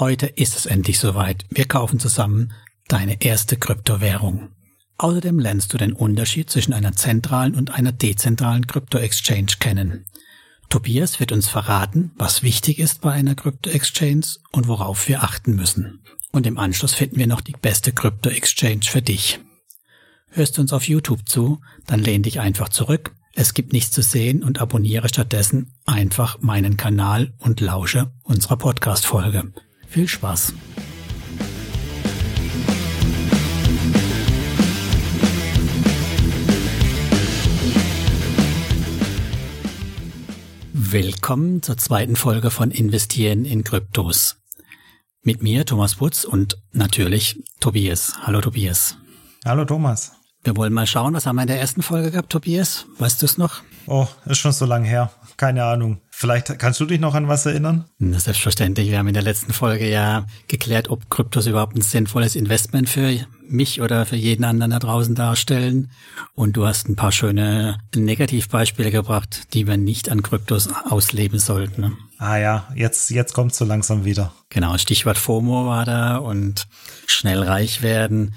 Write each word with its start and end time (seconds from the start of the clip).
Heute 0.00 0.26
ist 0.26 0.56
es 0.56 0.64
endlich 0.64 0.98
soweit. 0.98 1.44
Wir 1.50 1.66
kaufen 1.66 2.00
zusammen 2.00 2.52
deine 2.88 3.20
erste 3.20 3.58
Kryptowährung. 3.58 4.48
Außerdem 4.96 5.38
lernst 5.38 5.72
du 5.72 5.78
den 5.78 5.92
Unterschied 5.92 6.48
zwischen 6.48 6.72
einer 6.72 6.94
zentralen 6.94 7.54
und 7.54 7.72
einer 7.72 7.92
dezentralen 7.92 8.66
Krypto-Exchange 8.66 9.54
kennen. 9.60 10.06
Tobias 10.70 11.20
wird 11.20 11.30
uns 11.30 11.46
verraten, 11.48 12.12
was 12.16 12.42
wichtig 12.42 12.78
ist 12.78 13.02
bei 13.02 13.12
einer 13.12 13.34
Krypto-Exchange 13.34 14.24
und 14.50 14.66
worauf 14.66 15.08
wir 15.08 15.22
achten 15.22 15.54
müssen. 15.56 16.02
Und 16.32 16.46
im 16.46 16.56
Anschluss 16.56 16.94
finden 16.94 17.18
wir 17.18 17.26
noch 17.26 17.42
die 17.42 17.56
beste 17.60 17.92
Krypto-Exchange 17.92 18.84
für 18.84 19.02
dich. 19.02 19.40
Hörst 20.30 20.56
du 20.56 20.62
uns 20.62 20.72
auf 20.72 20.88
YouTube 20.88 21.28
zu, 21.28 21.60
dann 21.86 22.00
lehn 22.00 22.22
dich 22.22 22.40
einfach 22.40 22.70
zurück. 22.70 23.14
Es 23.34 23.52
gibt 23.52 23.74
nichts 23.74 23.90
zu 23.90 24.00
sehen 24.00 24.42
und 24.42 24.58
abonniere 24.58 25.10
stattdessen 25.10 25.74
einfach 25.84 26.40
meinen 26.40 26.78
Kanal 26.78 27.34
und 27.38 27.60
lausche 27.60 28.10
unserer 28.22 28.56
Podcast-Folge. 28.56 29.52
Viel 29.92 30.08
Spaß! 30.08 30.54
Willkommen 40.72 41.60
zur 41.62 41.76
zweiten 41.76 42.16
Folge 42.16 42.50
von 42.50 42.70
Investieren 42.70 43.44
in 43.44 43.64
Kryptos. 43.64 44.38
Mit 45.20 45.42
mir 45.42 45.66
Thomas 45.66 45.96
Putz 45.96 46.24
und 46.24 46.56
natürlich 46.72 47.42
Tobias. 47.60 48.14
Hallo 48.22 48.40
Tobias. 48.40 48.96
Hallo 49.44 49.66
Thomas. 49.66 50.12
Wir 50.42 50.56
wollen 50.56 50.72
mal 50.72 50.86
schauen, 50.86 51.12
was 51.12 51.26
haben 51.26 51.36
wir 51.36 51.42
in 51.42 51.48
der 51.48 51.60
ersten 51.60 51.82
Folge 51.82 52.10
gehabt, 52.10 52.30
Tobias? 52.30 52.86
Weißt 52.96 53.20
du 53.20 53.26
es 53.26 53.36
noch? 53.36 53.60
Oh, 53.86 54.08
ist 54.24 54.38
schon 54.38 54.52
so 54.52 54.64
lang 54.64 54.84
her. 54.84 55.12
Keine 55.36 55.64
Ahnung. 55.64 56.00
Vielleicht 56.10 56.58
kannst 56.58 56.78
du 56.78 56.84
dich 56.84 57.00
noch 57.00 57.14
an 57.14 57.26
was 57.26 57.46
erinnern? 57.46 57.86
Na, 57.98 58.18
selbstverständlich. 58.18 58.90
Wir 58.90 58.98
haben 58.98 59.08
in 59.08 59.14
der 59.14 59.22
letzten 59.22 59.52
Folge 59.52 59.88
ja 59.88 60.26
geklärt, 60.46 60.88
ob 60.88 61.10
Kryptos 61.10 61.46
überhaupt 61.46 61.74
ein 61.76 61.82
sinnvolles 61.82 62.36
Investment 62.36 62.88
für 62.88 63.26
mich 63.48 63.80
oder 63.80 64.06
für 64.06 64.16
jeden 64.16 64.44
anderen 64.44 64.70
da 64.70 64.78
draußen 64.78 65.14
darstellen. 65.14 65.90
Und 66.34 66.56
du 66.56 66.66
hast 66.66 66.88
ein 66.88 66.96
paar 66.96 67.12
schöne 67.12 67.78
Negativbeispiele 67.94 68.90
gebracht, 68.90 69.54
die 69.54 69.66
wir 69.66 69.76
nicht 69.76 70.10
an 70.10 70.22
Kryptos 70.22 70.68
ausleben 70.88 71.38
sollten. 71.38 71.80
Ne? 71.80 71.92
Ah 72.18 72.36
ja, 72.36 72.68
jetzt, 72.76 73.10
jetzt 73.10 73.32
kommt 73.32 73.54
so 73.54 73.64
langsam 73.64 74.04
wieder. 74.04 74.32
Genau, 74.48 74.78
Stichwort 74.78 75.18
FOMO 75.18 75.66
war 75.66 75.84
da 75.84 76.18
und 76.18 76.68
schnell 77.06 77.42
reich 77.42 77.82
werden. 77.82 78.34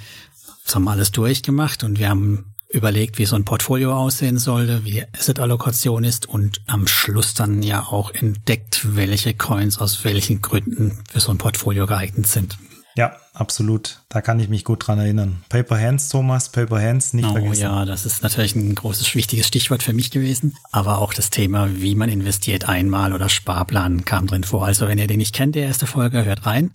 Das 0.65 0.73
haben 0.73 0.85
wir 0.85 0.91
alles 0.91 1.11
durchgemacht 1.11 1.83
und 1.83 1.99
wir 1.99 2.09
haben 2.09 2.55
überlegt, 2.69 3.17
wie 3.17 3.25
so 3.25 3.35
ein 3.35 3.45
Portfolio 3.45 3.95
aussehen 3.95 4.38
sollte, 4.38 4.83
wie 4.83 4.91
die 4.91 5.03
Asset-Allokation 5.13 6.03
ist 6.03 6.27
und 6.27 6.61
am 6.67 6.88
Schluss 6.88 7.33
dann 7.33 7.63
ja 7.63 7.83
auch 7.83 8.11
entdeckt, 8.11 8.95
welche 8.95 9.33
Coins 9.33 9.80
aus 9.80 10.03
welchen 10.03 10.41
Gründen 10.41 10.99
für 11.09 11.19
so 11.19 11.31
ein 11.31 11.38
Portfolio 11.38 11.86
geeignet 11.86 12.27
sind. 12.27 12.58
Ja, 12.97 13.17
absolut. 13.33 13.99
Da 14.07 14.21
kann 14.21 14.39
ich 14.39 14.47
mich 14.47 14.63
gut 14.63 14.88
dran 14.88 14.99
erinnern. 14.99 15.43
Paper 15.49 15.77
Hands, 15.77 16.07
Thomas, 16.07 16.49
Paper 16.49 16.81
Hands, 16.81 17.13
nicht 17.13 17.27
oh, 17.27 17.33
vergessen. 17.33 17.61
ja, 17.61 17.83
das 17.83 18.05
ist 18.05 18.23
natürlich 18.23 18.55
ein 18.55 18.73
großes, 18.73 19.13
wichtiges 19.15 19.47
Stichwort 19.47 19.83
für 19.83 19.91
mich 19.91 20.11
gewesen. 20.11 20.55
Aber 20.71 20.99
auch 20.99 21.13
das 21.13 21.29
Thema, 21.29 21.69
wie 21.75 21.93
man 21.93 22.07
investiert, 22.07 22.69
einmal 22.69 23.11
oder 23.11 23.27
Sparplan 23.27 24.05
kam 24.05 24.27
drin 24.27 24.45
vor. 24.45 24.65
Also 24.65 24.87
wenn 24.87 24.97
ihr 24.97 25.07
den 25.07 25.17
nicht 25.17 25.35
kennt, 25.35 25.55
die 25.55 25.59
erste 25.59 25.87
Folge, 25.87 26.23
hört 26.23 26.45
rein. 26.45 26.71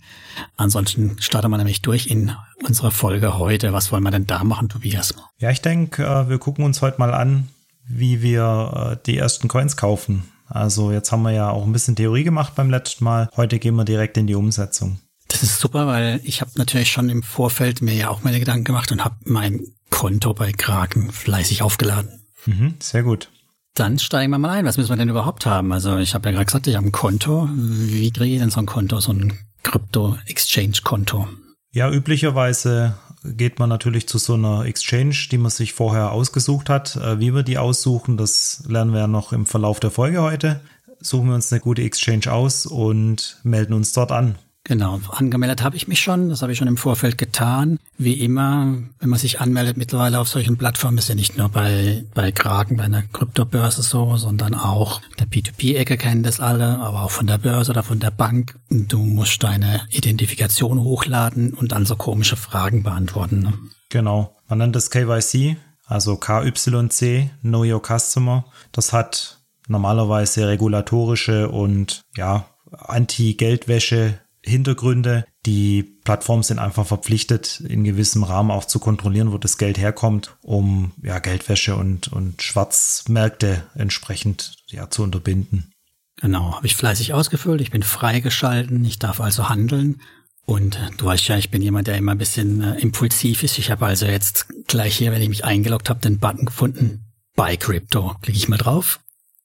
Ansonsten 0.57 1.17
starten 1.19 1.49
wir 1.49 1.57
nämlich 1.57 1.81
durch 1.81 2.05
in 2.05 2.31
unserer 2.67 2.91
Folge 2.91 3.39
heute. 3.39 3.73
Was 3.73 3.91
wollen 3.91 4.03
wir 4.03 4.11
denn 4.11 4.27
da 4.27 4.43
machen, 4.43 4.69
Tobias? 4.69 5.15
Ja, 5.39 5.49
ich 5.49 5.61
denke, 5.61 6.05
äh, 6.05 6.29
wir 6.29 6.37
gucken 6.37 6.63
uns 6.63 6.83
heute 6.83 6.99
mal 6.99 7.15
an, 7.15 7.47
wie 7.87 8.21
wir 8.21 8.91
äh, 8.91 9.03
die 9.07 9.17
ersten 9.17 9.47
Coins 9.47 9.75
kaufen. 9.75 10.31
Also 10.45 10.91
jetzt 10.91 11.11
haben 11.11 11.23
wir 11.23 11.31
ja 11.31 11.49
auch 11.49 11.65
ein 11.65 11.73
bisschen 11.73 11.95
Theorie 11.95 12.23
gemacht 12.23 12.53
beim 12.55 12.69
letzten 12.69 13.05
Mal. 13.05 13.27
Heute 13.35 13.57
gehen 13.57 13.75
wir 13.75 13.85
direkt 13.85 14.17
in 14.17 14.27
die 14.27 14.35
Umsetzung. 14.35 14.99
Das 15.31 15.43
ist 15.43 15.61
super, 15.61 15.87
weil 15.87 16.19
ich 16.23 16.41
habe 16.41 16.51
natürlich 16.55 16.91
schon 16.91 17.09
im 17.09 17.23
Vorfeld 17.23 17.81
mir 17.81 17.93
ja 17.93 18.09
auch 18.09 18.21
meine 18.21 18.39
Gedanken 18.39 18.65
gemacht 18.65 18.91
und 18.91 19.03
habe 19.03 19.15
mein 19.23 19.65
Konto 19.89 20.33
bei 20.33 20.51
Kraken 20.51 21.09
fleißig 21.11 21.61
aufgeladen. 21.61 22.25
Mhm, 22.45 22.75
sehr 22.79 23.03
gut. 23.03 23.29
Dann 23.73 23.97
steigen 23.97 24.31
wir 24.31 24.39
mal 24.39 24.49
ein. 24.49 24.65
Was 24.65 24.75
müssen 24.75 24.89
wir 24.89 24.97
denn 24.97 25.07
überhaupt 25.07 25.45
haben? 25.45 25.71
Also 25.71 25.97
ich 25.97 26.13
habe 26.13 26.27
ja 26.27 26.33
gerade 26.33 26.45
gesagt, 26.45 26.67
ich 26.67 26.75
habe 26.75 26.87
ein 26.87 26.91
Konto. 26.91 27.47
Wie 27.53 28.11
kriege 28.11 28.35
ich 28.35 28.41
denn 28.41 28.49
so 28.49 28.59
ein 28.59 28.65
Konto, 28.65 28.99
so 28.99 29.13
ein 29.13 29.39
Krypto-Exchange-Konto? 29.63 31.29
Ja, 31.71 31.89
üblicherweise 31.89 32.97
geht 33.23 33.59
man 33.59 33.69
natürlich 33.69 34.09
zu 34.09 34.17
so 34.17 34.33
einer 34.33 34.65
Exchange, 34.65 35.15
die 35.31 35.37
man 35.37 35.51
sich 35.51 35.71
vorher 35.71 36.11
ausgesucht 36.11 36.69
hat. 36.69 36.97
Äh, 36.97 37.19
wie 37.19 37.33
wir 37.33 37.43
die 37.43 37.57
aussuchen, 37.57 38.17
das 38.17 38.63
lernen 38.67 38.91
wir 38.91 39.01
ja 39.01 39.07
noch 39.07 39.31
im 39.31 39.45
Verlauf 39.45 39.79
der 39.79 39.91
Folge 39.91 40.21
heute. 40.21 40.59
Suchen 40.99 41.29
wir 41.29 41.35
uns 41.35 41.51
eine 41.53 41.61
gute 41.61 41.83
Exchange 41.83 42.31
aus 42.31 42.65
und 42.65 43.39
melden 43.43 43.73
uns 43.73 43.93
dort 43.93 44.11
an. 44.11 44.35
Genau, 44.63 44.99
angemeldet 45.09 45.63
habe 45.63 45.75
ich 45.75 45.87
mich 45.87 46.01
schon, 46.01 46.29
das 46.29 46.43
habe 46.43 46.51
ich 46.51 46.59
schon 46.59 46.67
im 46.67 46.77
Vorfeld 46.77 47.17
getan. 47.17 47.79
Wie 47.97 48.13
immer, 48.13 48.77
wenn 48.99 49.09
man 49.09 49.17
sich 49.17 49.41
anmeldet 49.41 49.75
mittlerweile 49.75 50.19
auf 50.19 50.27
solchen 50.27 50.55
Plattformen, 50.55 50.99
ist 50.99 51.09
ja 51.09 51.15
nicht 51.15 51.35
nur 51.35 51.49
bei, 51.49 52.03
bei 52.13 52.31
Kraken, 52.31 52.77
bei 52.77 52.83
einer 52.83 53.01
Kryptobörse 53.01 53.81
so, 53.81 54.17
sondern 54.17 54.53
auch 54.53 55.01
der 55.19 55.27
P2P-Ecke 55.27 55.97
kennen 55.97 56.21
das 56.21 56.39
alle, 56.39 56.77
aber 56.79 57.01
auch 57.01 57.11
von 57.11 57.25
der 57.25 57.39
Börse 57.39 57.71
oder 57.71 57.81
von 57.81 57.99
der 57.99 58.11
Bank. 58.11 58.55
Du 58.69 58.99
musst 58.99 59.41
deine 59.41 59.81
Identifikation 59.89 60.79
hochladen 60.79 61.55
und 61.55 61.71
dann 61.71 61.87
so 61.87 61.95
komische 61.95 62.35
Fragen 62.35 62.83
beantworten. 62.83 63.39
Ne? 63.39 63.53
Genau, 63.89 64.35
man 64.47 64.59
nennt 64.59 64.75
das 64.75 64.91
KYC, 64.91 65.57
also 65.87 66.17
KYC, 66.17 67.31
Know 67.41 67.63
Your 67.63 67.81
Customer. 67.81 68.45
Das 68.71 68.93
hat 68.93 69.39
normalerweise 69.67 70.47
regulatorische 70.47 71.49
und 71.49 72.03
ja, 72.15 72.45
Anti-Geldwäsche 72.71 74.19
Hintergründe. 74.43 75.25
Die 75.45 75.83
Plattformen 76.03 76.43
sind 76.43 76.59
einfach 76.59 76.85
verpflichtet, 76.85 77.61
in 77.61 77.83
gewissem 77.83 78.23
Rahmen 78.23 78.51
auch 78.51 78.65
zu 78.65 78.79
kontrollieren, 78.79 79.31
wo 79.31 79.37
das 79.37 79.57
Geld 79.57 79.77
herkommt, 79.77 80.35
um 80.41 80.91
ja, 81.03 81.19
Geldwäsche 81.19 81.75
und, 81.75 82.11
und 82.11 82.41
Schwarzmärkte 82.41 83.63
entsprechend 83.75 84.55
ja, 84.67 84.89
zu 84.89 85.03
unterbinden. 85.03 85.71
Genau, 86.17 86.55
habe 86.55 86.67
ich 86.67 86.75
fleißig 86.75 87.13
ausgefüllt. 87.13 87.61
Ich 87.61 87.71
bin 87.71 87.83
freigeschalten. 87.83 88.85
Ich 88.85 88.99
darf 88.99 89.19
also 89.21 89.49
handeln. 89.49 90.01
Und 90.45 90.79
du 90.97 91.05
weißt 91.05 91.27
ja, 91.27 91.37
ich 91.37 91.49
bin 91.49 91.61
jemand, 91.61 91.87
der 91.87 91.97
immer 91.97 92.11
ein 92.11 92.17
bisschen 92.17 92.61
äh, 92.61 92.79
impulsiv 92.79 93.43
ist. 93.43 93.57
Ich 93.57 93.71
habe 93.71 93.85
also 93.85 94.05
jetzt 94.05 94.47
gleich 94.67 94.97
hier, 94.97 95.11
wenn 95.11 95.21
ich 95.21 95.29
mich 95.29 95.45
eingeloggt 95.45 95.89
habe, 95.89 95.99
den 95.99 96.19
Button 96.19 96.45
gefunden. 96.45 97.05
Buy 97.35 97.57
Crypto. 97.57 98.15
Klicke 98.21 98.37
ich 98.37 98.49
mal 98.49 98.57
drauf. 98.57 98.99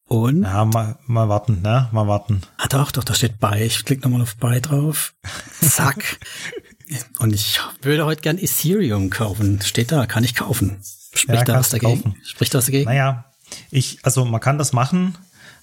Und? 0.07 0.45
Ja, 0.45 0.65
mal, 0.65 0.99
mal 1.07 1.29
warten, 1.29 1.63
ne? 1.63 1.89
Mal 1.91 2.07
warten. 2.07 2.43
Ah, 2.59 2.69
doch, 2.69 2.93
doch, 2.93 3.03
da 3.03 3.15
steht 3.15 3.41
bei. 3.41 3.65
Ich 3.65 3.85
klicke 3.85 4.03
nochmal 4.03 4.23
auf 4.23 4.37
bei 4.37 4.61
drauf. 4.61 5.15
Zack. 5.61 6.19
Und 7.19 7.35
ich 7.35 7.59
würde 7.83 8.07
heute 8.07 8.23
gern 8.23 8.39
Ethereum 8.39 9.11
kaufen. 9.11 9.61
Steht 9.63 9.91
da, 9.91 10.07
kann 10.07 10.23
ich 10.23 10.37
kaufen. 10.37 10.79
Spricht 11.13 11.41
ja, 11.41 11.45
da 11.45 11.55
was 11.59 11.71
dagegen? 11.71 12.03
Kaufen. 12.03 12.17
Spricht 12.23 12.55
da 12.55 12.59
was 12.59 12.67
dagegen? 12.67 12.85
Naja, 12.85 13.25
ich, 13.71 13.99
also 14.03 14.25
man 14.25 14.41
kann 14.41 14.59
das 14.59 14.73
machen. 14.73 15.17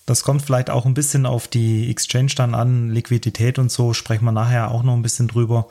Das 0.06 0.24
kommt 0.24 0.42
vielleicht 0.42 0.70
auch 0.70 0.86
ein 0.86 0.94
bisschen 0.94 1.26
auf 1.26 1.48
die 1.48 1.90
Exchange 1.90 2.34
dann 2.36 2.56
an, 2.56 2.90
Liquidität 2.90 3.58
und 3.58 3.72
so, 3.72 3.94
sprechen 3.94 4.26
wir 4.26 4.34
nachher 4.34 4.72
auch 4.72 4.84
noch 4.84 4.94
ein 4.94 5.02
bisschen 5.02 5.30
drüber. 5.30 5.70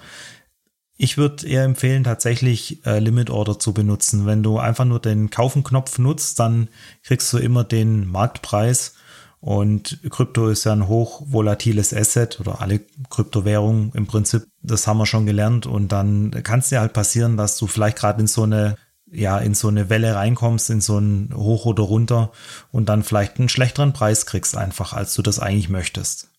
Ich 1.03 1.19
würde 1.19 1.49
eher 1.49 1.65
empfehlen, 1.65 2.05
tatsächlich 2.05 2.87
äh, 2.87 3.01
Limit 3.01 3.29
Order 3.29 3.59
zu 3.59 3.75
benutzen. 3.75 4.25
Wenn 4.25 4.45
du 4.45 4.61
einfach 4.61 4.85
nur 4.85 5.01
den 5.01 5.31
Kaufen-Knopf 5.31 5.99
nutzt, 5.99 6.39
dann 6.39 6.69
kriegst 7.03 7.33
du 7.33 7.39
immer 7.39 7.65
den 7.65 8.07
Marktpreis. 8.07 8.95
Und 9.41 9.99
Krypto 10.11 10.47
ist 10.47 10.63
ja 10.63 10.71
ein 10.71 10.87
hochvolatiles 10.87 11.93
Asset 11.93 12.39
oder 12.39 12.61
alle 12.61 12.83
Kryptowährungen 13.11 13.91
im 13.95 14.07
Prinzip, 14.07 14.45
das 14.63 14.87
haben 14.87 14.99
wir 14.99 15.07
schon 15.07 15.27
gelernt. 15.27 15.67
Und 15.67 15.91
dann 15.91 16.31
kann 16.45 16.61
es 16.61 16.69
dir 16.69 16.79
halt 16.79 16.93
passieren, 16.93 17.37
dass 17.37 17.57
du 17.57 17.67
vielleicht 17.67 17.99
gerade 17.99 18.21
in 18.21 18.29
so 18.29 18.45
eine, 18.45 18.77
ja, 19.11 19.39
in 19.39 19.55
so 19.55 19.67
eine 19.67 19.91
Welle 19.91 20.15
reinkommst, 20.15 20.71
in 20.71 20.81
so 20.81 21.01
ein 21.01 21.35
Hoch 21.35 21.67
oder 21.67 21.83
runter 21.83 22.31
und 22.71 22.89
dann 22.89 23.03
vielleicht 23.03 23.41
einen 23.41 23.49
schlechteren 23.49 23.93
Preis 23.93 24.25
kriegst 24.25 24.57
einfach, 24.57 24.93
als 24.93 25.15
du 25.15 25.23
das 25.23 25.41
eigentlich 25.41 25.69
möchtest. 25.69 26.32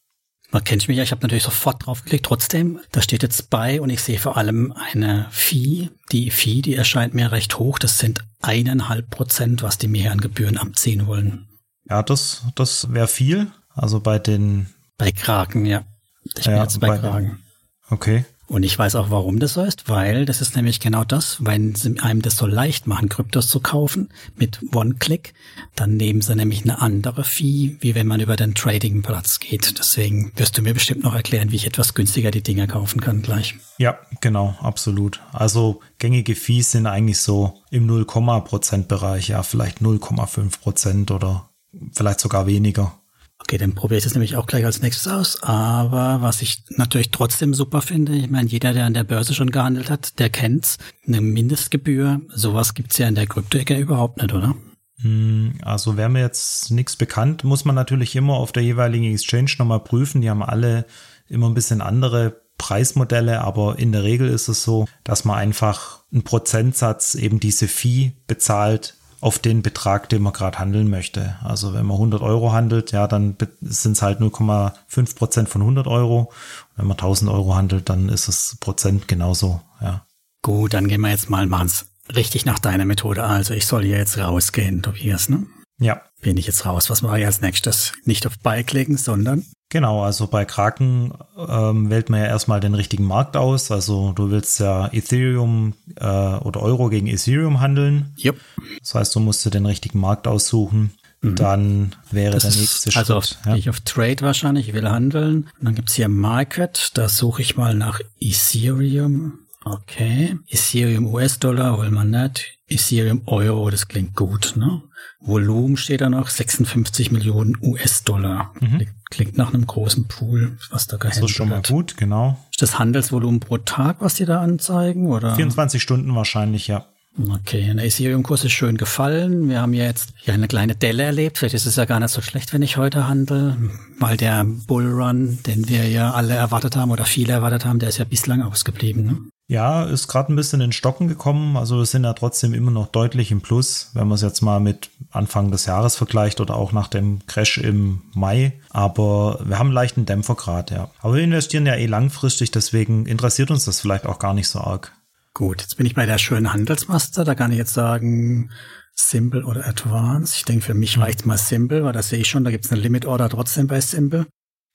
Man 0.54 0.64
kennt 0.64 0.88
mich 0.88 0.96
ja, 0.96 1.04
ich 1.04 1.10
habe 1.10 1.24
natürlich 1.24 1.44
sofort 1.44 1.84
draufgeklickt. 1.84 2.28
Trotzdem, 2.28 2.80
da 2.92 3.02
steht 3.02 3.24
jetzt 3.24 3.50
bei 3.50 3.82
und 3.82 3.90
ich 3.90 4.04
sehe 4.04 4.20
vor 4.20 4.38
allem 4.38 4.72
eine 4.72 5.26
Fee. 5.32 5.90
Die 6.12 6.30
Fee, 6.30 6.62
die 6.62 6.76
erscheint 6.76 7.16
mir 7.16 7.32
recht 7.32 7.58
hoch. 7.58 7.80
Das 7.80 7.98
sind 7.98 8.24
eineinhalb 8.40 9.10
Prozent, 9.10 9.64
was 9.64 9.80
die 9.80 9.88
mir 9.88 10.12
an 10.12 10.22
Gebühren 10.22 10.58
abziehen 10.58 11.08
wollen. 11.08 11.48
Ja, 11.90 12.04
das, 12.04 12.44
das 12.54 12.94
wäre 12.94 13.08
viel. 13.08 13.52
Also 13.74 14.00
bei 14.00 14.20
den. 14.20 14.68
Bei 15.00 15.12
Kraken, 15.12 15.66
ja. 15.66 15.86
Ich 16.22 16.36
bin 16.36 16.54
ja, 16.54 16.62
jetzt 16.62 16.80
bei, 16.80 16.90
bei 16.90 17.00
Kraken. 17.00 17.44
Okay. 17.90 18.24
Und 18.48 18.64
ich 18.64 18.78
weiß 18.78 18.96
auch, 18.96 19.10
warum 19.10 19.40
das 19.40 19.54
so 19.54 19.64
ist, 19.64 19.88
weil 19.88 20.26
das 20.26 20.42
ist 20.42 20.56
nämlich 20.56 20.82
genau 20.82 21.06
das, 21.06 21.38
wenn 21.46 21.76
sie 21.76 22.00
einem 22.00 22.22
das 22.22 22.36
so 22.36 22.46
leicht 22.46 22.88
machen, 22.88 23.08
Kryptos 23.08 23.48
zu 23.48 23.62
kaufen 23.62 24.10
mit 24.36 24.60
One-Click, 24.76 25.34
dann 25.76 25.96
nehmen 25.96 26.22
sie 26.22 26.36
nämlich 26.36 26.64
eine 26.64 26.82
andere 26.82 27.24
Fee, 27.24 27.78
wie 27.80 27.96
wenn 27.96 28.06
man 28.06 28.20
über 28.20 28.36
den 28.36 28.54
Trading-Platz 28.54 29.40
geht. 29.40 29.80
Deswegen 29.80 30.34
wirst 30.36 30.58
du 30.58 30.62
mir 30.62 30.74
bestimmt 30.74 31.04
noch 31.04 31.16
erklären, 31.16 31.52
wie 31.52 31.56
ich 31.56 31.68
etwas 31.68 31.94
günstiger 31.94 32.32
die 32.32 32.44
Dinger 32.44 32.68
kaufen 32.68 33.00
kann 33.00 33.22
gleich. 33.22 33.56
Ja, 33.78 33.98
genau, 34.20 34.56
absolut. 34.60 35.22
Also 35.32 35.80
gängige 35.98 36.36
Fees 36.36 36.72
sind 36.72 36.86
eigentlich 36.86 37.20
so 37.20 37.62
im 37.72 37.86
0, 37.86 38.06
Prozent 38.06 38.88
Bereich, 38.90 39.30
ja, 39.30 39.42
vielleicht 39.44 39.80
0,5 39.80 40.60
Prozent 40.60 41.12
oder 41.12 41.50
vielleicht 41.94 42.20
sogar 42.20 42.46
weniger. 42.46 43.00
Okay, 43.44 43.58
dann 43.58 43.76
probiere 43.76 43.98
ich 43.98 44.04
das 44.06 44.14
nämlich 44.14 44.38
auch 44.38 44.48
gleich 44.48 44.66
als 44.66 44.82
nächstes 44.82 45.12
aus. 45.12 45.44
Aber 45.44 46.22
was 46.22 46.42
ich 46.42 46.64
natürlich 46.70 47.12
trotzdem 47.12 47.54
super 47.54 47.82
finde, 47.82 48.14
ich 48.14 48.30
meine, 48.30 48.48
jeder, 48.48 48.74
der 48.74 48.86
an 48.86 48.94
der 48.94 49.04
Börse 49.04 49.34
schon 49.34 49.52
gehandelt 49.52 49.90
hat, 49.90 50.18
der 50.18 50.30
kennt's. 50.30 50.78
Eine 51.06 51.20
Mindestgebühr, 51.20 52.22
sowas 52.30 52.74
gibt's 52.74 52.98
ja 52.98 53.08
in 53.08 53.16
der 53.16 53.28
Krypto-Ecke 53.28 53.78
überhaupt 53.78 54.22
nicht, 54.22 54.34
oder? 54.34 54.56
Hm, 55.02 55.56
also 55.62 55.98
wäre 55.98 56.10
mir 56.10 56.22
jetzt 56.22 56.72
nichts 56.72 56.96
bekannt, 56.96 57.44
muss 57.44 57.66
man 57.66 57.76
natürlich 57.76 58.16
immer 58.16 58.36
auf 58.36 58.54
der 58.54 58.64
jeweiligen 58.64 59.12
Exchange 59.14 59.52
nochmal 59.60 59.82
prüfen. 59.82 60.22
Die 60.22 60.30
haben 60.30 60.42
alle 60.42 60.86
immer 61.28 61.50
ein 61.50 61.54
bisschen 61.54 61.82
andere 61.82 62.42
Preismodelle, 62.58 63.42
aber 63.42 63.78
in 63.78 63.92
der 63.92 64.04
Regel 64.04 64.30
ist 64.30 64.48
es 64.48 64.64
so, 64.64 64.88
dass 65.04 65.26
man 65.26 65.38
einfach 65.38 66.00
einen 66.14 66.24
Prozentsatz 66.24 67.16
eben 67.16 67.42
diese 67.42 67.68
Fee 67.68 68.14
bezahlt 68.26 68.96
auf 69.24 69.40
den 69.40 69.62
Betrag, 69.62 70.10
den 70.10 70.22
man 70.22 70.34
gerade 70.34 70.60
handeln 70.60 70.90
möchte. 70.90 71.38
Also 71.44 71.74
wenn 71.74 71.86
man 71.86 71.96
100 71.96 72.22
Euro 72.22 72.52
handelt, 72.52 72.92
ja, 72.92 73.08
dann 73.08 73.38
sind 73.62 73.94
es 73.94 74.02
halt 74.02 74.20
0,5 74.20 75.16
Prozent 75.16 75.50
von 75.50 75.62
100 75.62 75.88
Euro. 75.88 76.32
Wenn 76.76 76.88
man 76.88 76.98
1000 76.98 77.32
Euro 77.32 77.56
handelt, 77.56 77.90
dann 77.90 78.10
ist 78.10 78.28
es 78.28 78.58
Prozent 78.60 79.08
genauso, 79.08 79.62
ja. 79.82 80.06
Gut, 80.42 80.74
dann 80.74 80.90
gehen 80.90 81.00
wir 81.00 81.10
jetzt 81.10 81.30
mal, 81.30 81.48
machen's 81.48 81.86
richtig 82.14 82.46
nach 82.46 82.60
deiner 82.60 82.84
Methode. 82.84 83.24
Also 83.24 83.54
ich 83.54 83.66
soll 83.66 83.84
hier 83.84 83.98
jetzt 83.98 84.18
rausgehen, 84.18 84.82
Tobias, 84.84 85.30
ne? 85.30 85.48
Ja. 85.80 86.02
Bin 86.22 86.36
ich 86.36 86.48
jetzt 86.48 86.66
raus. 86.66 86.90
Was 86.90 87.02
mache 87.02 87.20
ich 87.20 87.26
als 87.26 87.40
nächstes? 87.40 87.94
Nicht 88.04 88.28
auf 88.28 88.38
Buy 88.40 88.64
klicken, 88.66 88.98
sondern 88.98 89.46
Genau, 89.74 90.04
also 90.04 90.28
bei 90.28 90.46
Kraken 90.46 91.16
ähm, 91.36 91.90
wählt 91.90 92.12
man 92.12 92.20
ja 92.20 92.28
erstmal 92.28 92.60
den 92.60 92.76
richtigen 92.76 93.06
Markt 93.06 93.36
aus. 93.36 93.72
Also 93.72 94.12
du 94.12 94.30
willst 94.30 94.60
ja 94.60 94.88
Ethereum 94.94 95.74
äh, 95.96 96.06
oder 96.06 96.62
Euro 96.62 96.90
gegen 96.90 97.08
Ethereum 97.08 97.60
handeln. 97.60 98.14
Yep. 98.24 98.40
Das 98.82 98.94
heißt, 98.94 99.16
du 99.16 99.20
musst 99.20 99.44
dir 99.44 99.50
den 99.50 99.66
richtigen 99.66 100.00
Markt 100.00 100.28
aussuchen. 100.28 100.92
Mhm. 101.22 101.36
Dann 101.38 101.96
wäre 102.12 102.34
das 102.34 102.44
der 102.44 102.52
nächste 102.52 102.90
ist, 102.90 102.98
also 102.98 103.22
Schritt. 103.22 103.38
Also 103.44 103.50
ja. 103.50 103.56
ich 103.56 103.68
auf 103.68 103.80
Trade 103.80 104.22
wahrscheinlich, 104.22 104.68
ich 104.68 104.76
will 104.76 104.88
handeln. 104.88 105.50
Und 105.58 105.66
dann 105.66 105.74
gibt's 105.74 105.96
hier 105.96 106.08
Market, 106.08 106.92
da 106.94 107.10
suche 107.10 107.42
ich 107.42 107.58
mal 107.58 107.74
nach 107.74 108.00
Ethereum. 108.20 109.40
Okay. 109.66 110.38
Ethereum 110.50 111.08
US-Dollar 111.08 111.82
will 111.82 111.90
man 111.90 112.12
nicht. 112.12 112.60
Ethereum 112.68 113.24
Euro, 113.26 113.72
das 113.72 113.88
klingt 113.88 114.16
gut, 114.16 114.54
ne? 114.56 114.84
Volumen 115.20 115.78
steht 115.78 116.02
da 116.02 116.10
noch 116.10 116.30
56 116.30 117.12
Millionen 117.12 117.58
US-Dollar. 117.60 118.54
Mhm. 118.60 118.88
Klingt 119.14 119.38
nach 119.38 119.54
einem 119.54 119.68
großen 119.68 120.08
Pool, 120.08 120.58
was 120.72 120.88
da 120.88 120.98
gehandelt 120.98 121.22
wird. 121.22 121.24
Das 121.24 121.30
ist 121.30 121.36
schon 121.38 121.50
mal 121.50 121.62
gut, 121.62 121.98
genau. 121.98 122.40
Ist 122.50 122.64
das 122.64 122.80
Handelsvolumen 122.80 123.40
pro 123.40 123.60
Tag, 123.60 123.98
was 124.00 124.16
die 124.16 124.26
da 124.26 124.42
anzeigen, 124.42 125.06
oder? 125.06 125.36
24 125.36 125.80
Stunden 125.80 126.16
wahrscheinlich, 126.16 126.68
ja. 126.68 126.88
Okay, 127.32 127.72
der 127.76 127.86
Ethereum-Kurs 127.86 128.44
ist 128.44 128.54
schön 128.54 128.76
gefallen. 128.76 129.48
Wir 129.48 129.62
haben 129.62 129.74
ja 129.74 129.84
jetzt 129.84 130.14
hier 130.16 130.34
eine 130.34 130.48
kleine 130.48 130.74
Delle 130.76 131.04
erlebt. 131.04 131.38
Vielleicht 131.38 131.54
ist 131.54 131.68
es 131.68 131.76
ja 131.76 131.86
gar 131.86 132.00
nicht 132.00 132.10
so 132.10 132.22
schlecht, 132.22 132.54
wenn 132.54 132.64
ich 132.64 132.78
heute 132.78 133.08
handle, 133.08 133.56
weil 134.00 134.18
der 134.18 134.44
Bullrun, 134.46 135.38
den 135.46 135.70
wir 135.70 135.88
ja 135.88 136.12
alle 136.12 136.34
erwartet 136.34 136.76
haben 136.76 136.90
oder 136.90 137.06
viele 137.06 137.34
erwartet 137.34 137.66
haben, 137.66 137.78
der 137.78 137.90
ist 137.90 138.00
ja 138.00 138.06
bislang 138.06 138.42
ausgeblieben. 138.42 139.06
Ne? 139.06 139.18
Ja, 139.54 139.84
ist 139.84 140.08
gerade 140.08 140.34
ein 140.34 140.36
bisschen 140.36 140.62
in 140.62 140.72
Stocken 140.72 141.08
gekommen. 141.08 141.58
Also 141.58 141.78
wir 141.78 141.86
sind 141.86 142.06
ja 142.06 142.14
trotzdem 142.14 142.56
immer 142.56 142.72
noch 142.72 142.88
deutlich 142.88 143.30
im 143.30 143.42
Plus, 143.42 143.92
wenn 143.94 144.08
man 144.08 144.16
es 144.16 144.24
jetzt 144.24 144.42
mal 144.42 144.60
mit 144.60 144.90
Anfang 145.12 145.52
des 145.52 145.68
Jahres 145.68 145.96
vergleicht 145.96 146.42
oder 146.42 146.56
auch 146.56 146.72
nach 146.72 146.88
dem 146.88 147.20
Crash 147.28 147.60
im 147.60 148.02
Mai. 148.16 148.54
Aber 148.72 149.40
wir 149.46 149.60
haben 149.60 149.68
einen 149.68 149.76
leichten 149.76 150.08
Dämpfergrad, 150.08 150.72
ja. 150.72 150.90
Aber 151.02 151.14
wir 151.14 151.22
investieren 151.22 151.68
ja 151.68 151.76
eh 151.76 151.86
langfristig, 151.86 152.50
deswegen 152.50 153.06
interessiert 153.06 153.52
uns 153.52 153.66
das 153.66 153.80
vielleicht 153.80 154.08
auch 154.08 154.18
gar 154.18 154.34
nicht 154.34 154.48
so 154.48 154.60
arg. 154.60 154.92
Gut, 155.36 155.62
jetzt 155.62 155.78
bin 155.78 155.86
ich 155.86 155.94
bei 155.94 156.08
der 156.08 156.18
schönen 156.18 156.52
Handelsmaster. 156.52 157.24
Da 157.24 157.36
kann 157.36 157.52
ich 157.52 157.60
jetzt 157.60 157.76
sagen, 157.76 158.50
Simple 158.96 159.46
oder 159.46 159.68
Advanced. 159.68 160.36
Ich 160.36 160.46
denke, 160.46 160.66
für 160.66 160.74
mich 160.74 160.96
hm. 160.96 161.04
reicht 161.04 161.28
mal 161.28 161.38
Simple, 161.38 161.84
weil 161.84 161.94
da 161.94 162.02
sehe 162.02 162.18
ich 162.18 162.28
schon, 162.28 162.44
da 162.44 162.50
gibt 162.50 162.66
es 162.66 162.72
eine 162.72 162.82
Limit 162.82 163.06
Order 163.06 163.30
trotzdem 163.30 163.68
bei 163.68 163.80
Simple. 163.82 164.26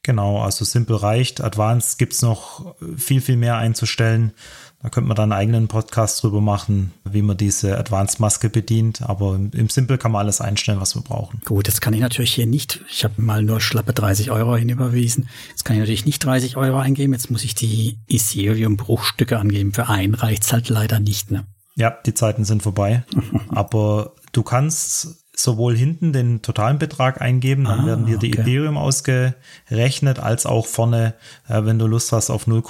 Genau, 0.08 0.40
also 0.40 0.64
Simple 0.64 1.02
reicht. 1.02 1.42
Advanced 1.42 1.98
gibt's 1.98 2.22
noch 2.22 2.76
viel, 2.96 3.20
viel 3.20 3.36
mehr 3.36 3.56
einzustellen. 3.56 4.32
Da 4.80 4.90
könnte 4.90 5.08
man 5.08 5.16
dann 5.16 5.32
einen 5.32 5.40
eigenen 5.40 5.68
Podcast 5.68 6.22
drüber 6.22 6.40
machen, 6.40 6.92
wie 7.04 7.22
man 7.22 7.36
diese 7.36 7.76
Advanced-Maske 7.78 8.48
bedient. 8.48 9.02
Aber 9.02 9.34
im 9.34 9.68
Simple 9.68 9.98
kann 9.98 10.12
man 10.12 10.20
alles 10.20 10.40
einstellen, 10.40 10.80
was 10.80 10.94
wir 10.94 11.02
brauchen. 11.02 11.40
Gut, 11.44 11.66
jetzt 11.66 11.80
kann 11.80 11.94
ich 11.94 12.00
natürlich 12.00 12.34
hier 12.34 12.46
nicht, 12.46 12.80
ich 12.88 13.02
habe 13.02 13.20
mal 13.20 13.42
nur 13.42 13.60
schlappe 13.60 13.92
30 13.92 14.30
Euro 14.30 14.56
hinüberwiesen. 14.56 15.28
Jetzt 15.50 15.64
kann 15.64 15.74
ich 15.74 15.80
natürlich 15.80 16.06
nicht 16.06 16.24
30 16.24 16.56
Euro 16.56 16.78
eingeben. 16.78 17.12
Jetzt 17.12 17.30
muss 17.30 17.42
ich 17.42 17.56
die 17.56 17.98
Ethereum-Bruchstücke 18.08 19.36
angeben. 19.36 19.72
Für 19.72 19.88
einen 19.88 20.14
reicht's 20.14 20.52
halt 20.52 20.68
leider 20.68 21.00
nicht, 21.00 21.32
ne? 21.32 21.44
Ja, 21.74 21.90
die 21.90 22.14
Zeiten 22.14 22.44
sind 22.44 22.62
vorbei. 22.62 23.04
Aber 23.48 24.12
du 24.32 24.44
kannst 24.44 25.24
sowohl 25.38 25.76
hinten 25.76 26.12
den 26.12 26.42
totalen 26.42 26.78
Betrag 26.78 27.20
eingeben, 27.20 27.64
dann 27.64 27.80
ah, 27.80 27.86
werden 27.86 28.06
dir 28.06 28.18
die 28.18 28.32
okay. 28.32 28.40
Ethereum 28.40 28.76
ausgerechnet, 28.76 30.18
als 30.18 30.46
auch 30.46 30.66
vorne, 30.66 31.14
äh, 31.48 31.64
wenn 31.64 31.78
du 31.78 31.86
Lust 31.86 32.12
hast 32.12 32.30
auf 32.30 32.46
0, 32.46 32.62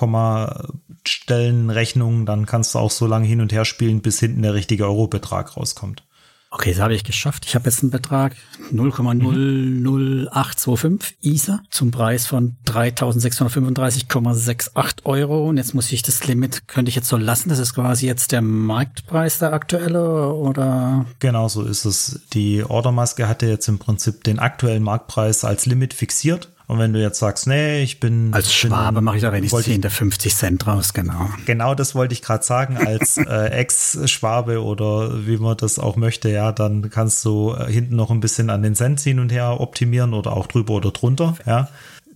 Stellen 1.07 1.71
Rechnungen, 1.71 2.27
dann 2.27 2.45
kannst 2.45 2.75
du 2.75 2.79
auch 2.79 2.91
so 2.91 3.07
lange 3.07 3.27
hin 3.27 3.41
und 3.41 3.53
her 3.53 3.65
spielen, 3.65 4.03
bis 4.03 4.21
hinten 4.21 4.43
der 4.43 4.55
richtige 4.55 4.85
Euro-Betrag 4.85 5.57
rauskommt. 5.57 6.03
Okay, 6.51 6.73
das 6.73 6.81
habe 6.81 6.95
ich 6.95 7.05
geschafft. 7.05 7.45
Ich 7.47 7.55
habe 7.55 7.67
jetzt 7.67 7.83
einen 7.83 7.91
Betrag 7.91 8.35
0,00825 8.73 11.17
ISA 11.21 11.61
zum 11.71 11.91
Preis 11.91 12.25
von 12.27 12.57
3.635,68 12.67 15.05
Euro. 15.05 15.47
Und 15.47 15.59
jetzt 15.59 15.75
muss 15.75 15.93
ich 15.93 16.01
das 16.01 16.27
Limit, 16.27 16.67
könnte 16.67 16.89
ich 16.89 16.97
jetzt 16.97 17.09
so 17.09 17.19
lassen? 17.19 17.51
Das 17.51 17.59
ist 17.59 17.75
quasi 17.75 18.07
jetzt 18.07 18.33
der 18.33 18.41
Marktpreis, 18.41 19.39
der 19.39 19.53
aktuelle, 19.53 20.33
oder? 20.33 21.05
Genau 21.19 21.49
so 21.49 21.65
ist 21.65 21.85
es. 21.85 22.23
Die 22.33 22.65
Ordermaske 22.65 23.29
hatte 23.29 23.45
jetzt 23.47 23.69
im 23.69 23.79
Prinzip 23.79 24.25
den 24.25 24.39
aktuellen 24.39 24.83
Marktpreis 24.83 25.45
als 25.45 25.67
Limit 25.67 25.93
fixiert. 25.93 26.49
Und 26.69 26.79
wenn 26.79 26.93
du 26.93 27.01
jetzt 27.01 27.19
sagst, 27.19 27.47
nee, 27.47 27.83
ich 27.83 27.99
bin. 27.99 28.33
Als 28.35 28.53
Schwabe 28.53 29.01
mache 29.01 29.17
ich 29.17 29.23
da 29.23 29.33
wenigstens 29.33 29.65
10 29.65 29.81
der 29.81 29.91
50 29.91 30.37
Cent 30.37 30.67
raus, 30.67 30.93
genau. 30.93 31.31
Genau 31.47 31.75
das 31.75 31.95
wollte 31.95 32.13
ich 32.13 32.21
gerade 32.21 32.45
sagen. 32.45 32.77
Als 32.77 33.17
äh, 33.17 33.49
Ex-Schwabe 33.49 34.63
oder 34.63 35.27
wie 35.27 35.39
man 35.39 35.57
das 35.57 35.79
auch 35.79 35.97
möchte, 35.97 36.29
ja, 36.29 36.53
dann 36.53 36.91
kannst 36.91 37.25
du 37.25 37.55
äh, 37.55 37.73
hinten 37.73 37.97
noch 37.97 38.11
ein 38.11 38.21
bisschen 38.21 38.51
an 38.51 38.63
den 38.63 38.75
Cent 38.75 39.01
hin 39.01 39.19
und 39.19 39.33
her 39.33 39.61
optimieren 39.61 40.13
oder 40.13 40.37
auch 40.37 40.47
drüber 40.47 40.75
oder 40.75 40.91
drunter, 40.91 41.37
ja. 41.47 41.69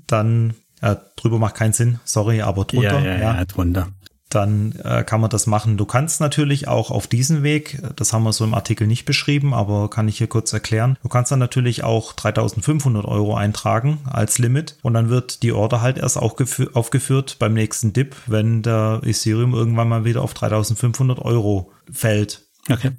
Dann 0.06 0.52
äh, 0.82 0.96
drüber 1.16 1.38
macht 1.38 1.54
keinen 1.54 1.72
Sinn, 1.72 1.98
sorry, 2.04 2.42
aber 2.42 2.66
drunter. 2.66 3.00
Ja, 3.00 3.06
ja, 3.06 3.18
ja, 3.18 3.34
ja 3.38 3.44
drunter 3.46 3.88
dann 4.34 4.72
äh, 4.84 5.04
kann 5.04 5.20
man 5.20 5.30
das 5.30 5.46
machen. 5.46 5.76
Du 5.76 5.84
kannst 5.84 6.20
natürlich 6.20 6.68
auch 6.68 6.90
auf 6.90 7.06
diesen 7.06 7.42
Weg, 7.42 7.82
das 7.96 8.12
haben 8.12 8.24
wir 8.24 8.32
so 8.32 8.44
im 8.44 8.54
Artikel 8.54 8.86
nicht 8.86 9.04
beschrieben, 9.04 9.54
aber 9.54 9.90
kann 9.90 10.08
ich 10.08 10.18
hier 10.18 10.26
kurz 10.26 10.52
erklären. 10.52 10.96
Du 11.02 11.08
kannst 11.08 11.30
dann 11.32 11.38
natürlich 11.38 11.84
auch 11.84 12.12
3500 12.12 13.04
Euro 13.04 13.34
eintragen 13.34 13.98
als 14.10 14.38
Limit 14.38 14.78
und 14.82 14.94
dann 14.94 15.08
wird 15.08 15.42
die 15.42 15.52
Order 15.52 15.82
halt 15.82 15.98
erst 15.98 16.16
aufgeführt 16.18 17.36
beim 17.38 17.54
nächsten 17.54 17.92
Dip, 17.92 18.16
wenn 18.26 18.62
der 18.62 19.00
Ethereum 19.04 19.54
irgendwann 19.54 19.88
mal 19.88 20.04
wieder 20.04 20.22
auf 20.22 20.34
3500 20.34 21.18
Euro 21.20 21.72
fällt. 21.90 22.46
Okay. 22.70 22.92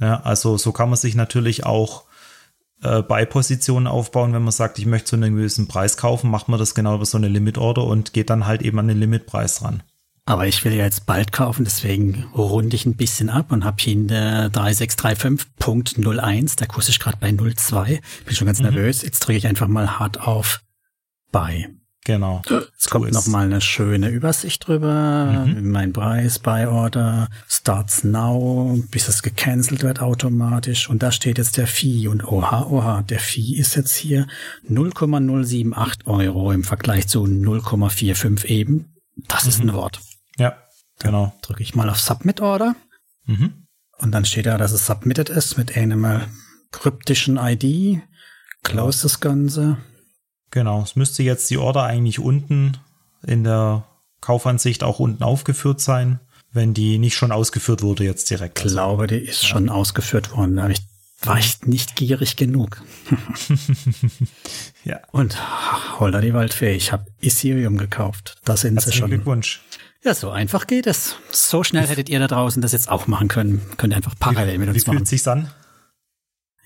Ja, 0.00 0.20
also 0.22 0.56
so 0.56 0.72
kann 0.72 0.88
man 0.88 0.98
sich 0.98 1.14
natürlich 1.14 1.64
auch 1.64 2.04
äh, 2.82 3.02
Buy-Positionen 3.02 3.86
aufbauen, 3.86 4.32
wenn 4.32 4.42
man 4.42 4.52
sagt, 4.52 4.78
ich 4.78 4.86
möchte 4.86 5.10
zu 5.10 5.16
einem 5.16 5.36
gewissen 5.36 5.68
Preis 5.68 5.96
kaufen, 5.96 6.30
macht 6.30 6.48
man 6.48 6.58
das 6.58 6.74
genau 6.74 6.96
über 6.96 7.06
so 7.06 7.16
eine 7.16 7.28
Limit-Order 7.28 7.84
und 7.84 8.12
geht 8.12 8.30
dann 8.30 8.46
halt 8.46 8.62
eben 8.62 8.78
an 8.78 8.88
den 8.88 8.98
Limitpreis 8.98 9.62
ran. 9.62 9.82
Aber 10.26 10.46
ich 10.46 10.64
will 10.64 10.72
ja 10.72 10.84
jetzt 10.84 11.04
bald 11.04 11.32
kaufen, 11.32 11.64
deswegen 11.64 12.24
runde 12.34 12.76
ich 12.76 12.86
ein 12.86 12.96
bisschen 12.96 13.28
ab 13.28 13.52
und 13.52 13.62
habe 13.64 13.76
hier 13.78 13.92
in 13.92 14.08
der 14.08 14.50
3635.01, 14.52 16.56
der 16.56 16.66
Kurs 16.66 16.88
ist 16.88 16.98
gerade 16.98 17.18
bei 17.20 17.30
02, 17.30 18.00
bin 18.24 18.34
schon 18.34 18.46
ganz 18.46 18.60
mhm. 18.60 18.66
nervös. 18.66 19.02
Jetzt 19.02 19.20
drücke 19.20 19.36
ich 19.36 19.46
einfach 19.46 19.68
mal 19.68 19.98
hart 19.98 20.18
auf 20.20 20.62
Buy. 21.30 21.68
Genau. 22.06 22.42
Jetzt 22.48 22.90
kommt 22.90 23.12
noch 23.12 23.26
mal 23.26 23.46
eine 23.46 23.62
schöne 23.62 24.08
Übersicht 24.08 24.68
drüber. 24.68 25.46
Mhm. 25.46 25.70
Mein 25.70 25.94
Preis, 25.94 26.38
Buy 26.38 26.66
Order, 26.66 27.28
Starts 27.48 28.04
Now, 28.04 28.78
bis 28.90 29.08
es 29.08 29.22
gecancelt 29.22 29.82
wird 29.82 30.00
automatisch. 30.00 30.90
Und 30.90 31.02
da 31.02 31.10
steht 31.10 31.38
jetzt 31.38 31.56
der 31.56 31.66
Fee. 31.66 32.08
Und 32.08 32.26
oha, 32.26 32.66
oha, 32.66 33.00
der 33.02 33.20
Fee 33.20 33.56
ist 33.56 33.74
jetzt 33.74 33.96
hier 33.96 34.26
0,078 34.68 36.06
Euro 36.06 36.52
im 36.52 36.62
Vergleich 36.62 37.08
zu 37.08 37.24
0,45 37.24 38.44
eben. 38.46 38.94
Das 39.26 39.44
mhm. 39.44 39.48
ist 39.48 39.60
ein. 39.60 39.72
Wort. 39.72 40.00
Ja, 40.38 40.56
genau. 40.98 41.34
Drücke 41.42 41.62
ich 41.62 41.74
mal 41.74 41.88
auf 41.88 42.00
Submit 42.00 42.40
Order. 42.40 42.74
Mhm. 43.26 43.66
Und 43.98 44.12
dann 44.12 44.24
steht 44.24 44.46
da, 44.46 44.58
dass 44.58 44.72
es 44.72 44.86
submitted 44.86 45.28
ist 45.28 45.56
mit 45.56 45.76
einem 45.76 46.22
kryptischen 46.72 47.38
ID. 47.38 48.02
Close 48.62 49.02
das 49.02 49.20
Ganze. 49.20 49.78
Genau, 50.50 50.82
es 50.82 50.96
müsste 50.96 51.22
jetzt 51.22 51.50
die 51.50 51.58
Order 51.58 51.84
eigentlich 51.84 52.18
unten 52.18 52.78
in 53.26 53.44
der 53.44 53.84
Kaufansicht 54.20 54.82
auch 54.82 55.00
unten 55.00 55.22
aufgeführt 55.22 55.80
sein, 55.80 56.20
wenn 56.52 56.74
die 56.74 56.98
nicht 56.98 57.16
schon 57.16 57.32
ausgeführt 57.32 57.82
wurde 57.82 58.04
jetzt 58.04 58.30
direkt. 58.30 58.58
Ich 58.58 58.72
glaube, 58.72 59.06
die 59.06 59.16
ist 59.18 59.42
ja. 59.42 59.48
schon 59.48 59.68
ausgeführt 59.68 60.36
worden. 60.36 60.56
Da 60.56 60.68
ich, 60.68 60.80
war 61.22 61.38
ich 61.38 61.62
nicht 61.62 61.96
gierig 61.96 62.36
genug. 62.36 62.82
ja. 64.84 65.00
Und 65.12 65.36
holder 65.98 66.20
die 66.20 66.34
Waldfee, 66.34 66.74
ich 66.74 66.92
habe 66.92 67.06
Ethereum 67.20 67.76
gekauft. 67.76 68.36
Da 68.44 68.56
sind 68.56 68.80
sie 68.80 68.92
schon. 68.92 69.10
Glückwunsch. 69.10 69.62
Ja, 70.04 70.12
so 70.12 70.30
einfach 70.30 70.66
geht 70.66 70.86
es. 70.86 71.16
So 71.30 71.64
schnell 71.64 71.86
hättet 71.86 72.10
ihr 72.10 72.18
da 72.18 72.26
draußen 72.26 72.60
das 72.60 72.72
jetzt 72.72 72.90
auch 72.90 73.06
machen 73.06 73.28
können. 73.28 73.62
Könnt 73.78 73.94
ihr 73.94 73.96
einfach 73.96 74.14
parallel 74.18 74.58
mit 74.58 74.68
uns 74.68 74.76
wie 74.76 74.80
machen. 74.80 74.96
Wie 74.96 74.98
fühlt 74.98 75.08
sich's 75.08 75.26
an? 75.26 75.50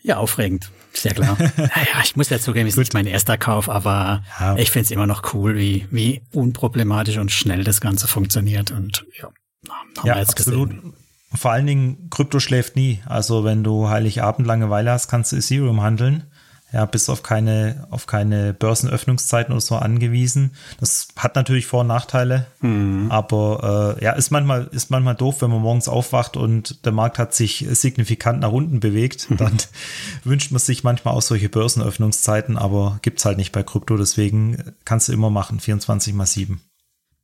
Ja, 0.03 0.17
aufregend. 0.17 0.73
Sehr 0.93 1.15
klar. 1.15 1.37
naja, 1.57 2.01
ich 2.03 2.17
muss 2.17 2.31
ja 2.31 2.41
zugeben, 2.41 2.67
es 2.67 2.75
ist 2.75 2.79
nicht 2.79 2.95
mein 2.95 3.07
erster 3.07 3.39
Kauf, 3.39 3.69
aber 3.69 4.25
ja. 4.41 4.57
ich 4.57 4.73
finde 4.73 4.87
es 4.87 4.91
immer 4.91 5.07
noch 5.07 5.35
cool, 5.35 5.57
wie, 5.57 5.87
wie 5.93 6.23
unproblematisch 6.33 7.19
und 7.19 7.31
schnell 7.31 7.63
das 7.63 7.81
Ganze 7.81 8.09
funktioniert. 8.09 8.73
Und 8.73 9.07
ja, 9.17 9.29
haben 9.69 10.07
ja, 10.07 10.15
wir 10.15 10.21
jetzt 10.21 10.39
absolut. 10.39 10.71
gesehen. 10.71 10.95
Vor 11.33 11.53
allen 11.53 11.67
Dingen, 11.67 12.11
Krypto 12.11 12.41
schläft 12.41 12.75
nie. 12.75 13.01
Also 13.07 13.45
wenn 13.45 13.63
du 13.63 13.89
Heiligabend 13.89 14.49
Langeweile 14.49 14.91
hast, 14.91 15.09
kannst 15.09 15.31
du 15.31 15.37
Ethereum 15.37 15.81
handeln 15.83 16.25
ja, 16.73 16.85
bis 16.85 17.09
auf 17.09 17.23
keine, 17.23 17.87
auf 17.91 18.07
keine 18.07 18.53
Börsenöffnungszeiten 18.53 19.53
oder 19.53 19.61
so 19.61 19.77
angewiesen. 19.77 20.53
Das 20.79 21.09
hat 21.17 21.35
natürlich 21.35 21.67
Vor- 21.67 21.81
und 21.81 21.87
Nachteile, 21.87 22.47
mhm. 22.61 23.07
aber 23.11 23.97
äh, 23.99 24.05
ja, 24.05 24.13
ist 24.13 24.31
manchmal, 24.31 24.69
ist 24.71 24.91
manchmal 24.91 25.15
doof, 25.15 25.41
wenn 25.41 25.51
man 25.51 25.63
morgens 25.63 25.89
aufwacht 25.89 26.37
und 26.37 26.85
der 26.85 26.93
Markt 26.93 27.19
hat 27.19 27.35
sich 27.35 27.67
signifikant 27.71 28.41
nach 28.41 28.53
unten 28.53 28.81
bewegt. 28.81 29.31
Mhm. 29.31 29.37
Dann 29.39 29.57
wünscht 30.25 30.51
man 30.51 30.61
sich 30.61 30.85
manchmal 30.85 31.15
auch 31.15 31.23
solche 31.23 31.49
Börsenöffnungszeiten, 31.49 32.59
aber 32.59 32.99
gibt's 33.01 33.25
halt 33.25 33.39
nicht 33.39 33.53
bei 33.53 33.63
Krypto, 33.63 33.97
deswegen 33.97 34.75
kannst 34.85 35.09
du 35.09 35.13
immer 35.13 35.31
machen, 35.31 35.61
24 35.61 36.13
mal 36.13 36.27
7. 36.27 36.61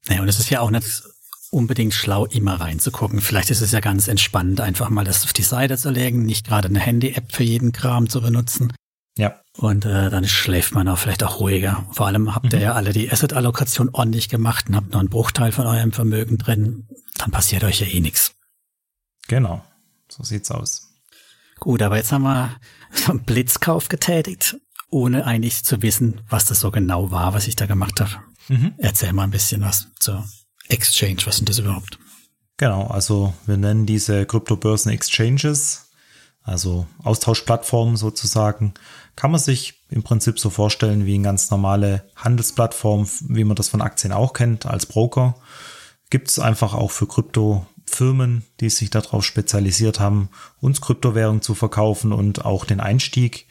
Naja, 0.08 0.22
und 0.22 0.28
es 0.28 0.38
ist 0.38 0.50
ja 0.50 0.60
auch 0.60 0.70
nicht 0.70 1.02
unbedingt 1.50 1.94
schlau, 1.94 2.26
immer 2.26 2.60
reinzugucken. 2.60 3.20
Vielleicht 3.20 3.50
ist 3.50 3.60
es 3.60 3.72
ja 3.72 3.80
ganz 3.80 4.08
entspannend, 4.08 4.60
einfach 4.60 4.88
mal 4.90 5.04
das 5.04 5.24
auf 5.24 5.32
die 5.32 5.42
Seite 5.42 5.78
zu 5.78 5.90
legen, 5.90 6.24
nicht 6.24 6.46
gerade 6.46 6.68
eine 6.68 6.80
Handy-App 6.80 7.32
für 7.32 7.44
jeden 7.44 7.72
Kram 7.72 8.08
zu 8.08 8.20
benutzen. 8.20 8.72
Ja. 9.16 9.40
Und 9.56 9.84
äh, 9.84 10.10
dann 10.10 10.26
schläft 10.26 10.74
man 10.74 10.88
auch 10.88 10.98
vielleicht 10.98 11.22
auch 11.22 11.38
ruhiger. 11.38 11.86
Vor 11.92 12.06
allem 12.06 12.34
habt 12.34 12.52
ihr 12.52 12.58
mhm. 12.58 12.64
ja 12.64 12.72
alle 12.72 12.92
die 12.92 13.10
Asset-Allokation 13.10 13.90
ordentlich 13.92 14.28
gemacht 14.28 14.68
und 14.68 14.76
habt 14.76 14.90
nur 14.90 15.00
einen 15.00 15.08
Bruchteil 15.08 15.52
von 15.52 15.66
eurem 15.66 15.92
Vermögen 15.92 16.38
drin. 16.38 16.88
Dann 17.18 17.30
passiert 17.30 17.62
euch 17.62 17.80
ja 17.80 17.86
eh 17.86 18.00
nichts. 18.00 18.34
Genau, 19.28 19.64
so 20.08 20.24
sieht's 20.24 20.50
aus. 20.50 20.88
Gut, 21.60 21.82
aber 21.82 21.96
jetzt 21.96 22.12
haben 22.12 22.24
wir 22.24 22.56
so 22.92 23.12
einen 23.12 23.24
Blitzkauf 23.24 23.88
getätigt, 23.88 24.56
ohne 24.90 25.24
eigentlich 25.24 25.64
zu 25.64 25.80
wissen, 25.82 26.20
was 26.28 26.46
das 26.46 26.60
so 26.60 26.70
genau 26.70 27.10
war, 27.10 27.32
was 27.34 27.46
ich 27.46 27.56
da 27.56 27.66
gemacht 27.66 28.00
habe. 28.00 28.16
Mhm. 28.48 28.74
Erzähl 28.78 29.12
mal 29.12 29.24
ein 29.24 29.30
bisschen 29.30 29.62
was 29.62 29.88
zur 29.98 30.24
Exchange. 30.68 31.18
Was 31.24 31.36
sind 31.36 31.48
das 31.48 31.58
überhaupt? 31.58 31.98
Genau, 32.56 32.86
also 32.86 33.34
wir 33.46 33.56
nennen 33.56 33.86
diese 33.86 34.26
Kryptobörsen 34.26 34.92
Exchanges, 34.92 35.90
also 36.42 36.86
Austauschplattformen 37.02 37.96
sozusagen 37.96 38.74
kann 39.16 39.30
man 39.30 39.40
sich 39.40 39.82
im 39.90 40.02
Prinzip 40.02 40.38
so 40.38 40.50
vorstellen 40.50 41.06
wie 41.06 41.14
eine 41.14 41.24
ganz 41.24 41.50
normale 41.50 42.04
Handelsplattform, 42.16 43.08
wie 43.28 43.44
man 43.44 43.56
das 43.56 43.68
von 43.68 43.80
Aktien 43.80 44.12
auch 44.12 44.32
kennt, 44.32 44.66
als 44.66 44.86
Broker. 44.86 45.36
Gibt 46.10 46.28
es 46.28 46.38
einfach 46.38 46.74
auch 46.74 46.90
für 46.90 47.06
Kryptofirmen, 47.06 48.44
die 48.60 48.70
sich 48.70 48.90
darauf 48.90 49.24
spezialisiert 49.24 50.00
haben, 50.00 50.30
uns 50.60 50.80
Kryptowährungen 50.80 51.42
zu 51.42 51.54
verkaufen 51.54 52.12
und 52.12 52.44
auch 52.44 52.64
den 52.64 52.80
Einstieg, 52.80 53.46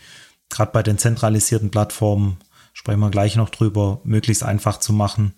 gerade 0.49 0.71
bei 0.71 0.83
den 0.83 0.97
zentralisierten 0.97 1.71
Plattformen, 1.71 2.37
sprechen 2.73 2.99
wir 2.99 3.09
gleich 3.09 3.35
noch 3.35 3.49
drüber, 3.49 4.01
möglichst 4.03 4.43
einfach 4.43 4.79
zu 4.79 4.93
machen. 4.93 5.33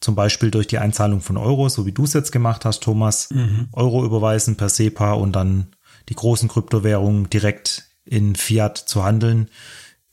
Zum 0.00 0.14
Beispiel 0.14 0.50
durch 0.50 0.66
die 0.66 0.78
Einzahlung 0.78 1.20
von 1.20 1.36
Euro, 1.36 1.68
so 1.68 1.86
wie 1.86 1.92
du 1.92 2.04
es 2.04 2.12
jetzt 2.12 2.30
gemacht 2.30 2.64
hast, 2.64 2.82
Thomas. 2.82 3.30
Mhm. 3.30 3.68
Euro 3.72 4.04
überweisen 4.04 4.56
per 4.56 4.68
SEPA 4.68 5.14
und 5.14 5.32
dann 5.32 5.68
die 6.10 6.14
großen 6.14 6.48
Kryptowährungen 6.48 7.30
direkt 7.30 7.93
in 8.04 8.36
Fiat 8.36 8.78
zu 8.78 9.04
handeln, 9.04 9.48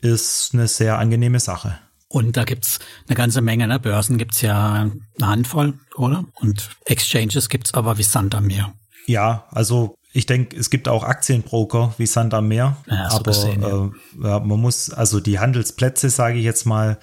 ist 0.02 0.54
eine 0.54 0.68
sehr 0.68 0.98
angenehme 0.98 1.40
Sache. 1.40 1.78
Und 2.08 2.36
da 2.36 2.44
gibt's 2.44 2.80
eine 3.08 3.16
ganze 3.16 3.42
Menge. 3.42 3.68
Ne? 3.68 3.80
Börsen 3.80 4.18
gibt's 4.18 4.42
ja 4.42 4.90
eine 5.20 5.28
Handvoll, 5.28 5.76
oder? 5.96 6.26
Und 6.36 6.70
Exchanges 6.86 7.48
gibt's 7.48 7.74
aber 7.74 7.98
wie 7.98 8.04
Sand 8.04 8.36
am 8.36 8.48
Meer. 8.48 8.74
Ja, 9.08 9.48
also 9.52 9.96
ich 10.14 10.26
denke, 10.26 10.58
es 10.58 10.70
gibt 10.70 10.88
auch 10.88 11.04
Aktienbroker 11.04 11.94
wie 11.98 12.06
Sand 12.06 12.34
am 12.34 12.50
Meer. 12.50 12.78
Ja, 12.88 13.12
aber 13.12 13.32
gesehen, 13.32 13.62
ja. 13.62 14.38
Äh, 14.38 14.40
man 14.42 14.60
muss, 14.60 14.90
also 14.90 15.20
die 15.20 15.40
Handelsplätze, 15.40 16.10
sage 16.10 16.38
ich 16.38 16.44
jetzt 16.44 16.66
mal, 16.66 16.98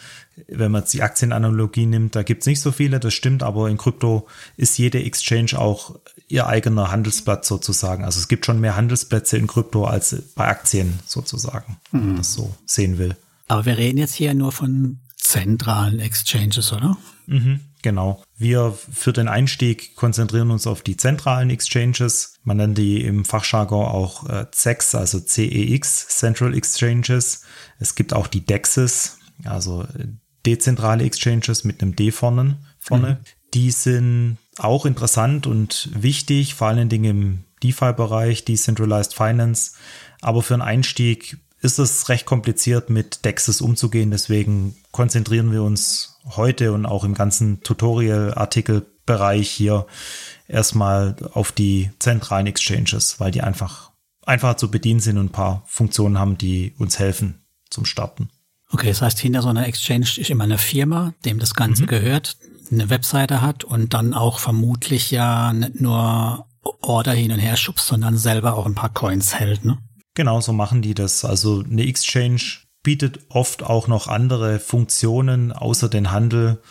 wenn 0.46 0.70
man 0.70 0.82
jetzt 0.82 0.92
die 0.92 1.02
Aktienanalogie 1.02 1.86
nimmt, 1.86 2.14
da 2.14 2.22
gibt's 2.22 2.46
nicht 2.46 2.60
so 2.60 2.70
viele, 2.70 3.00
das 3.00 3.14
stimmt, 3.14 3.42
aber 3.42 3.68
in 3.70 3.78
Krypto 3.78 4.26
ist 4.56 4.78
jede 4.78 5.02
Exchange 5.02 5.58
auch 5.58 5.98
ihr 6.28 6.46
eigener 6.46 6.90
Handelsplatz 6.90 7.48
sozusagen. 7.48 8.04
Also 8.04 8.20
es 8.20 8.28
gibt 8.28 8.44
schon 8.44 8.60
mehr 8.60 8.76
Handelsplätze 8.76 9.38
in 9.38 9.46
Krypto 9.46 9.84
als 9.84 10.14
bei 10.34 10.46
Aktien 10.46 10.98
sozusagen, 11.06 11.78
mhm. 11.90 11.98
wenn 11.98 12.06
man 12.08 12.16
das 12.18 12.34
so 12.34 12.54
sehen 12.66 12.98
will. 12.98 13.16
Aber 13.48 13.64
wir 13.64 13.78
reden 13.78 13.98
jetzt 13.98 14.14
hier 14.14 14.34
nur 14.34 14.52
von 14.52 14.98
zentralen 15.16 15.98
Exchanges, 16.00 16.72
oder? 16.72 16.98
Mhm, 17.26 17.60
genau. 17.82 18.22
Wir 18.36 18.72
für 18.72 19.12
den 19.12 19.28
Einstieg 19.28 19.96
konzentrieren 19.96 20.50
uns 20.50 20.66
auf 20.66 20.82
die 20.82 20.96
zentralen 20.96 21.50
Exchanges. 21.50 22.34
Man 22.44 22.58
nennt 22.58 22.78
die 22.78 23.04
im 23.04 23.24
Fachjargon 23.24 23.86
auch 23.86 24.28
äh, 24.28 24.46
CEX, 24.50 24.94
also 24.94 25.20
CEX, 25.20 26.08
Central 26.08 26.54
Exchanges. 26.54 27.42
Es 27.78 27.94
gibt 27.94 28.12
auch 28.12 28.26
die 28.26 28.44
DEXs, 28.44 29.18
also 29.44 29.82
äh, 29.82 30.06
dezentrale 30.46 31.04
Exchanges 31.04 31.64
mit 31.64 31.82
einem 31.82 31.96
D 31.96 32.10
vorne. 32.10 32.58
vorne. 32.78 33.20
Mhm. 33.20 33.24
Die 33.54 33.70
sind 33.70 34.38
auch 34.58 34.84
interessant 34.86 35.46
und 35.46 35.90
wichtig, 35.94 36.54
vor 36.54 36.68
allen 36.68 36.88
Dingen 36.88 37.04
im 37.04 37.44
DeFi-Bereich, 37.62 38.44
Decentralized 38.44 39.14
Finance. 39.14 39.72
Aber 40.20 40.42
für 40.42 40.54
einen 40.54 40.62
Einstieg 40.62 41.38
ist 41.60 41.78
es 41.78 42.08
recht 42.08 42.26
kompliziert, 42.26 42.90
mit 42.90 43.24
DEXs 43.24 43.60
umzugehen. 43.60 44.10
Deswegen 44.10 44.76
konzentrieren 44.92 45.50
wir 45.52 45.62
uns 45.62 46.17
heute 46.36 46.72
und 46.72 46.86
auch 46.86 47.04
im 47.04 47.14
ganzen 47.14 47.62
Tutorial-Artikel-Bereich 47.62 49.50
hier 49.50 49.86
erstmal 50.46 51.16
auf 51.32 51.52
die 51.52 51.90
zentralen 51.98 52.46
Exchanges, 52.46 53.20
weil 53.20 53.30
die 53.30 53.42
einfach 53.42 53.90
einfacher 54.24 54.56
zu 54.56 54.70
bedienen 54.70 55.00
sind 55.00 55.18
und 55.18 55.26
ein 55.26 55.32
paar 55.32 55.62
Funktionen 55.66 56.18
haben, 56.18 56.38
die 56.38 56.74
uns 56.78 56.98
helfen 56.98 57.42
zum 57.70 57.84
Starten. 57.84 58.28
Okay, 58.70 58.88
das 58.88 59.00
heißt, 59.00 59.18
hinter 59.18 59.42
so 59.42 59.48
einer 59.48 59.66
Exchange 59.66 60.06
ist 60.16 60.30
immer 60.30 60.44
eine 60.44 60.58
Firma, 60.58 61.14
dem 61.24 61.38
das 61.38 61.54
Ganze 61.54 61.84
mhm. 61.84 61.86
gehört, 61.86 62.36
eine 62.70 62.90
Webseite 62.90 63.40
hat 63.40 63.64
und 63.64 63.94
dann 63.94 64.12
auch 64.12 64.38
vermutlich 64.38 65.10
ja 65.10 65.52
nicht 65.54 65.80
nur 65.80 66.46
Order 66.62 67.12
hin 67.12 67.32
und 67.32 67.38
her 67.38 67.56
schubst, 67.56 67.86
sondern 67.86 68.18
selber 68.18 68.54
auch 68.54 68.66
ein 68.66 68.74
paar 68.74 68.92
Coins 68.92 69.34
hält, 69.34 69.64
ne? 69.64 69.78
Genau, 70.14 70.40
so 70.40 70.52
machen 70.52 70.82
die 70.82 70.94
das. 70.94 71.24
Also 71.24 71.62
eine 71.62 71.86
Exchange 71.86 72.42
bietet 72.88 73.20
oft 73.28 73.62
auch 73.62 73.86
noch 73.86 74.08
andere 74.08 74.58
Funktionen 74.58 75.52
außer 75.52 75.90
den 75.90 76.10
Handel. 76.10 76.62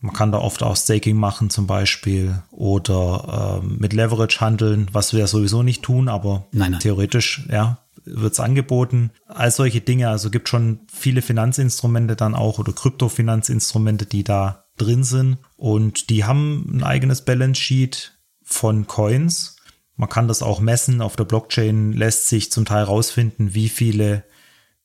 Man 0.00 0.12
kann 0.12 0.32
da 0.32 0.38
oft 0.38 0.64
auch 0.64 0.76
Staking 0.76 1.16
machen 1.16 1.48
zum 1.48 1.68
Beispiel 1.68 2.42
oder 2.50 3.60
äh, 3.62 3.64
mit 3.64 3.92
Leverage 3.92 4.40
handeln, 4.40 4.88
was 4.90 5.12
wir 5.12 5.28
sowieso 5.28 5.62
nicht 5.62 5.84
tun, 5.84 6.08
aber 6.08 6.48
nein, 6.50 6.72
nein. 6.72 6.80
theoretisch, 6.80 7.46
ja, 7.52 7.86
wird 8.04 8.32
es 8.32 8.40
angeboten. 8.40 9.12
All 9.28 9.52
solche 9.52 9.80
Dinge, 9.80 10.08
also 10.08 10.28
gibt 10.28 10.48
schon 10.48 10.80
viele 10.92 11.22
Finanzinstrumente 11.22 12.16
dann 12.16 12.34
auch 12.34 12.58
oder 12.58 12.72
Kryptofinanzinstrumente, 12.72 14.06
die 14.06 14.24
da 14.24 14.64
drin 14.76 15.04
sind. 15.04 15.38
Und 15.56 16.10
die 16.10 16.24
haben 16.24 16.66
ein 16.68 16.82
eigenes 16.82 17.24
Balance 17.24 17.60
Sheet 17.60 18.18
von 18.42 18.88
Coins. 18.88 19.54
Man 19.94 20.08
kann 20.08 20.26
das 20.26 20.42
auch 20.42 20.58
messen. 20.58 21.00
Auf 21.00 21.14
der 21.14 21.26
Blockchain 21.26 21.92
lässt 21.92 22.26
sich 22.26 22.50
zum 22.50 22.64
Teil 22.64 22.82
rausfinden, 22.82 23.54
wie 23.54 23.68
viele 23.68 24.24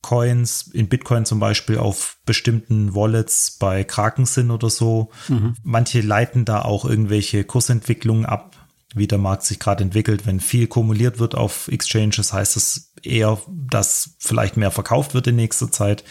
Coins 0.05 0.69
in 0.71 0.87
Bitcoin 0.87 1.25
zum 1.25 1.39
Beispiel 1.39 1.79
auf 1.79 2.17
bestimmten 2.27 2.93
Wallets 2.93 3.57
bei 3.57 3.83
Kraken 3.83 4.27
sind 4.27 4.51
oder 4.51 4.69
so. 4.69 5.09
Mhm. 5.29 5.55
Manche 5.63 6.01
leiten 6.01 6.45
da 6.45 6.61
auch 6.61 6.85
irgendwelche 6.85 7.43
Kursentwicklungen 7.43 8.27
ab, 8.27 8.55
wie 8.93 9.07
der 9.07 9.17
Markt 9.17 9.45
sich 9.45 9.57
gerade 9.57 9.83
entwickelt. 9.83 10.27
Wenn 10.27 10.39
viel 10.39 10.67
kumuliert 10.67 11.17
wird 11.17 11.33
auf 11.33 11.69
Exchanges, 11.69 12.33
heißt 12.33 12.55
das 12.55 12.93
eher, 13.01 13.41
dass 13.49 14.11
vielleicht 14.19 14.57
mehr 14.57 14.69
verkauft 14.69 15.15
wird 15.15 15.25
in 15.25 15.37
nächster 15.37 15.71
Zeit. 15.71 16.03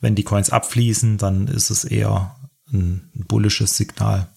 Wenn 0.00 0.14
die 0.14 0.22
Coins 0.22 0.50
abfließen, 0.50 1.18
dann 1.18 1.48
ist 1.48 1.70
es 1.70 1.82
eher 1.82 2.36
ein 2.72 3.10
bullisches 3.26 3.76
Signal. 3.76 4.28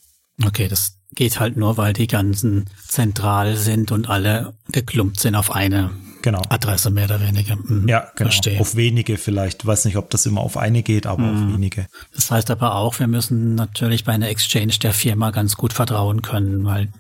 Okay, 0.43 0.67
das 0.67 0.97
geht 1.11 1.39
halt 1.39 1.55
nur, 1.55 1.77
weil 1.77 1.93
die 1.93 2.07
ganzen 2.07 2.67
zentral 2.87 3.57
sind 3.57 3.91
und 3.91 4.09
alle 4.09 4.55
geklumpt 4.71 5.19
sind 5.19 5.35
auf 5.35 5.51
eine 5.51 5.91
genau. 6.23 6.41
Adresse 6.49 6.89
mehr 6.89 7.05
oder 7.05 7.21
weniger. 7.21 7.55
Mhm, 7.55 7.87
ja, 7.87 8.07
genau. 8.15 8.31
Verstehe. 8.31 8.59
Auf 8.59 8.75
wenige 8.75 9.17
vielleicht. 9.17 9.65
Weiß 9.65 9.85
nicht, 9.85 9.97
ob 9.97 10.09
das 10.09 10.25
immer 10.25 10.41
auf 10.41 10.57
eine 10.57 10.81
geht, 10.81 11.05
aber 11.05 11.21
mhm. 11.21 11.47
auf 11.47 11.53
wenige. 11.53 11.85
Das 12.15 12.31
heißt 12.31 12.49
aber 12.49 12.75
auch, 12.75 12.97
wir 12.97 13.07
müssen 13.07 13.53
natürlich 13.53 14.03
bei 14.03 14.13
einer 14.13 14.29
Exchange 14.29 14.73
der 14.81 14.93
Firma 14.93 15.29
ganz 15.29 15.55
gut 15.55 15.73
vertrauen 15.73 16.23
können, 16.23 16.65
weil 16.65 16.91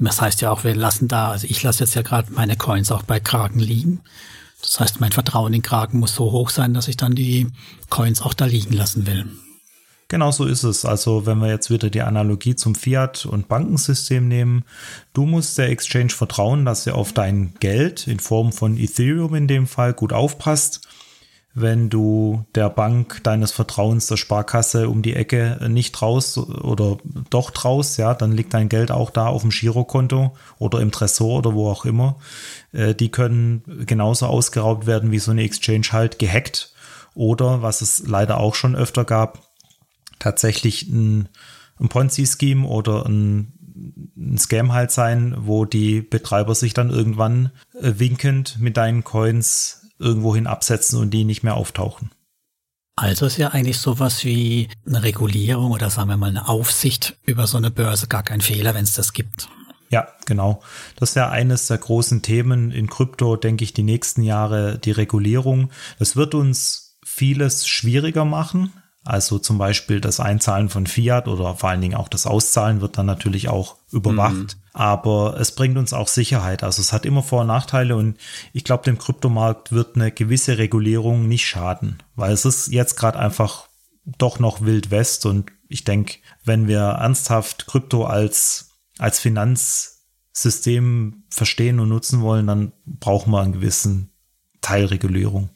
das 0.00 0.20
heißt 0.20 0.40
ja 0.40 0.50
auch, 0.50 0.64
wir 0.64 0.74
lassen 0.74 1.06
da, 1.06 1.30
also 1.30 1.46
ich 1.48 1.62
lasse 1.62 1.84
jetzt 1.84 1.94
ja 1.94 2.02
gerade 2.02 2.32
meine 2.32 2.56
Coins 2.56 2.90
auch 2.90 3.02
bei 3.04 3.20
Kraken 3.20 3.60
liegen. 3.60 4.00
Das 4.60 4.80
heißt, 4.80 5.00
mein 5.00 5.12
Vertrauen 5.12 5.52
in 5.52 5.62
Kraken 5.62 6.00
muss 6.00 6.14
so 6.14 6.32
hoch 6.32 6.50
sein, 6.50 6.72
dass 6.74 6.88
ich 6.88 6.96
dann 6.96 7.14
die 7.14 7.48
Coins 7.90 8.22
auch 8.22 8.34
da 8.34 8.46
liegen 8.46 8.72
lassen 8.72 9.06
will. 9.06 9.26
Genau 10.12 10.30
so 10.30 10.44
ist 10.44 10.62
es. 10.62 10.84
Also 10.84 11.24
wenn 11.24 11.38
wir 11.38 11.48
jetzt 11.48 11.70
wieder 11.70 11.88
die 11.88 12.02
Analogie 12.02 12.54
zum 12.54 12.74
Fiat- 12.74 13.24
und 13.24 13.48
Bankensystem 13.48 14.28
nehmen, 14.28 14.66
du 15.14 15.24
musst 15.24 15.56
der 15.56 15.70
Exchange 15.70 16.10
vertrauen, 16.10 16.66
dass 16.66 16.86
er 16.86 16.96
auf 16.96 17.14
dein 17.14 17.54
Geld 17.60 18.06
in 18.06 18.20
Form 18.20 18.52
von 18.52 18.76
Ethereum 18.76 19.34
in 19.34 19.48
dem 19.48 19.66
Fall 19.66 19.94
gut 19.94 20.12
aufpasst. 20.12 20.86
wenn 21.54 21.88
du 21.88 22.44
der 22.54 22.68
Bank 22.68 23.22
deines 23.24 23.52
Vertrauens, 23.52 24.06
der 24.06 24.18
Sparkasse 24.18 24.90
um 24.90 25.00
die 25.00 25.14
Ecke 25.16 25.58
nicht 25.70 25.94
traust 25.94 26.36
oder 26.36 26.98
doch 27.30 27.50
traust, 27.50 27.96
ja, 27.96 28.12
dann 28.12 28.32
liegt 28.32 28.52
dein 28.52 28.68
Geld 28.68 28.90
auch 28.90 29.08
da 29.08 29.28
auf 29.28 29.40
dem 29.40 29.50
Girokonto 29.50 30.36
oder 30.58 30.80
im 30.80 30.92
Tresor 30.92 31.38
oder 31.38 31.54
wo 31.54 31.70
auch 31.70 31.86
immer. 31.86 32.16
Äh, 32.72 32.94
die 32.94 33.10
können 33.10 33.62
genauso 33.86 34.26
ausgeraubt 34.26 34.86
werden 34.86 35.10
wie 35.10 35.18
so 35.18 35.30
eine 35.30 35.42
Exchange 35.42 35.88
halt 35.92 36.18
gehackt 36.18 36.74
oder 37.14 37.62
was 37.62 37.80
es 37.80 38.06
leider 38.06 38.38
auch 38.40 38.54
schon 38.54 38.76
öfter 38.76 39.04
gab, 39.04 39.51
tatsächlich 40.22 40.88
ein, 40.88 41.28
ein 41.78 41.88
Ponzi-Scheme 41.88 42.66
oder 42.66 43.06
ein 43.06 43.58
ein 44.16 44.38
Scam 44.38 44.72
halt 44.72 44.90
sein, 44.90 45.34
wo 45.38 45.64
die 45.64 46.02
Betreiber 46.02 46.54
sich 46.54 46.74
dann 46.74 46.90
irgendwann 46.90 47.50
äh, 47.80 47.94
winkend 47.96 48.58
mit 48.60 48.76
deinen 48.76 49.04
Coins 49.04 49.88
irgendwohin 49.98 50.46
absetzen 50.46 50.98
und 50.98 51.10
die 51.10 51.24
nicht 51.24 51.42
mehr 51.42 51.54
auftauchen. 51.54 52.10
Also 52.96 53.26
ist 53.26 53.38
ja 53.38 53.48
eigentlich 53.48 53.78
sowas 53.78 54.24
wie 54.24 54.68
eine 54.86 55.02
Regulierung 55.02 55.70
oder 55.72 55.88
sagen 55.88 56.10
wir 56.10 56.16
mal 56.16 56.28
eine 56.28 56.48
Aufsicht 56.48 57.16
über 57.24 57.46
so 57.46 57.56
eine 57.56 57.70
Börse 57.70 58.06
gar 58.06 58.22
kein 58.22 58.40
Fehler, 58.40 58.74
wenn 58.74 58.84
es 58.84 58.94
das 58.94 59.12
gibt. 59.12 59.48
Ja, 59.88 60.08
genau. 60.26 60.62
Das 60.96 61.10
ist 61.10 61.16
ja 61.16 61.30
eines 61.30 61.66
der 61.66 61.78
großen 61.78 62.22
Themen 62.22 62.70
in 62.70 62.88
Krypto, 62.88 63.36
denke 63.36 63.64
ich, 63.64 63.72
die 63.72 63.82
nächsten 63.82 64.22
Jahre, 64.22 64.78
die 64.78 64.90
Regulierung. 64.90 65.70
Es 65.98 66.16
wird 66.16 66.34
uns 66.34 66.98
vieles 67.04 67.66
schwieriger 67.66 68.24
machen, 68.24 68.72
also 69.04 69.38
zum 69.38 69.58
Beispiel 69.58 70.00
das 70.00 70.20
Einzahlen 70.20 70.68
von 70.68 70.86
Fiat 70.86 71.26
oder 71.26 71.56
vor 71.56 71.70
allen 71.70 71.80
Dingen 71.80 71.96
auch 71.96 72.08
das 72.08 72.26
Auszahlen 72.26 72.80
wird 72.80 72.98
dann 72.98 73.06
natürlich 73.06 73.48
auch 73.48 73.76
überwacht. 73.90 74.34
Mhm. 74.34 74.46
Aber 74.72 75.38
es 75.40 75.54
bringt 75.54 75.76
uns 75.76 75.92
auch 75.92 76.06
Sicherheit. 76.06 76.62
Also 76.62 76.80
es 76.80 76.92
hat 76.92 77.04
immer 77.04 77.22
Vor- 77.22 77.40
und 77.40 77.48
Nachteile 77.48 77.96
und 77.96 78.16
ich 78.52 78.64
glaube, 78.64 78.84
dem 78.84 78.98
Kryptomarkt 78.98 79.72
wird 79.72 79.96
eine 79.96 80.12
gewisse 80.12 80.56
Regulierung 80.56 81.26
nicht 81.26 81.46
schaden, 81.46 81.98
weil 82.14 82.32
es 82.32 82.44
ist 82.44 82.68
jetzt 82.68 82.96
gerade 82.96 83.18
einfach 83.18 83.68
doch 84.04 84.38
noch 84.38 84.64
Wild 84.64 84.90
West 84.90 85.26
und 85.26 85.50
ich 85.68 85.84
denke, 85.84 86.18
wenn 86.44 86.68
wir 86.68 86.80
ernsthaft 86.80 87.66
Krypto 87.66 88.04
als, 88.04 88.70
als 88.98 89.20
Finanzsystem 89.20 91.24
verstehen 91.28 91.80
und 91.80 91.88
nutzen 91.88 92.20
wollen, 92.20 92.46
dann 92.46 92.72
brauchen 92.84 93.32
wir 93.32 93.40
einen 93.40 93.52
gewissen 93.52 94.10
Teilregulierung. 94.60 95.50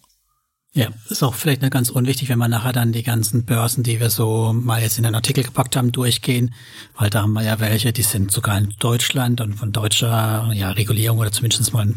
Ja, 0.77 0.91
ist 1.09 1.23
auch 1.23 1.33
vielleicht 1.33 1.63
nicht 1.63 1.73
ganz 1.73 1.89
unwichtig, 1.89 2.29
wenn 2.29 2.39
man 2.39 2.51
nachher 2.51 2.75
dann 2.75 2.93
die 2.93 3.03
ganzen 3.03 3.47
Börsen, 3.47 3.83
die 3.83 3.99
wir 3.99 4.11
so 4.11 4.53
mal 4.53 4.83
jetzt 4.83 4.99
in 4.99 5.05
den 5.05 5.15
Artikel 5.15 5.43
gepackt 5.43 5.75
haben, 5.75 5.91
durchgehen, 5.91 6.53
weil 6.99 7.09
da 7.09 7.23
haben 7.23 7.33
wir 7.33 7.43
ja 7.43 7.61
welche, 7.61 7.95
die 7.95 8.03
sind 8.03 8.31
sogar 8.31 8.59
in 8.59 8.75
Deutschland 8.79 9.41
und 9.41 9.55
von 9.55 9.73
deutscher 9.73 10.51
ja, 10.53 10.73
Regulierung 10.73 11.19
oder 11.19 11.33
zumindest 11.33 11.73
mal 11.73 11.95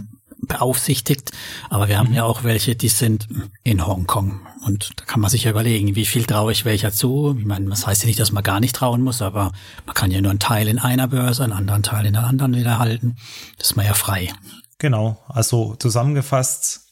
beaufsichtigt. 0.47 1.31
Aber 1.69 1.89
wir 1.89 1.97
haben 1.97 2.11
mhm. 2.11 2.15
ja 2.15 2.23
auch 2.23 2.45
welche, 2.45 2.77
die 2.77 2.87
sind 2.87 3.27
in 3.63 3.85
Hongkong. 3.85 4.39
Und 4.65 4.91
da 4.95 5.03
kann 5.03 5.19
man 5.19 5.29
sich 5.29 5.43
ja 5.43 5.51
überlegen, 5.51 5.95
wie 5.95 6.05
viel 6.05 6.23
traue 6.23 6.53
ich 6.53 6.63
welcher 6.63 6.93
zu. 6.93 7.35
Ich 7.37 7.45
meine, 7.45 7.69
das 7.69 7.85
heißt 7.85 8.03
ja 8.03 8.07
nicht, 8.07 8.21
dass 8.21 8.31
man 8.31 8.43
gar 8.43 8.61
nicht 8.61 8.77
trauen 8.77 9.01
muss, 9.01 9.21
aber 9.21 9.51
man 9.87 9.93
kann 9.93 10.09
ja 10.09 10.21
nur 10.21 10.31
einen 10.31 10.39
Teil 10.39 10.69
in 10.69 10.79
einer 10.79 11.09
Börse, 11.09 11.43
einen 11.43 11.51
anderen 11.51 11.83
Teil 11.83 12.05
in 12.05 12.13
der 12.13 12.23
anderen 12.23 12.55
wieder 12.55 12.79
halten. 12.79 13.17
Das 13.57 13.71
ist 13.71 13.75
man 13.75 13.85
ja 13.85 13.93
frei. 13.93 14.31
Genau. 14.77 15.21
Also 15.27 15.75
zusammengefasst, 15.75 16.88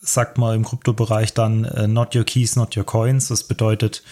sagt 0.00 0.38
man 0.38 0.56
im 0.56 0.64
Kryptobereich 0.64 1.34
dann 1.34 1.64
äh, 1.64 1.86
not 1.86 2.16
your 2.16 2.24
keys, 2.24 2.56
not 2.56 2.76
your 2.76 2.84
coins. 2.84 3.28
Das 3.28 3.44
bedeutet, 3.44 4.02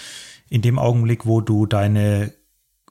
in 0.49 0.62
dem 0.62 0.78
Augenblick, 0.78 1.26
wo 1.26 1.40
du 1.40 1.66
deine 1.66 2.33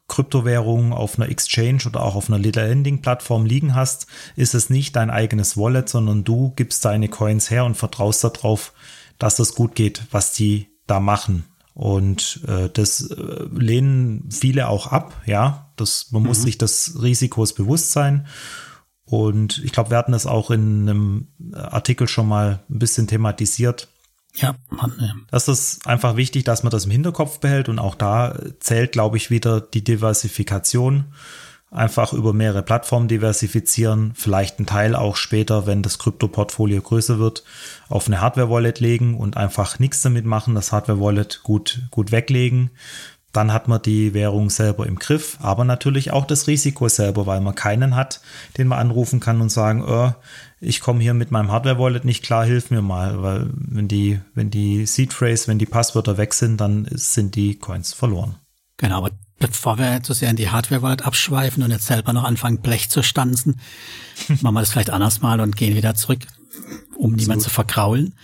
Kryptowährung 0.08 0.94
auf 0.94 1.20
einer 1.20 1.30
Exchange 1.30 1.84
oder 1.86 2.02
auch 2.02 2.16
auf 2.16 2.30
einer 2.30 2.40
Little 2.40 2.68
Lending 2.68 3.02
Plattform 3.02 3.46
liegen 3.46 3.76
hast, 3.76 4.08
ist 4.36 4.56
es 4.56 4.70
nicht 4.70 4.96
dein 4.96 5.10
eigenes 5.10 5.58
Wallet, 5.58 5.90
sondern 5.90 6.24
du 6.24 6.54
gibst 6.56 6.86
deine 6.86 7.10
Coins 7.10 7.52
her 7.52 7.66
und 7.66 7.76
vertraust 7.76 8.24
darauf, 8.24 8.74
dass 9.20 9.36
das 9.36 9.54
gut 9.54 9.76
geht, 9.76 10.04
was 10.12 10.34
die 10.34 10.68
da 10.88 11.00
machen. 11.00 11.44
Und 11.74 12.42
äh, 12.48 12.70
das 12.74 13.12
äh, 13.12 13.46
lehnen 13.54 14.30
viele 14.32 14.68
auch 14.70 14.88
ab, 14.88 15.22
ja. 15.26 15.70
Das, 15.76 16.12
man 16.12 16.24
mhm. 16.24 16.30
muss 16.30 16.42
sich 16.42 16.58
des 16.58 17.00
Risikos 17.04 17.54
bewusst 17.54 17.92
sein. 17.92 18.26
Und 19.10 19.62
ich 19.64 19.72
glaube, 19.72 19.90
wir 19.90 19.98
hatten 19.98 20.12
das 20.12 20.26
auch 20.26 20.52
in 20.52 20.90
einem 20.90 21.28
Artikel 21.54 22.10
schon 22.10 22.28
mal 22.28 22.60
ein 22.70 22.80
bisschen 22.80 23.08
thematisiert. 23.08 23.88
Ja, 24.36 24.56
Mann, 24.70 24.94
ja. 25.00 25.14
Das 25.32 25.48
ist 25.48 25.88
einfach 25.88 26.18
wichtig, 26.18 26.44
dass 26.44 26.64
man 26.64 26.72
das 26.72 26.86
im 26.86 26.92
Hinterkopf 26.92 27.40
behält 27.40 27.70
und 27.70 27.80
auch 27.80 27.96
da 27.96 28.38
zählt, 28.60 28.92
glaube 28.92 29.18
ich, 29.18 29.30
wieder 29.30 29.62
die 29.62 29.84
Diversifikation. 29.84 31.06
Einfach 31.72 32.14
über 32.14 32.34
mehrere 32.34 32.64
Plattformen 32.64 33.08
diversifizieren, 33.08 34.14
vielleicht 34.16 34.60
einen 34.60 34.68
Teil 34.68 34.96
auch 34.96 35.18
später, 35.18 35.66
wenn 35.68 35.84
das 35.84 36.00
Krypto-Portfolio 36.00 36.82
größer 36.82 37.20
wird, 37.20 37.44
auf 37.90 38.08
eine 38.08 38.22
Hardware-Wallet 38.22 38.80
legen 38.80 39.18
und 39.18 39.36
einfach 39.36 39.80
nichts 39.80 40.02
damit 40.02 40.26
machen, 40.26 40.56
das 40.56 40.72
Hardware-Wallet 40.72 41.42
gut, 41.44 41.82
gut 41.92 42.12
weglegen 42.12 42.72
dann 43.38 43.54
hat 43.54 43.68
man 43.68 43.80
die 43.80 44.16
Währung 44.16 44.50
selber 44.50 44.88
im 44.88 44.98
Griff, 44.98 45.38
aber 45.40 45.64
natürlich 45.64 46.10
auch 46.12 46.26
das 46.26 46.48
Risiko 46.48 46.90
selber, 46.90 47.28
weil 47.28 47.40
man 47.40 47.54
keinen 47.54 47.96
hat, 47.96 48.20
den 48.58 48.68
man 48.68 48.80
anrufen 48.80 49.20
kann 49.20 49.42
und 49.42 49.50
sagen, 49.50 49.86
oh, 49.88 50.12
ich 50.60 50.82
komme 50.82 51.02
hier 51.04 51.14
mit 51.14 51.30
meinem 51.30 51.52
Hardware-Wallet 51.52 52.04
nicht 52.04 52.24
klar, 52.24 52.46
hilf 52.46 52.72
mir 52.72 52.82
mal, 52.82 53.22
weil 53.22 53.48
wenn 53.54 53.88
die, 53.88 54.20
wenn 54.34 54.50
die 54.50 54.88
Seed 54.88 55.14
Phrase, 55.14 55.48
wenn 55.48 55.60
die 55.60 55.68
Passwörter 55.68 56.18
weg 56.18 56.34
sind, 56.34 56.60
dann 56.60 56.88
sind 56.90 57.36
die 57.36 57.60
Coins 57.60 57.94
verloren. 57.94 58.38
Genau, 58.78 58.98
aber 58.98 59.12
bevor 59.38 59.78
wir 59.78 60.02
zu 60.02 60.14
sehr 60.14 60.32
in 60.32 60.36
die 60.36 60.50
Hardware-Wallet 60.50 61.06
abschweifen 61.06 61.62
und 61.62 61.70
jetzt 61.70 61.86
selber 61.86 62.14
noch 62.14 62.24
anfangen, 62.24 62.62
Blech 62.62 62.90
zu 62.90 63.04
stanzen, 63.04 63.62
machen 64.42 64.56
wir 64.56 64.62
das 64.62 64.72
vielleicht 64.72 64.90
anders 64.90 65.22
mal 65.22 65.40
und 65.42 65.56
gehen 65.56 65.76
wieder 65.76 65.94
zurück 65.94 66.26
um 66.98 67.14
niemanden 67.14 67.44
zu 67.44 67.50
verkraulen. 67.50 68.16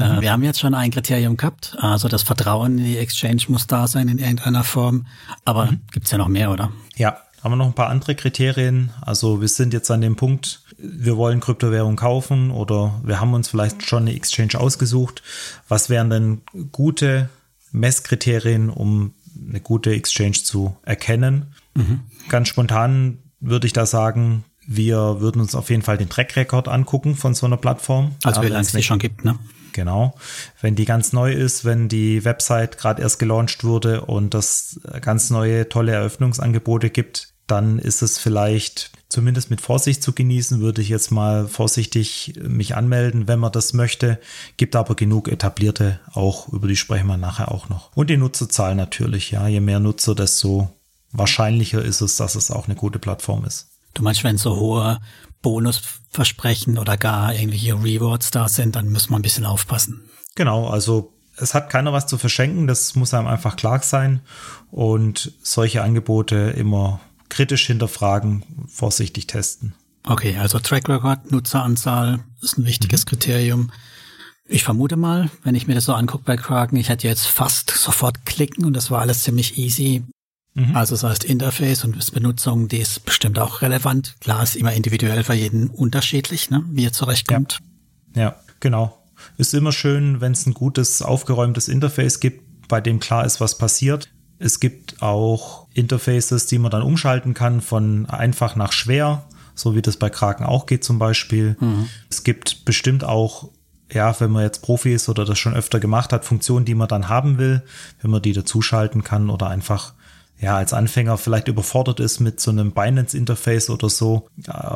Äh, 0.00 0.16
mhm. 0.16 0.20
wir 0.20 0.32
haben 0.32 0.42
jetzt 0.42 0.60
schon 0.60 0.74
ein 0.74 0.90
Kriterium 0.90 1.36
gehabt, 1.36 1.76
also 1.78 2.08
das 2.08 2.22
Vertrauen 2.22 2.78
in 2.78 2.84
die 2.84 2.98
Exchange 2.98 3.42
muss 3.48 3.66
da 3.66 3.86
sein 3.86 4.08
in 4.08 4.18
irgendeiner 4.18 4.64
Form, 4.64 5.06
aber 5.44 5.66
mhm. 5.66 5.80
gibt's 5.92 6.10
ja 6.10 6.18
noch 6.18 6.28
mehr, 6.28 6.50
oder? 6.50 6.72
Ja, 6.96 7.18
haben 7.42 7.52
wir 7.52 7.56
noch 7.56 7.66
ein 7.66 7.74
paar 7.74 7.88
andere 7.88 8.14
Kriterien. 8.14 8.90
Also 9.00 9.40
wir 9.40 9.48
sind 9.48 9.72
jetzt 9.72 9.90
an 9.90 10.00
dem 10.00 10.16
Punkt, 10.16 10.62
wir 10.76 11.16
wollen 11.16 11.40
Kryptowährung 11.40 11.96
kaufen 11.96 12.50
oder 12.50 13.00
wir 13.02 13.20
haben 13.20 13.34
uns 13.34 13.48
vielleicht 13.48 13.86
schon 13.86 14.02
eine 14.02 14.14
Exchange 14.14 14.58
ausgesucht. 14.58 15.22
Was 15.68 15.88
wären 15.88 16.10
denn 16.10 16.42
gute 16.72 17.30
Messkriterien, 17.72 18.68
um 18.68 19.14
eine 19.48 19.60
gute 19.60 19.92
Exchange 19.92 20.32
zu 20.32 20.76
erkennen? 20.84 21.54
Mhm. 21.74 22.00
Ganz 22.28 22.48
spontan 22.48 23.18
würde 23.40 23.66
ich 23.66 23.72
da 23.72 23.86
sagen, 23.86 24.44
wir 24.66 25.20
würden 25.20 25.40
uns 25.40 25.54
auf 25.54 25.70
jeden 25.70 25.82
Fall 25.82 25.96
den 25.96 26.10
Track 26.10 26.36
Record 26.36 26.68
angucken 26.68 27.16
von 27.16 27.34
so 27.34 27.46
einer 27.46 27.56
Plattform. 27.56 28.14
Also 28.22 28.42
wie 28.42 28.48
lange 28.48 28.60
es 28.60 28.72
die 28.72 28.82
schon 28.82 28.98
gibt, 28.98 29.24
ne? 29.24 29.38
Genau. 29.72 30.14
Wenn 30.60 30.74
die 30.74 30.84
ganz 30.84 31.12
neu 31.12 31.32
ist, 31.32 31.64
wenn 31.64 31.88
die 31.88 32.24
Website 32.24 32.78
gerade 32.78 33.02
erst 33.02 33.18
gelauncht 33.18 33.64
wurde 33.64 34.02
und 34.02 34.34
das 34.34 34.80
ganz 35.00 35.30
neue, 35.30 35.68
tolle 35.68 35.92
Eröffnungsangebote 35.92 36.90
gibt, 36.90 37.34
dann 37.46 37.78
ist 37.78 38.02
es 38.02 38.18
vielleicht 38.18 38.92
zumindest 39.08 39.50
mit 39.50 39.60
Vorsicht 39.60 40.02
zu 40.02 40.12
genießen, 40.12 40.60
würde 40.60 40.82
ich 40.82 40.88
jetzt 40.88 41.10
mal 41.10 41.48
vorsichtig 41.48 42.34
mich 42.40 42.76
anmelden, 42.76 43.26
wenn 43.26 43.40
man 43.40 43.50
das 43.50 43.72
möchte. 43.72 44.20
Gibt 44.56 44.76
aber 44.76 44.94
genug 44.94 45.28
etablierte 45.28 45.98
auch, 46.12 46.48
über 46.48 46.68
die 46.68 46.76
sprechen 46.76 47.08
wir 47.08 47.16
nachher 47.16 47.50
auch 47.50 47.68
noch. 47.68 47.90
Und 47.96 48.08
die 48.08 48.16
Nutzerzahl 48.16 48.76
natürlich, 48.76 49.32
ja. 49.32 49.48
Je 49.48 49.60
mehr 49.60 49.80
Nutzer, 49.80 50.14
desto 50.14 50.70
wahrscheinlicher 51.10 51.84
ist 51.84 52.00
es, 52.00 52.16
dass 52.16 52.36
es 52.36 52.52
auch 52.52 52.66
eine 52.66 52.76
gute 52.76 53.00
Plattform 53.00 53.44
ist. 53.44 53.68
Du 53.94 54.02
meinst, 54.02 54.22
wenn 54.22 54.38
so 54.38 54.56
hohe 54.56 55.00
Bonusversprechen 56.10 56.78
oder 56.78 56.96
gar 56.96 57.34
irgendwelche 57.34 57.74
Rewards 57.74 58.30
da 58.30 58.48
sind, 58.48 58.76
dann 58.76 58.90
muss 58.90 59.10
man 59.10 59.20
ein 59.20 59.22
bisschen 59.22 59.46
aufpassen. 59.46 60.02
Genau, 60.34 60.68
also 60.68 61.12
es 61.36 61.54
hat 61.54 61.70
keiner 61.70 61.92
was 61.92 62.06
zu 62.06 62.18
verschenken, 62.18 62.66
das 62.66 62.94
muss 62.94 63.14
einem 63.14 63.26
einfach 63.26 63.56
klar 63.56 63.80
sein 63.82 64.20
und 64.70 65.32
solche 65.42 65.82
Angebote 65.82 66.54
immer 66.56 67.00
kritisch 67.28 67.66
hinterfragen, 67.66 68.44
vorsichtig 68.68 69.26
testen. 69.26 69.74
Okay, 70.04 70.36
also 70.36 70.58
Track 70.58 70.88
Record, 70.88 71.30
Nutzeranzahl 71.30 72.20
ist 72.42 72.58
ein 72.58 72.64
wichtiges 72.64 73.04
mhm. 73.04 73.08
Kriterium. 73.08 73.72
Ich 74.46 74.64
vermute 74.64 74.96
mal, 74.96 75.30
wenn 75.44 75.54
ich 75.54 75.68
mir 75.68 75.74
das 75.74 75.84
so 75.84 75.94
angucke 75.94 76.24
bei 76.24 76.36
Kraken, 76.36 76.76
ich 76.76 76.88
hätte 76.88 77.06
jetzt 77.06 77.26
fast 77.26 77.70
sofort 77.70 78.26
klicken 78.26 78.64
und 78.64 78.72
das 78.72 78.90
war 78.90 79.00
alles 79.00 79.22
ziemlich 79.22 79.58
easy. 79.58 80.02
Mhm. 80.54 80.76
Also 80.76 80.94
das 80.94 81.04
heißt 81.04 81.24
Interface 81.24 81.84
und 81.84 82.12
Benutzung, 82.12 82.68
die 82.68 82.78
ist 82.78 83.04
bestimmt 83.04 83.38
auch 83.38 83.62
relevant. 83.62 84.16
Klar, 84.20 84.42
ist 84.42 84.56
immer 84.56 84.72
individuell 84.72 85.22
für 85.24 85.34
jeden 85.34 85.68
unterschiedlich, 85.68 86.50
ne, 86.50 86.64
wie 86.70 86.86
er 86.86 86.92
zurechtkommt. 86.92 87.60
Ja, 88.14 88.22
ja 88.22 88.36
genau. 88.60 88.96
Ist 89.36 89.54
immer 89.54 89.72
schön, 89.72 90.20
wenn 90.20 90.32
es 90.32 90.46
ein 90.46 90.54
gutes, 90.54 91.02
aufgeräumtes 91.02 91.68
Interface 91.68 92.20
gibt, 92.20 92.68
bei 92.68 92.80
dem 92.80 93.00
klar 93.00 93.24
ist, 93.24 93.40
was 93.40 93.58
passiert. 93.58 94.08
Es 94.38 94.60
gibt 94.60 95.02
auch 95.02 95.68
Interfaces, 95.74 96.46
die 96.46 96.58
man 96.58 96.70
dann 96.70 96.82
umschalten 96.82 97.34
kann 97.34 97.60
von 97.60 98.06
einfach 98.06 98.56
nach 98.56 98.72
schwer, 98.72 99.24
so 99.54 99.74
wie 99.74 99.82
das 99.82 99.98
bei 99.98 100.08
Kraken 100.08 100.44
auch 100.44 100.66
geht 100.66 100.82
zum 100.82 100.98
Beispiel. 100.98 101.56
Mhm. 101.60 101.88
Es 102.08 102.24
gibt 102.24 102.64
bestimmt 102.64 103.04
auch 103.04 103.50
ja, 103.92 104.18
wenn 104.20 104.30
man 104.30 104.44
jetzt 104.44 104.62
Profi 104.62 104.94
ist 104.94 105.08
oder 105.08 105.24
das 105.24 105.38
schon 105.38 105.54
öfter 105.54 105.80
gemacht 105.80 106.12
hat, 106.12 106.24
Funktionen, 106.24 106.64
die 106.64 106.74
man 106.74 106.88
dann 106.88 107.08
haben 107.08 107.38
will, 107.38 107.62
wenn 108.00 108.10
man 108.10 108.22
die 108.22 108.32
dazuschalten 108.32 109.02
kann 109.02 109.30
oder 109.30 109.48
einfach 109.48 109.94
ja, 110.40 110.56
als 110.56 110.72
Anfänger 110.72 111.18
vielleicht 111.18 111.48
überfordert 111.48 112.00
ist 112.00 112.18
mit 112.18 112.40
so 112.40 112.50
einem 112.50 112.72
Binance-Interface 112.72 113.68
oder 113.70 113.90
so, 113.90 114.28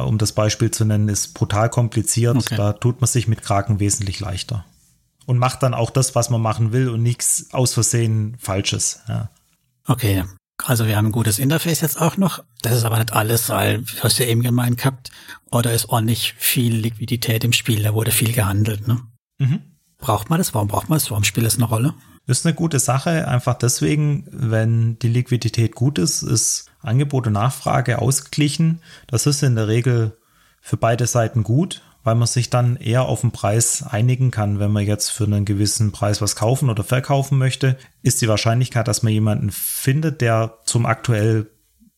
um 0.06 0.18
das 0.18 0.32
Beispiel 0.32 0.70
zu 0.70 0.84
nennen, 0.84 1.08
ist 1.08 1.34
brutal 1.34 1.70
kompliziert. 1.70 2.36
Okay. 2.36 2.56
Da 2.56 2.74
tut 2.74 3.00
man 3.00 3.08
sich 3.08 3.28
mit 3.28 3.42
Kraken 3.42 3.80
wesentlich 3.80 4.20
leichter. 4.20 4.64
und 5.26 5.38
macht 5.38 5.62
dann 5.62 5.74
auch 5.74 5.90
das, 5.90 6.14
was 6.14 6.30
man 6.30 6.40
machen 6.40 6.72
will 6.72 6.88
und 6.88 7.02
nichts 7.02 7.48
aus 7.52 7.74
Versehen 7.74 8.36
Falsches. 8.38 9.00
Ja. 9.08 9.30
Okay, 9.86 10.24
also 10.62 10.86
wir 10.86 10.96
haben 10.96 11.06
ein 11.06 11.12
gutes 11.12 11.38
Interface 11.38 11.80
jetzt 11.80 12.00
auch 12.00 12.16
noch. 12.16 12.42
Das 12.62 12.74
ist 12.74 12.84
aber 12.84 12.98
nicht 12.98 13.12
alles, 13.12 13.48
weil, 13.48 13.82
du 13.82 14.02
hast 14.02 14.18
ja 14.18 14.26
eben 14.26 14.42
gemeint 14.42 14.78
gehabt, 14.78 15.10
oder 15.50 15.72
ist 15.72 15.88
ordentlich 15.88 16.34
viel 16.38 16.74
Liquidität 16.74 17.44
im 17.44 17.52
Spiel, 17.52 17.82
da 17.82 17.94
wurde 17.94 18.10
viel 18.10 18.32
gehandelt. 18.32 18.86
Ne? 18.88 19.00
Mhm. 19.38 19.60
Braucht 19.98 20.30
man 20.30 20.38
das? 20.38 20.54
Warum 20.54 20.68
braucht 20.68 20.88
man 20.88 20.98
das? 20.98 21.10
Warum 21.10 21.24
spielt 21.24 21.46
das 21.46 21.56
eine 21.56 21.64
Rolle? 21.64 21.94
Ist 22.26 22.46
eine 22.46 22.54
gute 22.54 22.78
Sache, 22.78 23.28
einfach 23.28 23.54
deswegen, 23.54 24.26
wenn 24.30 24.98
die 24.98 25.08
Liquidität 25.08 25.74
gut 25.74 25.98
ist, 25.98 26.22
ist 26.22 26.70
Angebot 26.80 27.26
und 27.26 27.34
Nachfrage 27.34 28.00
ausgeglichen. 28.00 28.80
Das 29.06 29.26
ist 29.26 29.42
in 29.42 29.56
der 29.56 29.68
Regel 29.68 30.16
für 30.62 30.78
beide 30.78 31.06
Seiten 31.06 31.42
gut, 31.42 31.82
weil 32.02 32.14
man 32.14 32.26
sich 32.26 32.48
dann 32.48 32.76
eher 32.76 33.02
auf 33.02 33.20
den 33.20 33.30
Preis 33.30 33.82
einigen 33.82 34.30
kann. 34.30 34.58
Wenn 34.58 34.72
man 34.72 34.86
jetzt 34.86 35.10
für 35.10 35.24
einen 35.24 35.44
gewissen 35.44 35.92
Preis 35.92 36.22
was 36.22 36.34
kaufen 36.34 36.70
oder 36.70 36.82
verkaufen 36.82 37.36
möchte, 37.36 37.76
ist 38.02 38.22
die 38.22 38.28
Wahrscheinlichkeit, 38.28 38.88
dass 38.88 39.02
man 39.02 39.12
jemanden 39.12 39.50
findet, 39.50 40.22
der 40.22 40.58
zum 40.64 40.86
aktuell 40.86 41.50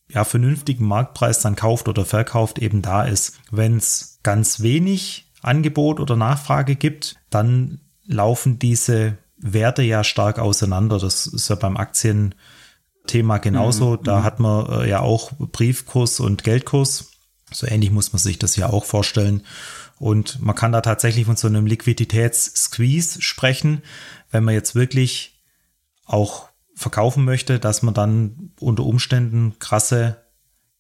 ja, 0.09 0.25
vernünftigen 0.25 0.87
Marktpreis 0.87 1.41
dann 1.41 1.55
kauft 1.55 1.89
oder 1.89 2.05
verkauft, 2.05 2.59
eben 2.59 2.83
da 2.83 3.05
ist. 3.05 3.39
Wenn 3.53 3.77
es 3.77 4.19
ganz 4.25 4.61
wenig 4.61 5.33
Angebot 5.43 6.01
oder 6.01 6.17
Nachfrage 6.17 6.75
gibt, 6.75 7.17
dann 7.31 7.81
laufen 8.05 8.59
diese 8.59 9.19
Werte 9.39 9.83
ja 9.83 10.05
stark 10.05 10.39
auseinander. 10.39 10.99
Das 10.99 11.27
ist 11.27 11.49
ja 11.49 11.57
beim 11.57 11.77
Aktienthema 11.77 13.39
genauso. 13.39 13.93
Mhm. 13.93 14.03
Da 14.05 14.21
mhm. 14.21 14.25
hat 14.25 14.41
man 14.41 14.67
äh, 14.67 14.89
ja 14.89 15.01
auch 15.01 15.33
Briefkurs 15.39 16.21
und 16.21 16.45
Geldkurs. 16.45 17.11
So 17.53 17.67
ähnlich 17.67 17.91
muss 17.91 18.13
man 18.13 18.19
sich 18.19 18.39
das 18.39 18.57
ja 18.57 18.69
auch 18.69 18.85
vorstellen. 18.85 19.43
Und 19.99 20.43
man 20.43 20.55
kann 20.55 20.73
da 20.73 20.81
tatsächlich 20.81 21.27
von 21.27 21.37
so 21.37 21.47
einem 21.47 21.67
Liquiditätssqueeze 21.67 23.23
sprechen, 23.23 23.83
wenn 24.31 24.45
man 24.45 24.55
jetzt 24.55 24.75
wirklich 24.75 25.43
auch 26.05 26.49
verkaufen 26.75 27.25
möchte, 27.25 27.59
dass 27.59 27.83
man 27.83 27.95
dann 27.95 28.53
unter 28.61 28.85
Umständen 28.85 29.59
krasse 29.59 30.26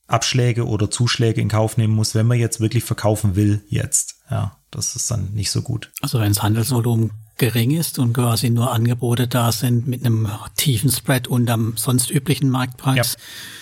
Abschläge 0.06 0.66
oder 0.66 0.90
Zuschläge 0.90 1.40
in 1.40 1.48
Kauf 1.48 1.76
nehmen 1.76 1.94
muss, 1.94 2.14
wenn 2.14 2.26
man 2.26 2.38
jetzt 2.38 2.60
wirklich 2.60 2.84
verkaufen 2.84 3.36
will 3.36 3.64
jetzt. 3.68 4.16
Ja, 4.30 4.56
das 4.70 4.96
ist 4.96 5.10
dann 5.10 5.32
nicht 5.34 5.50
so 5.50 5.62
gut. 5.62 5.90
Also 6.00 6.20
wenn 6.20 6.32
das 6.32 6.42
Handelsvolumen 6.42 7.10
gering 7.38 7.72
ist 7.72 7.98
und 7.98 8.14
quasi 8.14 8.50
nur 8.50 8.72
Angebote 8.72 9.28
da 9.28 9.52
sind 9.52 9.86
mit 9.86 10.04
einem 10.04 10.28
tiefen 10.56 10.90
Spread 10.90 11.28
unterm 11.28 11.74
sonst 11.76 12.10
üblichen 12.10 12.48
Marktpreis, 12.50 13.16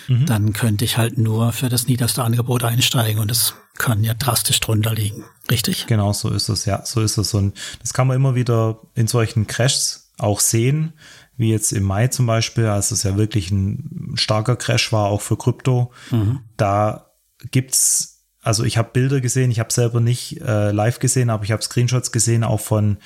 ja. 0.07 0.15
mhm. 0.15 0.25
dann 0.25 0.53
könnte 0.53 0.85
ich 0.85 0.97
halt 0.97 1.17
nur 1.17 1.51
für 1.51 1.69
das 1.69 1.87
niederste 1.87 2.23
Angebot 2.23 2.63
einsteigen 2.63 3.19
und 3.19 3.29
das 3.29 3.55
kann 3.77 4.03
ja 4.03 4.13
drastisch 4.13 4.59
drunter 4.61 4.93
liegen. 4.93 5.25
Richtig? 5.51 5.87
Genau, 5.87 6.13
so 6.13 6.29
ist 6.29 6.47
es, 6.47 6.65
ja, 6.65 6.85
so 6.85 7.01
ist 7.01 7.17
es. 7.17 7.33
Und 7.33 7.57
das 7.81 7.93
kann 7.93 8.07
man 8.07 8.15
immer 8.15 8.35
wieder 8.35 8.79
in 8.95 9.07
solchen 9.07 9.47
Crashs 9.47 10.13
auch 10.17 10.39
sehen, 10.39 10.93
wie 11.37 11.51
jetzt 11.51 11.71
im 11.73 11.83
Mai 11.83 12.07
zum 12.07 12.25
Beispiel, 12.25 12.65
als 12.67 12.91
es 12.91 13.03
ja 13.03 13.17
wirklich 13.17 13.51
ein 13.51 14.13
starker 14.15 14.55
Crash 14.55 14.91
war, 14.91 15.07
auch 15.07 15.21
für 15.21 15.37
Krypto. 15.37 15.91
Mhm. 16.11 16.39
Da 16.57 17.11
gibt's, 17.51 18.25
also 18.41 18.63
ich 18.63 18.77
habe 18.77 18.91
Bilder 18.93 19.21
gesehen, 19.21 19.51
ich 19.51 19.59
habe 19.59 19.73
selber 19.73 19.99
nicht 19.99 20.41
äh, 20.41 20.71
live 20.71 20.99
gesehen, 20.99 21.29
aber 21.29 21.43
ich 21.43 21.51
habe 21.51 21.61
Screenshots 21.61 22.11
gesehen, 22.11 22.43
auch 22.43 22.61
von 22.61 22.97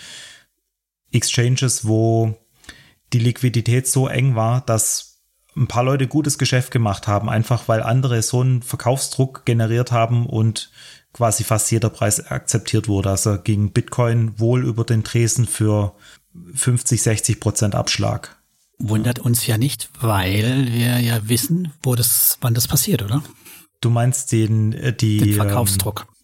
Exchanges, 1.11 1.87
wo 1.87 2.37
die 3.13 3.19
Liquidität 3.19 3.87
so 3.87 4.07
eng 4.07 4.35
war, 4.35 4.61
dass 4.61 5.09
ein 5.57 5.67
paar 5.67 5.83
Leute 5.83 6.07
gutes 6.07 6.37
Geschäft 6.37 6.71
gemacht 6.71 7.07
haben, 7.07 7.29
einfach 7.29 7.67
weil 7.67 7.81
andere 7.81 8.21
so 8.21 8.41
einen 8.41 8.61
Verkaufsdruck 8.61 9.45
generiert 9.45 9.91
haben 9.91 10.27
und 10.27 10.71
quasi 11.13 11.43
fast 11.43 11.71
jeder 11.71 11.89
Preis 11.89 12.27
akzeptiert 12.27 12.87
wurde. 12.87 13.09
Also 13.09 13.39
ging 13.39 13.71
Bitcoin 13.71 14.39
wohl 14.39 14.63
über 14.63 14.83
den 14.83 15.03
Tresen 15.03 15.47
für 15.47 15.95
50, 16.53 17.01
60 17.01 17.39
Prozent 17.39 17.75
Abschlag. 17.75 18.37
Wundert 18.77 19.19
uns 19.19 19.45
ja 19.45 19.57
nicht, 19.57 19.89
weil 19.99 20.71
wir 20.71 20.99
ja 20.99 21.27
wissen, 21.27 21.73
wo 21.83 21.95
das, 21.95 22.37
wann 22.41 22.53
das 22.53 22.67
passiert, 22.67 23.01
oder? 23.01 23.21
Du 23.81 23.89
meinst 23.89 24.31
den, 24.31 24.73
äh, 24.73 24.93
die, 24.93 25.17
den 25.17 25.33
Verkaufsdruck. 25.33 26.05
Ähm, 26.07 26.15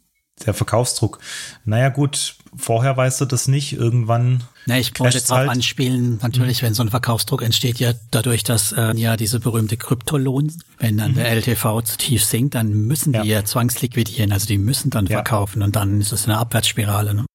der 0.45 0.53
Verkaufsdruck. 0.53 1.19
Naja, 1.63 1.89
gut, 1.89 2.35
vorher 2.55 2.95
weißt 2.95 3.21
du 3.21 3.25
das 3.25 3.47
nicht. 3.47 3.73
Irgendwann 3.73 4.43
na, 4.65 4.79
ich 4.79 4.99
wollte 4.99 5.19
darauf 5.19 5.37
halt. 5.37 5.49
anspielen, 5.49 6.19
natürlich, 6.21 6.63
wenn 6.63 6.73
so 6.73 6.83
ein 6.83 6.89
Verkaufsdruck 6.89 7.43
entsteht, 7.43 7.79
ja 7.79 7.93
dadurch, 8.11 8.43
dass 8.43 8.71
äh, 8.71 8.95
ja 8.95 9.15
diese 9.15 9.39
berühmte 9.39 9.77
Kryptolohn, 9.77 10.51
wenn 10.79 10.97
dann 10.97 11.11
mhm. 11.11 11.15
der 11.15 11.31
LTV 11.31 11.83
zu 11.83 11.97
tief 11.97 12.25
sinkt, 12.25 12.55
dann 12.55 12.73
müssen 12.73 13.13
die 13.13 13.19
ja, 13.19 13.39
ja 13.39 13.45
zwangsliquidieren, 13.45 14.31
also 14.31 14.47
die 14.47 14.57
müssen 14.57 14.89
dann 14.89 15.05
ja. 15.05 15.17
verkaufen 15.17 15.61
und 15.61 15.75
dann 15.75 16.01
ist 16.01 16.11
es 16.11 16.25
eine 16.25 16.37
Abwärtsspirale. 16.37 17.13
Ne? 17.13 17.25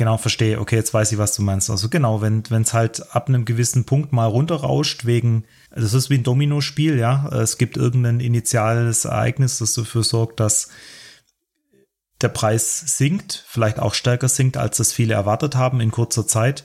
Genau, 0.00 0.16
verstehe. 0.16 0.58
Okay, 0.58 0.76
jetzt 0.76 0.94
weiß 0.94 1.12
ich, 1.12 1.18
was 1.18 1.36
du 1.36 1.42
meinst. 1.42 1.68
Also 1.68 1.90
genau, 1.90 2.22
wenn 2.22 2.42
es 2.50 2.72
halt 2.72 3.14
ab 3.14 3.28
einem 3.28 3.44
gewissen 3.44 3.84
Punkt 3.84 4.14
mal 4.14 4.24
runterrauscht, 4.24 5.04
wegen, 5.04 5.44
das 5.70 5.92
ist 5.92 6.08
wie 6.08 6.14
ein 6.14 6.22
Dominospiel, 6.22 6.98
ja. 6.98 7.28
Es 7.28 7.58
gibt 7.58 7.76
irgendein 7.76 8.18
initiales 8.18 9.04
Ereignis, 9.04 9.58
das 9.58 9.74
dafür 9.74 10.02
sorgt, 10.02 10.40
dass 10.40 10.70
der 12.22 12.30
Preis 12.30 12.96
sinkt, 12.96 13.44
vielleicht 13.46 13.78
auch 13.78 13.92
stärker 13.92 14.28
sinkt, 14.30 14.56
als 14.56 14.78
das 14.78 14.94
viele 14.94 15.12
erwartet 15.12 15.54
haben 15.54 15.82
in 15.82 15.90
kurzer 15.90 16.26
Zeit. 16.26 16.64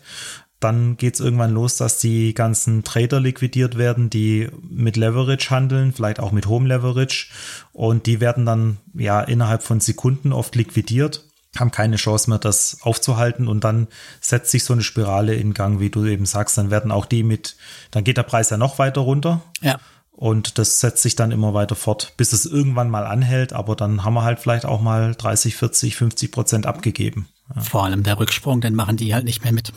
Dann 0.62 0.96
geht 0.96 1.16
es 1.16 1.20
irgendwann 1.20 1.52
los, 1.54 1.76
dass 1.76 2.00
die 2.00 2.34
ganzen 2.34 2.86
Trader 2.86 3.20
liquidiert 3.20 3.78
werden, 3.78 4.10
die 4.10 4.48
mit 4.62 4.96
Leverage 4.96 5.50
handeln, 5.50 5.92
vielleicht 5.92 6.22
auch 6.22 6.32
mit 6.32 6.48
hohem 6.48 6.68
Leverage. 6.68 7.28
Und 7.74 8.06
die 8.06 8.22
werden 8.22 8.46
dann 8.46 8.78
ja 8.94 9.20
innerhalb 9.20 9.62
von 9.62 9.82
Sekunden 9.82 10.32
oft 10.32 10.56
liquidiert, 10.56 11.26
haben 11.60 11.72
keine 11.72 11.96
Chance 11.96 12.30
mehr, 12.30 12.40
das 12.40 12.80
aufzuhalten. 12.82 13.48
Und 13.48 13.64
dann 13.64 13.88
setzt 14.22 14.52
sich 14.52 14.64
so 14.64 14.74
eine 14.74 14.84
Spirale 14.84 15.36
in 15.36 15.54
Gang, 15.54 15.80
wie 15.80 15.90
du 15.90 16.06
eben 16.06 16.26
sagst. 16.26 16.58
Dann 16.58 16.72
werden 16.72 16.92
auch 16.92 17.06
die 17.06 17.24
mit, 17.24 17.56
dann 17.92 18.04
geht 18.04 18.18
der 18.18 18.24
Preis 18.24 18.50
ja 18.50 18.58
noch 18.58 18.80
weiter 18.80 19.02
runter. 19.02 19.42
Ja. 19.62 19.80
Und 20.12 20.58
das 20.58 20.80
setzt 20.80 21.02
sich 21.02 21.16
dann 21.16 21.32
immer 21.32 21.54
weiter 21.54 21.76
fort, 21.76 22.14
bis 22.16 22.32
es 22.32 22.46
irgendwann 22.46 22.90
mal 22.90 23.06
anhält. 23.06 23.52
Aber 23.54 23.76
dann 23.76 24.04
haben 24.04 24.14
wir 24.14 24.24
halt 24.24 24.40
vielleicht 24.40 24.66
auch 24.66 24.82
mal 24.82 25.14
30, 25.16 25.56
40, 25.56 25.96
50 25.96 26.32
Prozent 26.32 26.66
abgegeben. 26.66 27.28
Ja. 27.54 27.62
Vor 27.62 27.84
allem 27.84 28.04
der 28.04 28.20
Rücksprung, 28.20 28.62
den 28.62 28.76
machen 28.76 28.98
die 28.98 29.14
halt 29.14 29.26
nicht 29.26 29.44
mehr 29.44 29.54
mit. 29.54 29.74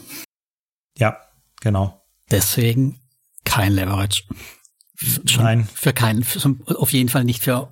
Ja, 0.96 1.18
genau. 1.60 2.02
Deswegen 2.30 3.00
kein 3.44 3.72
Leverage. 3.72 4.24
Schon 5.26 5.44
Nein. 5.44 5.68
Für 5.74 5.92
keinen, 5.92 6.26
auf 6.66 6.92
jeden 6.92 7.08
Fall 7.08 7.24
nicht 7.24 7.42
für, 7.42 7.68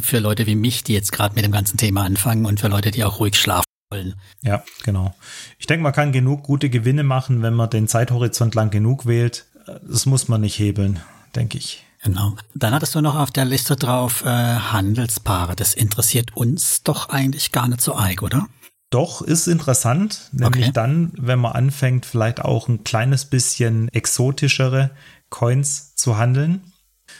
für 0.00 0.20
Leute 0.20 0.46
wie 0.46 0.54
mich, 0.54 0.84
die 0.84 0.92
jetzt 0.92 1.10
gerade 1.10 1.34
mit 1.34 1.44
dem 1.44 1.52
ganzen 1.52 1.76
Thema 1.76 2.04
anfangen 2.04 2.46
und 2.46 2.60
für 2.60 2.68
Leute, 2.68 2.90
die 2.92 3.04
auch 3.04 3.18
ruhig 3.18 3.34
schlafen 3.36 3.64
wollen. 3.90 4.14
Ja, 4.42 4.62
genau. 4.84 5.14
Ich 5.58 5.66
denke, 5.66 5.82
man 5.82 5.92
kann 5.92 6.12
genug 6.12 6.44
gute 6.44 6.70
Gewinne 6.70 7.02
machen, 7.02 7.42
wenn 7.42 7.54
man 7.54 7.70
den 7.70 7.88
Zeithorizont 7.88 8.54
lang 8.54 8.70
genug 8.70 9.06
wählt. 9.06 9.46
Das 9.88 10.06
muss 10.06 10.28
man 10.28 10.40
nicht 10.40 10.58
hebeln, 10.58 11.00
denke 11.34 11.58
ich. 11.58 11.84
Genau. 12.04 12.36
Dann 12.54 12.72
hattest 12.72 12.94
du 12.94 13.00
noch 13.00 13.16
auf 13.16 13.32
der 13.32 13.44
Liste 13.44 13.74
drauf 13.74 14.24
äh, 14.24 14.28
Handelspaare. 14.28 15.56
Das 15.56 15.74
interessiert 15.74 16.36
uns 16.36 16.84
doch 16.84 17.08
eigentlich 17.08 17.50
gar 17.50 17.66
nicht 17.66 17.80
so 17.80 17.96
arg, 17.96 18.22
oder? 18.22 18.46
Doch, 18.90 19.20
ist 19.20 19.48
interessant, 19.48 20.30
nämlich 20.32 20.66
okay. 20.66 20.72
dann, 20.72 21.12
wenn 21.16 21.38
man 21.38 21.52
anfängt, 21.52 22.06
vielleicht 22.06 22.40
auch 22.40 22.68
ein 22.68 22.84
kleines 22.84 23.26
bisschen 23.26 23.88
exotischere 23.88 24.90
Coins 25.28 25.94
zu 25.94 26.16
handeln, 26.16 26.67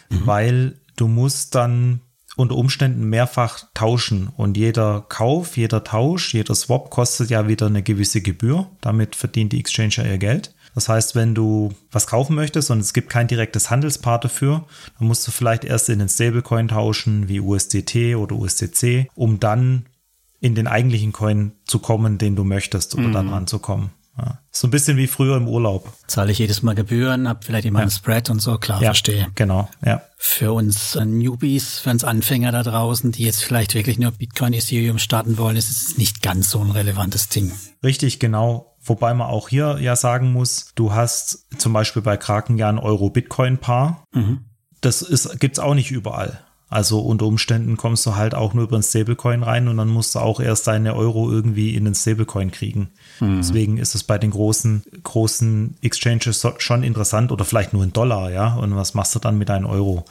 mhm. 0.08 0.26
weil 0.26 0.74
du 0.96 1.08
musst 1.08 1.54
dann 1.54 2.00
unter 2.36 2.54
Umständen 2.54 3.08
mehrfach 3.08 3.64
tauschen 3.74 4.28
und 4.36 4.56
jeder 4.56 5.04
Kauf, 5.08 5.56
jeder 5.56 5.82
Tausch, 5.82 6.34
jeder 6.34 6.54
Swap 6.54 6.88
kostet 6.88 7.30
ja 7.30 7.48
wieder 7.48 7.66
eine 7.66 7.82
gewisse 7.82 8.20
Gebühr. 8.20 8.68
Damit 8.80 9.16
verdient 9.16 9.52
die 9.52 9.58
Exchange 9.58 10.08
ihr 10.08 10.18
Geld. 10.18 10.54
Das 10.74 10.88
heißt, 10.88 11.16
wenn 11.16 11.34
du 11.34 11.74
was 11.90 12.06
kaufen 12.06 12.36
möchtest 12.36 12.70
und 12.70 12.78
es 12.78 12.92
gibt 12.92 13.10
kein 13.10 13.26
direktes 13.26 13.70
Handelspaar 13.70 14.20
dafür, 14.20 14.64
dann 14.98 15.08
musst 15.08 15.26
du 15.26 15.32
vielleicht 15.32 15.64
erst 15.64 15.88
in 15.88 15.98
den 15.98 16.08
Stablecoin 16.08 16.68
tauschen, 16.68 17.28
wie 17.28 17.40
USDT 17.40 18.14
oder 18.14 18.36
USDC, 18.36 19.08
um 19.16 19.40
dann 19.40 19.86
in 20.40 20.54
den 20.54 20.68
eigentlichen 20.68 21.10
Coin 21.10 21.52
zu 21.64 21.80
kommen, 21.80 22.18
den 22.18 22.36
du 22.36 22.44
möchtest, 22.44 22.94
oder 22.94 23.08
mhm. 23.08 23.12
dann 23.12 23.28
ranzukommen. 23.30 23.90
Ja. 24.18 24.38
So 24.50 24.66
ein 24.66 24.70
bisschen 24.70 24.96
wie 24.96 25.06
früher 25.06 25.36
im 25.36 25.46
Urlaub. 25.46 25.92
Zahle 26.06 26.32
ich 26.32 26.38
jedes 26.38 26.62
Mal 26.62 26.74
Gebühren, 26.74 27.28
habe 27.28 27.40
vielleicht 27.44 27.66
immer 27.66 27.78
ja. 27.78 27.82
einen 27.82 27.90
Spread 27.90 28.30
und 28.30 28.40
so, 28.40 28.58
klar, 28.58 28.80
ja, 28.82 28.88
verstehe. 28.88 29.28
Genau, 29.34 29.68
ja. 29.84 30.02
Für 30.16 30.52
uns 30.52 30.96
äh, 30.96 31.04
Newbies, 31.04 31.78
für 31.78 31.90
uns 31.90 32.02
Anfänger 32.02 32.50
da 32.50 32.62
draußen, 32.62 33.12
die 33.12 33.22
jetzt 33.22 33.44
vielleicht 33.44 33.74
wirklich 33.74 33.98
nur 33.98 34.10
Bitcoin, 34.10 34.52
Ethereum 34.52 34.98
starten 34.98 35.38
wollen, 35.38 35.56
ist 35.56 35.70
es 35.70 35.98
nicht 35.98 36.22
ganz 36.22 36.50
so 36.50 36.60
ein 36.60 36.70
relevantes 36.70 37.28
Ding. 37.28 37.52
Richtig, 37.84 38.18
genau. 38.18 38.74
Wobei 38.82 39.14
man 39.14 39.28
auch 39.28 39.48
hier 39.48 39.78
ja 39.80 39.96
sagen 39.96 40.32
muss, 40.32 40.72
du 40.74 40.92
hast 40.92 41.46
zum 41.58 41.72
Beispiel 41.72 42.02
bei 42.02 42.16
Kraken 42.16 42.58
ja 42.58 42.68
ein 42.68 42.78
Euro-Bitcoin-Paar. 42.78 44.02
Mhm. 44.12 44.44
Das 44.80 45.02
ist, 45.02 45.38
gibt's 45.40 45.58
auch 45.58 45.74
nicht 45.74 45.90
überall. 45.90 46.40
Also 46.68 47.00
unter 47.00 47.26
Umständen 47.26 47.76
kommst 47.76 48.04
du 48.04 48.16
halt 48.16 48.34
auch 48.34 48.52
nur 48.52 48.64
über 48.64 48.76
ein 48.76 48.82
Stablecoin 48.82 49.42
rein 49.42 49.68
und 49.68 49.78
dann 49.78 49.88
musst 49.88 50.14
du 50.14 50.18
auch 50.18 50.38
erst 50.38 50.66
deine 50.66 50.94
Euro 50.94 51.30
irgendwie 51.30 51.74
in 51.74 51.84
den 51.84 51.94
Stablecoin 51.94 52.50
kriegen. 52.50 52.90
Mhm. 53.20 53.38
Deswegen 53.38 53.78
ist 53.78 53.94
es 53.94 54.04
bei 54.04 54.18
den 54.18 54.30
großen, 54.30 54.82
großen 55.02 55.76
Exchanges 55.80 56.46
schon 56.58 56.82
interessant 56.82 57.32
oder 57.32 57.44
vielleicht 57.44 57.72
nur 57.72 57.82
ein 57.82 57.92
Dollar, 57.92 58.30
ja. 58.30 58.54
Und 58.54 58.76
was 58.76 58.94
machst 58.94 59.14
du 59.14 59.18
dann 59.18 59.38
mit 59.38 59.48
deinem 59.48 59.66
Euro? 59.66 60.04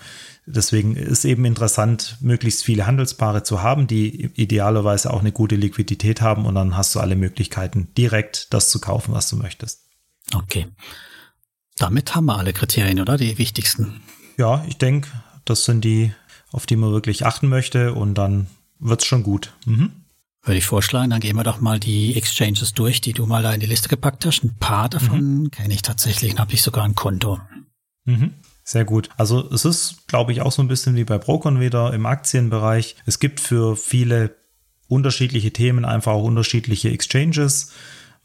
deswegen 0.48 0.96
ist 0.96 1.26
eben 1.26 1.46
interessant, 1.46 2.18
möglichst 2.22 2.64
viele 2.64 2.88
Handelspaare 2.88 3.44
zu 3.44 3.62
haben, 3.62 3.86
die 3.86 4.32
idealerweise 4.36 5.14
auch 5.14 5.20
eine 5.20 5.32
gute 5.32 5.56
Liquidität 5.56 6.22
haben 6.22 6.46
und 6.46 6.56
dann 6.56 6.76
hast 6.76 6.96
du 6.96 7.00
alle 7.00 7.16
Möglichkeiten, 7.16 7.90
direkt 7.96 8.54
das 8.54 8.70
zu 8.70 8.80
kaufen, 8.80 9.14
was 9.14 9.30
du 9.30 9.36
möchtest. 9.36 9.84
Okay. 10.34 10.68
Damit 11.78 12.16
haben 12.16 12.26
wir 12.26 12.38
alle 12.38 12.54
Kriterien, 12.54 13.00
oder? 13.00 13.18
Die 13.18 13.38
wichtigsten. 13.38 14.02
Ja, 14.38 14.64
ich 14.68 14.78
denke, 14.78 15.10
das 15.46 15.66
sind 15.66 15.84
die, 15.84 16.14
auf 16.58 16.66
die 16.66 16.76
man 16.76 16.92
wirklich 16.92 17.24
achten 17.24 17.50
möchte 17.50 17.94
und 17.94 18.16
dann 18.16 18.48
wird's 18.80 19.06
schon 19.06 19.22
gut. 19.22 19.54
Mhm. 19.66 19.92
Würde 20.42 20.58
ich 20.58 20.66
vorschlagen, 20.66 21.12
dann 21.12 21.20
gehen 21.20 21.36
wir 21.36 21.44
doch 21.44 21.62
mal 21.62 21.80
die 21.80 22.18
Exchanges 22.18 22.74
durch, 22.74 23.00
die 23.00 23.14
du 23.14 23.28
mal 23.28 23.44
da 23.44 23.54
in 23.54 23.60
die 23.60 23.68
Liste 23.68 23.90
gepackt 23.90 24.26
hast. 24.26 24.44
Ein 24.44 24.56
paar 24.60 24.90
davon 24.90 25.42
mhm. 25.44 25.52
kenne 25.52 25.76
ich 25.76 25.84
tatsächlich 25.84 26.32
und 26.32 26.40
habe 26.40 26.54
ich 26.54 26.64
sogar 26.64 26.84
ein 26.84 26.96
Konto. 26.96 27.40
Mhm. 28.06 28.34
Sehr 28.64 28.86
gut. 28.86 29.12
Also 29.18 29.48
es 29.52 29.66
ist, 29.66 30.08
glaube 30.08 30.32
ich, 30.32 30.42
auch 30.42 30.52
so 30.52 30.64
ein 30.64 30.68
bisschen 30.68 30.96
wie 30.96 31.04
bei 31.04 31.20
Brokern 31.20 31.60
wieder 31.60 31.94
im 31.94 32.08
Aktienbereich. 32.08 32.96
Es 33.06 33.20
gibt 33.20 33.40
für 33.40 33.76
viele 33.76 34.36
unterschiedliche 34.88 35.54
Themen 35.54 35.86
einfach 35.86 36.14
auch 36.14 36.24
unterschiedliche 36.24 36.90
Exchanges. 36.90 37.72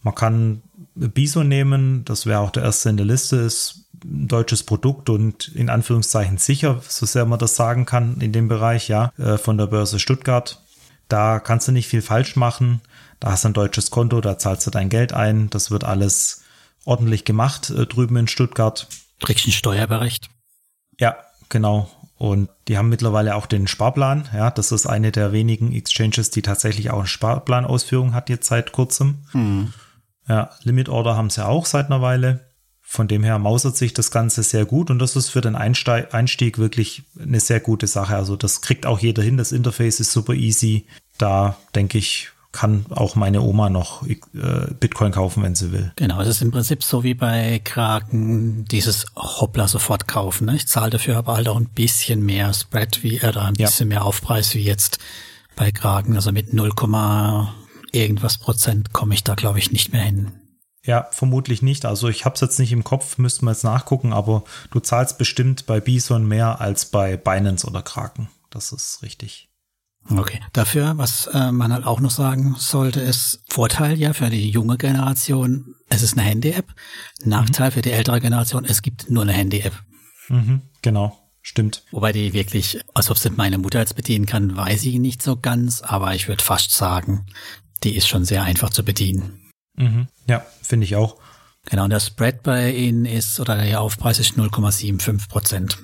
Man 0.00 0.14
kann 0.14 0.62
Bison 0.94 1.48
nehmen, 1.48 2.06
das 2.06 2.24
wäre 2.24 2.40
auch 2.40 2.50
der 2.50 2.62
erste 2.62 2.88
in 2.88 2.96
der 2.96 3.06
Liste, 3.06 3.36
ist 3.36 3.81
deutsches 4.04 4.62
Produkt 4.62 5.10
und 5.10 5.48
in 5.48 5.68
Anführungszeichen 5.70 6.38
sicher, 6.38 6.80
so 6.86 7.06
sehr 7.06 7.24
man 7.24 7.38
das 7.38 7.56
sagen 7.56 7.86
kann 7.86 8.20
in 8.20 8.32
dem 8.32 8.48
Bereich, 8.48 8.88
ja, 8.88 9.12
äh, 9.18 9.38
von 9.38 9.58
der 9.58 9.66
Börse 9.66 9.98
Stuttgart. 9.98 10.62
Da 11.08 11.40
kannst 11.40 11.68
du 11.68 11.72
nicht 11.72 11.88
viel 11.88 12.02
falsch 12.02 12.36
machen. 12.36 12.80
Da 13.20 13.30
hast 13.30 13.44
du 13.44 13.48
ein 13.48 13.54
deutsches 13.54 13.90
Konto, 13.90 14.20
da 14.20 14.38
zahlst 14.38 14.66
du 14.66 14.70
dein 14.70 14.88
Geld 14.88 15.12
ein. 15.12 15.50
Das 15.50 15.70
wird 15.70 15.84
alles 15.84 16.42
ordentlich 16.84 17.24
gemacht 17.24 17.70
äh, 17.70 17.86
drüben 17.86 18.16
in 18.16 18.28
Stuttgart. 18.28 18.88
Kriegst 19.20 19.46
ein 19.46 19.52
Steuerbericht. 19.52 20.30
Ja, 20.98 21.16
genau. 21.48 21.90
Und 22.16 22.50
die 22.68 22.78
haben 22.78 22.88
mittlerweile 22.88 23.34
auch 23.34 23.46
den 23.46 23.66
Sparplan. 23.66 24.28
Ja, 24.32 24.50
das 24.50 24.70
ist 24.70 24.86
eine 24.86 25.10
der 25.10 25.32
wenigen 25.32 25.72
Exchanges, 25.72 26.30
die 26.30 26.42
tatsächlich 26.42 26.90
auch 26.90 27.00
eine 27.00 27.08
Sparplanausführung 27.08 28.14
hat 28.14 28.28
jetzt 28.28 28.46
seit 28.46 28.72
kurzem. 28.72 29.24
Mhm. 29.32 29.72
Ja, 30.28 30.50
Limit 30.62 30.88
Order 30.88 31.16
haben 31.16 31.30
sie 31.30 31.44
auch 31.44 31.66
seit 31.66 31.86
einer 31.86 32.00
Weile. 32.00 32.51
Von 32.92 33.08
dem 33.08 33.24
her 33.24 33.38
mausert 33.38 33.74
sich 33.74 33.94
das 33.94 34.10
Ganze 34.10 34.42
sehr 34.42 34.66
gut 34.66 34.90
und 34.90 34.98
das 34.98 35.16
ist 35.16 35.30
für 35.30 35.40
den 35.40 35.56
Einsteig, 35.56 36.12
Einstieg 36.12 36.58
wirklich 36.58 37.04
eine 37.18 37.40
sehr 37.40 37.58
gute 37.58 37.86
Sache. 37.86 38.14
Also 38.14 38.36
das 38.36 38.60
kriegt 38.60 38.84
auch 38.84 38.98
jeder 38.98 39.22
hin. 39.22 39.38
Das 39.38 39.50
Interface 39.50 39.98
ist 39.98 40.12
super 40.12 40.34
easy. 40.34 40.84
Da 41.16 41.56
denke 41.74 41.96
ich, 41.96 42.28
kann 42.52 42.84
auch 42.90 43.14
meine 43.14 43.40
Oma 43.40 43.70
noch 43.70 44.06
äh, 44.06 44.18
Bitcoin 44.78 45.10
kaufen, 45.10 45.42
wenn 45.42 45.54
sie 45.54 45.72
will. 45.72 45.90
Genau, 45.96 46.20
es 46.20 46.28
ist 46.28 46.42
im 46.42 46.50
Prinzip 46.50 46.84
so 46.84 47.02
wie 47.02 47.14
bei 47.14 47.62
Kraken 47.64 48.66
dieses 48.66 49.06
Hoppla 49.16 49.68
sofort 49.68 50.06
kaufen. 50.06 50.44
Ne? 50.44 50.56
Ich 50.56 50.68
zahle 50.68 50.90
dafür 50.90 51.16
aber 51.16 51.36
halt 51.36 51.48
auch 51.48 51.56
ein 51.56 51.70
bisschen 51.70 52.22
mehr 52.22 52.52
Spread 52.52 53.02
wie 53.02 53.22
oder 53.22 53.46
ein 53.46 53.54
bisschen 53.54 53.90
ja. 53.90 54.00
mehr 54.00 54.04
Aufpreis 54.04 54.54
wie 54.54 54.64
jetzt 54.64 54.98
bei 55.56 55.72
Kraken. 55.72 56.14
Also 56.14 56.30
mit 56.30 56.52
0, 56.52 56.74
irgendwas 57.90 58.36
Prozent 58.36 58.92
komme 58.92 59.14
ich 59.14 59.24
da 59.24 59.34
glaube 59.34 59.60
ich 59.60 59.72
nicht 59.72 59.94
mehr 59.94 60.02
hin. 60.02 60.32
Ja, 60.84 61.06
vermutlich 61.12 61.62
nicht. 61.62 61.84
Also 61.84 62.08
ich 62.08 62.24
habe 62.24 62.34
es 62.34 62.40
jetzt 62.40 62.58
nicht 62.58 62.72
im 62.72 62.82
Kopf, 62.82 63.18
müssten 63.18 63.46
wir 63.46 63.52
jetzt 63.52 63.64
nachgucken, 63.64 64.12
aber 64.12 64.42
du 64.70 64.80
zahlst 64.80 65.16
bestimmt 65.16 65.66
bei 65.66 65.80
Bison 65.80 66.26
mehr 66.26 66.60
als 66.60 66.86
bei 66.86 67.16
Binance 67.16 67.66
oder 67.66 67.82
Kraken. 67.82 68.28
Das 68.50 68.72
ist 68.72 69.02
richtig. 69.02 69.48
Okay. 70.10 70.40
Dafür, 70.52 70.98
was 70.98 71.28
äh, 71.28 71.52
man 71.52 71.72
halt 71.72 71.86
auch 71.86 72.00
noch 72.00 72.10
sagen 72.10 72.56
sollte, 72.58 73.00
ist 73.00 73.44
Vorteil 73.48 73.96
ja 73.98 74.12
für 74.12 74.30
die 74.30 74.50
junge 74.50 74.76
Generation, 74.76 75.76
es 75.88 76.02
ist 76.02 76.18
eine 76.18 76.26
Handy-App. 76.26 76.66
Nachteil 77.24 77.70
mhm. 77.70 77.74
für 77.74 77.82
die 77.82 77.92
ältere 77.92 78.20
Generation, 78.20 78.64
es 78.64 78.82
gibt 78.82 79.10
nur 79.10 79.22
eine 79.22 79.32
Handy-App. 79.32 79.74
Mhm, 80.28 80.62
genau. 80.82 81.18
Stimmt. 81.40 81.84
Wobei 81.90 82.12
die 82.12 82.32
wirklich, 82.32 82.80
als 82.94 83.10
ob 83.10 83.18
sie 83.18 83.30
meine 83.30 83.58
Mutter 83.58 83.80
jetzt 83.80 83.96
bedienen 83.96 84.26
kann, 84.26 84.56
weiß 84.56 84.84
ich 84.84 84.98
nicht 84.98 85.22
so 85.22 85.36
ganz, 85.36 85.82
aber 85.82 86.14
ich 86.14 86.28
würde 86.28 86.42
fast 86.42 86.72
sagen, 86.72 87.26
die 87.82 87.96
ist 87.96 88.06
schon 88.06 88.24
sehr 88.24 88.44
einfach 88.44 88.70
zu 88.70 88.84
bedienen. 88.84 89.41
Mhm. 89.74 90.08
Ja, 90.28 90.44
finde 90.62 90.84
ich 90.84 90.96
auch. 90.96 91.16
Genau, 91.66 91.84
und 91.84 91.90
der 91.90 92.00
Spread 92.00 92.42
bei 92.42 92.72
Ihnen 92.72 93.04
ist, 93.04 93.38
oder 93.38 93.56
der 93.56 93.80
Aufpreis 93.80 94.18
ist 94.18 94.36
0,75 94.36 95.28
Prozent. 95.28 95.78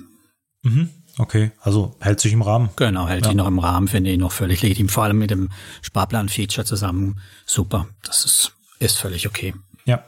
Mhm. 0.63 0.89
Okay, 1.17 1.51
also 1.59 1.95
hält 1.99 2.19
sich 2.19 2.31
im 2.31 2.41
Rahmen. 2.41 2.69
Genau, 2.77 3.07
hält 3.07 3.25
ja. 3.25 3.29
sich 3.29 3.35
noch 3.35 3.47
im 3.47 3.59
Rahmen, 3.59 3.87
finde 3.87 4.09
ich 4.09 4.17
noch 4.17 4.31
völlig 4.31 4.61
legitim. 4.61 4.87
Vor 4.87 5.03
allem 5.03 5.17
mit 5.17 5.31
dem 5.31 5.49
Sparplan-Feature 5.81 6.65
zusammen. 6.65 7.19
Super, 7.45 7.87
das 8.03 8.23
ist, 8.23 8.53
ist 8.79 8.97
völlig 8.97 9.27
okay. 9.27 9.53
Ja, 9.85 10.05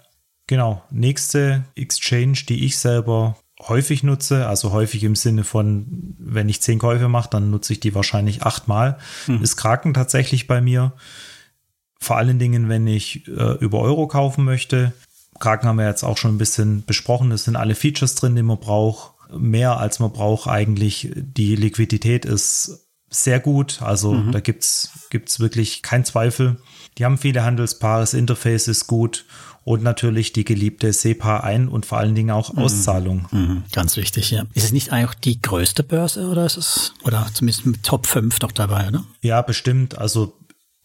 genau. 0.48 0.84
Nächste 0.90 1.66
Exchange, 1.76 2.44
die 2.48 2.66
ich 2.66 2.78
selber 2.78 3.36
häufig 3.68 4.04
nutze, 4.04 4.48
also 4.48 4.72
häufig 4.72 5.04
im 5.04 5.16
Sinne 5.16 5.44
von, 5.44 6.16
wenn 6.18 6.50
ich 6.50 6.62
zehn 6.62 6.80
Käufe 6.80 7.10
mache, 7.10 7.30
dann 7.30 7.50
nutze 7.52 7.74
ich 7.74 7.80
die 7.80 7.94
wahrscheinlich 7.94 8.44
achtmal, 8.44 8.98
hm. 9.26 9.44
ist 9.44 9.58
Kraken 9.58 9.94
tatsächlich 9.94 10.48
bei 10.48 10.62
mir. 10.62 10.94
Vor 12.02 12.18
allen 12.18 12.40
Dingen, 12.40 12.68
wenn 12.68 12.88
ich 12.88 13.28
äh, 13.28 13.58
über 13.60 13.80
Euro 13.80 14.08
kaufen 14.08 14.44
möchte. 14.44 14.92
Kraken 15.40 15.68
haben 15.68 15.78
wir 15.78 15.88
jetzt 15.88 16.04
auch 16.04 16.18
schon 16.18 16.36
ein 16.36 16.40
bisschen 16.40 16.84
besprochen. 16.84 17.32
Es 17.32 17.46
sind 17.46 17.56
alle 17.56 17.76
Features 17.76 18.16
drin, 18.16 18.36
die 18.36 18.42
man 18.42 18.60
braucht. 18.60 19.14
Mehr 19.38 19.78
als 19.78 20.00
man 20.00 20.12
braucht 20.12 20.48
eigentlich. 20.48 21.12
Die 21.16 21.56
Liquidität 21.56 22.26
ist 22.26 22.88
sehr 23.10 23.40
gut. 23.40 23.82
Also 23.84 24.14
mhm. 24.14 24.32
da 24.32 24.40
gibt's 24.40 25.08
gibt's 25.12 25.40
wirklich 25.40 25.84
keinen 25.84 26.04
Zweifel. 26.04 26.58
Die 26.98 27.06
haben 27.06 27.20
viele 27.20 27.44
Handelspaare, 27.44 28.02
das 28.02 28.16
Interface 28.16 28.68
ist 28.68 28.88
gut 28.88 29.26
und 29.64 29.84
natürlich 29.84 30.34
die 30.34 30.44
geliebte 30.44 30.92
SEPA-Ein- 30.92 31.68
und 31.68 31.86
vor 31.86 32.00
allen 32.00 32.16
Dingen 32.16 32.32
auch 32.32 32.54
mhm. 32.54 32.60
Auszahlung. 32.60 33.28
Mhm. 33.32 33.64
Ganz 33.72 33.96
wichtig, 33.96 34.32
ja. 34.32 34.44
Ist 34.54 34.66
es 34.66 34.72
nicht 34.72 34.92
eigentlich 34.92 35.20
die 35.20 35.42
größte 35.42 35.84
Börse 35.84 36.28
oder 36.28 36.46
ist 36.46 36.58
es, 36.58 36.94
oder 37.04 37.28
zumindest 37.34 37.66
mit 37.66 37.84
Top 37.84 38.08
5 38.08 38.42
noch 38.42 38.52
dabei, 38.52 38.88
oder? 38.88 39.04
Ja, 39.22 39.42
bestimmt. 39.42 39.98
Also 39.98 40.34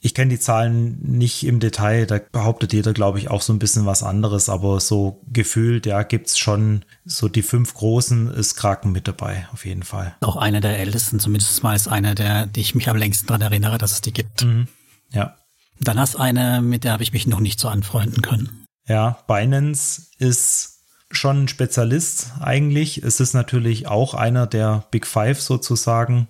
ich 0.07 0.15
kenne 0.15 0.31
die 0.31 0.39
Zahlen 0.39 0.99
nicht 1.03 1.45
im 1.45 1.59
Detail, 1.59 2.07
da 2.07 2.21
behauptet 2.31 2.73
jeder, 2.73 2.93
glaube 2.93 3.19
ich, 3.19 3.29
auch 3.29 3.43
so 3.43 3.53
ein 3.53 3.59
bisschen 3.59 3.87
was 3.87 4.05
anderes, 4.05 4.49
aber 4.49 4.79
so 4.79 5.21
gefühlt, 5.33 5.85
ja, 5.85 6.05
gibt's 6.05 6.39
schon 6.39 6.85
so 7.05 7.29
die 7.29 7.43
fünf 7.43 7.75
großen, 7.75 8.33
ist 8.33 8.55
Kraken 8.55 8.93
mit 8.93 9.09
dabei, 9.09 9.49
auf 9.53 9.67
jeden 9.67 9.83
Fall. 9.83 10.15
Auch 10.21 10.37
einer 10.37 10.61
der 10.61 10.79
ältesten, 10.79 11.19
zumindest 11.19 11.61
mal 11.65 11.75
ist 11.75 11.89
einer 11.89 12.15
der, 12.15 12.47
die 12.47 12.61
ich 12.61 12.77
mich 12.77 12.89
am 12.89 12.97
längsten 12.97 13.27
daran 13.27 13.43
erinnere, 13.43 13.79
dass 13.79 13.91
es 13.91 14.01
die 14.01 14.13
gibt. 14.13 14.45
Mhm. 14.45 14.69
Ja. 15.11 15.35
Dann 15.81 15.99
hast 15.99 16.15
du 16.15 16.19
eine, 16.19 16.63
mit 16.63 16.85
der 16.85 16.93
habe 16.93 17.03
ich 17.03 17.13
mich 17.13 17.27
noch 17.27 17.41
nicht 17.41 17.59
so 17.59 17.67
anfreunden 17.67 18.23
können. 18.23 18.65
Ja, 18.87 19.19
Binance 19.27 20.03
ist 20.19 20.85
schon 21.11 21.45
ein 21.45 21.49
Spezialist 21.49 22.31
eigentlich. 22.39 23.03
Es 23.03 23.19
ist 23.19 23.35
natürlich 23.35 23.89
auch 23.89 24.15
einer 24.15 24.47
der 24.47 24.85
Big 24.93 25.05
Five 25.05 25.41
sozusagen 25.41 26.29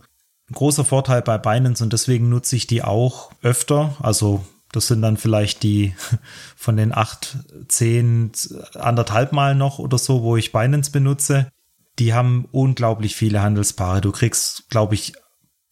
großer 0.52 0.84
Vorteil 0.84 1.22
bei 1.22 1.38
Binance 1.38 1.82
und 1.82 1.92
deswegen 1.92 2.28
nutze 2.28 2.56
ich 2.56 2.66
die 2.66 2.82
auch 2.82 3.30
öfter. 3.42 3.96
Also 4.00 4.44
das 4.72 4.88
sind 4.88 5.02
dann 5.02 5.16
vielleicht 5.16 5.62
die 5.62 5.94
von 6.56 6.76
den 6.76 6.94
acht, 6.94 7.38
zehn, 7.68 8.32
anderthalb 8.74 9.32
Mal 9.32 9.54
noch 9.54 9.78
oder 9.78 9.98
so, 9.98 10.22
wo 10.22 10.36
ich 10.36 10.52
Binance 10.52 10.90
benutze. 10.90 11.50
Die 11.98 12.12
haben 12.12 12.46
unglaublich 12.52 13.16
viele 13.16 13.42
Handelspaare. 13.42 14.00
Du 14.02 14.12
kriegst, 14.12 14.68
glaube 14.68 14.94
ich, 14.94 15.14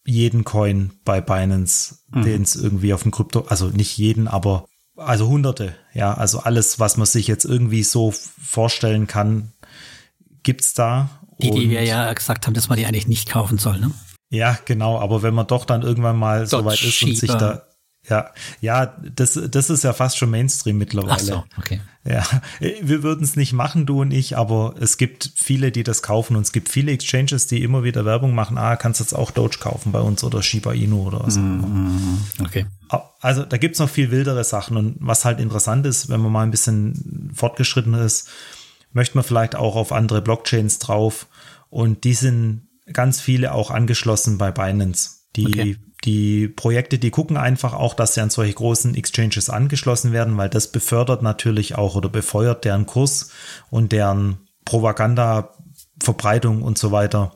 jeden 0.05 0.43
Coin 0.43 0.91
bei 1.03 1.21
Binance, 1.21 1.99
mhm. 2.11 2.23
den 2.23 2.41
es 2.41 2.55
irgendwie 2.55 2.93
auf 2.93 3.03
dem 3.03 3.11
Krypto, 3.11 3.41
also 3.47 3.67
nicht 3.67 3.97
jeden, 3.97 4.27
aber 4.27 4.65
also 4.97 5.27
hunderte, 5.27 5.75
ja, 5.93 6.13
also 6.13 6.39
alles, 6.39 6.79
was 6.79 6.95
man 6.97 7.05
sich 7.05 7.27
jetzt 7.27 7.43
irgendwie 7.43 7.83
so 7.83 8.11
vorstellen 8.11 9.07
kann, 9.07 9.51
gibt's 10.43 10.73
da. 10.73 11.09
Die, 11.41 11.51
die 11.51 11.69
wir 11.69 11.83
ja 11.83 12.13
gesagt 12.13 12.47
haben, 12.47 12.53
dass 12.53 12.69
man 12.69 12.77
die 12.77 12.85
eigentlich 12.85 13.07
nicht 13.07 13.27
kaufen 13.27 13.57
soll, 13.57 13.79
ne? 13.79 13.91
Ja, 14.29 14.57
genau, 14.65 14.99
aber 14.99 15.21
wenn 15.21 15.33
man 15.33 15.47
doch 15.47 15.65
dann 15.65 15.81
irgendwann 15.81 16.17
mal 16.17 16.47
so 16.47 16.65
weit 16.65 16.81
ist 16.81 17.01
und 17.03 17.15
sich 17.15 17.31
da 17.31 17.63
ja, 18.09 18.31
ja, 18.61 18.95
das, 19.15 19.39
das 19.49 19.69
ist 19.69 19.83
ja 19.83 19.93
fast 19.93 20.17
schon 20.17 20.29
Mainstream 20.29 20.77
mittlerweile. 20.77 21.13
Ach 21.13 21.19
so, 21.19 21.43
okay. 21.57 21.81
Ja, 22.07 22.23
wir 22.59 23.01
würden 23.01 23.23
es 23.23 23.35
nicht 23.35 23.53
machen, 23.53 23.87
du 23.87 24.01
und 24.01 24.11
ich, 24.11 24.37
aber 24.37 24.75
es 24.79 24.97
gibt 24.97 25.31
viele, 25.35 25.71
die 25.71 25.83
das 25.83 26.03
kaufen 26.03 26.35
und 26.35 26.43
es 26.43 26.51
gibt 26.51 26.69
viele 26.69 26.91
Exchanges, 26.91 27.47
die 27.47 27.63
immer 27.63 27.83
wieder 27.83 28.05
Werbung 28.05 28.35
machen. 28.35 28.59
Ah, 28.59 28.75
kannst 28.75 28.99
jetzt 28.99 29.13
auch 29.13 29.31
Doge 29.31 29.57
kaufen 29.57 29.91
bei 29.91 30.01
uns 30.01 30.23
oder 30.23 30.43
Shiba 30.43 30.73
Inu 30.73 31.07
oder 31.07 31.21
was. 31.21 31.37
Mm, 31.37 32.19
okay. 32.43 32.67
Also 33.21 33.43
da 33.43 33.57
gibt's 33.57 33.79
noch 33.79 33.89
viel 33.89 34.11
wildere 34.11 34.43
Sachen 34.43 34.77
und 34.77 34.97
was 34.99 35.25
halt 35.25 35.39
interessant 35.39 35.87
ist, 35.87 36.07
wenn 36.09 36.21
man 36.21 36.31
mal 36.31 36.43
ein 36.43 36.51
bisschen 36.51 37.31
fortgeschritten 37.33 37.95
ist, 37.95 38.29
möchte 38.93 39.17
man 39.17 39.23
vielleicht 39.23 39.55
auch 39.55 39.75
auf 39.75 39.91
andere 39.91 40.21
Blockchains 40.21 40.77
drauf 40.77 41.25
und 41.69 42.03
die 42.03 42.13
sind 42.13 42.67
ganz 42.91 43.21
viele 43.21 43.53
auch 43.53 43.71
angeschlossen 43.71 44.37
bei 44.37 44.51
Binance. 44.51 45.11
Die, 45.35 45.47
okay. 45.47 45.77
die 46.03 46.47
Projekte, 46.47 46.97
die 46.97 47.11
gucken 47.11 47.37
einfach 47.37 47.73
auch, 47.73 47.93
dass 47.93 48.13
sie 48.13 48.21
an 48.21 48.29
solche 48.29 48.53
großen 48.53 48.95
Exchanges 48.95 49.49
angeschlossen 49.49 50.13
werden, 50.13 50.37
weil 50.37 50.49
das 50.49 50.71
befördert 50.71 51.21
natürlich 51.21 51.75
auch 51.75 51.95
oder 51.95 52.09
befeuert 52.09 52.63
deren 52.63 52.85
Kurs 52.85 53.31
und 53.69 53.91
deren 53.91 54.47
Propaganda, 54.63 55.53
Verbreitung 56.01 56.61
und 56.61 56.77
so 56.77 56.91
weiter. 56.91 57.31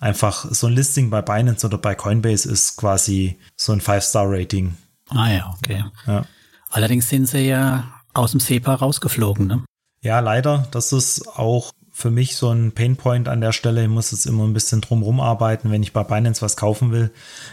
Einfach 0.00 0.46
so 0.50 0.66
ein 0.66 0.72
Listing 0.72 1.10
bei 1.10 1.22
Binance 1.22 1.66
oder 1.66 1.78
bei 1.78 1.94
Coinbase 1.94 2.50
ist 2.50 2.76
quasi 2.76 3.38
so 3.56 3.72
ein 3.72 3.80
Five-Star-Rating. 3.80 4.76
Ah 5.10 5.30
ja, 5.30 5.54
okay. 5.56 5.84
Ja. 6.06 6.26
Allerdings 6.70 7.08
sind 7.08 7.26
sie 7.26 7.46
ja 7.46 7.94
aus 8.12 8.32
dem 8.32 8.40
SEPA 8.40 8.74
rausgeflogen, 8.74 9.46
ne? 9.46 9.64
Ja, 10.02 10.20
leider. 10.20 10.66
Das 10.72 10.92
ist 10.92 11.26
auch 11.28 11.70
für 11.96 12.10
mich 12.10 12.34
so 12.34 12.50
ein 12.50 12.72
Painpoint 12.72 13.28
an 13.28 13.40
der 13.40 13.52
Stelle. 13.52 13.84
Ich 13.84 13.88
muss 13.88 14.10
jetzt 14.10 14.26
immer 14.26 14.42
ein 14.44 14.52
bisschen 14.52 14.80
drumherum 14.80 15.20
arbeiten, 15.20 15.70
wenn 15.70 15.84
ich 15.84 15.92
bei 15.92 16.02
Binance 16.02 16.42
was 16.42 16.56
kaufen 16.56 16.90
will. 16.90 17.12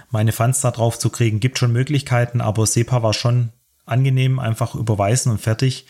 Meine 0.10 0.32
Funds 0.32 0.62
da 0.62 0.72
drauf 0.72 0.98
zu 0.98 1.12
kriegen, 1.12 1.40
gibt 1.40 1.60
schon 1.60 1.72
Möglichkeiten, 1.72 2.42
aber 2.42 2.66
SEPA 2.66 3.04
war 3.04 3.14
schon 3.14 3.50
angenehm, 3.86 4.40
einfach 4.40 4.74
überweisen 4.74 5.32
und 5.32 5.40
fertig. 5.40 5.86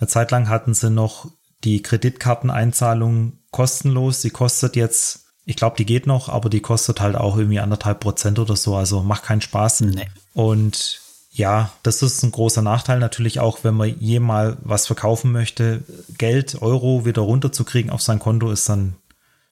Eine 0.00 0.08
Zeit 0.08 0.32
lang 0.32 0.48
hatten 0.48 0.74
sie 0.74 0.90
noch 0.90 1.30
die 1.62 1.80
Kreditkarteneinzahlung 1.80 3.38
kostenlos. 3.52 4.20
Sie 4.20 4.30
kostet 4.30 4.74
jetzt, 4.74 5.26
ich 5.44 5.54
glaube, 5.54 5.76
die 5.76 5.86
geht 5.86 6.08
noch, 6.08 6.28
aber 6.28 6.50
die 6.50 6.60
kostet 6.60 7.00
halt 7.00 7.14
auch 7.14 7.36
irgendwie 7.36 7.60
anderthalb 7.60 8.00
Prozent 8.00 8.40
oder 8.40 8.56
so. 8.56 8.74
Also 8.74 9.04
macht 9.04 9.22
keinen 9.22 9.42
Spaß. 9.42 9.82
Nee. 9.82 10.08
Und 10.34 11.01
ja, 11.34 11.72
das 11.82 12.02
ist 12.02 12.22
ein 12.22 12.30
großer 12.30 12.60
Nachteil 12.60 12.98
natürlich 12.98 13.40
auch, 13.40 13.64
wenn 13.64 13.74
man 13.74 13.98
jemals 13.98 14.58
was 14.60 14.86
verkaufen 14.86 15.32
möchte. 15.32 15.82
Geld, 16.18 16.60
Euro 16.60 17.06
wieder 17.06 17.22
runterzukriegen 17.22 17.90
auf 17.90 18.02
sein 18.02 18.18
Konto 18.18 18.50
ist 18.50 18.68
dann 18.68 18.96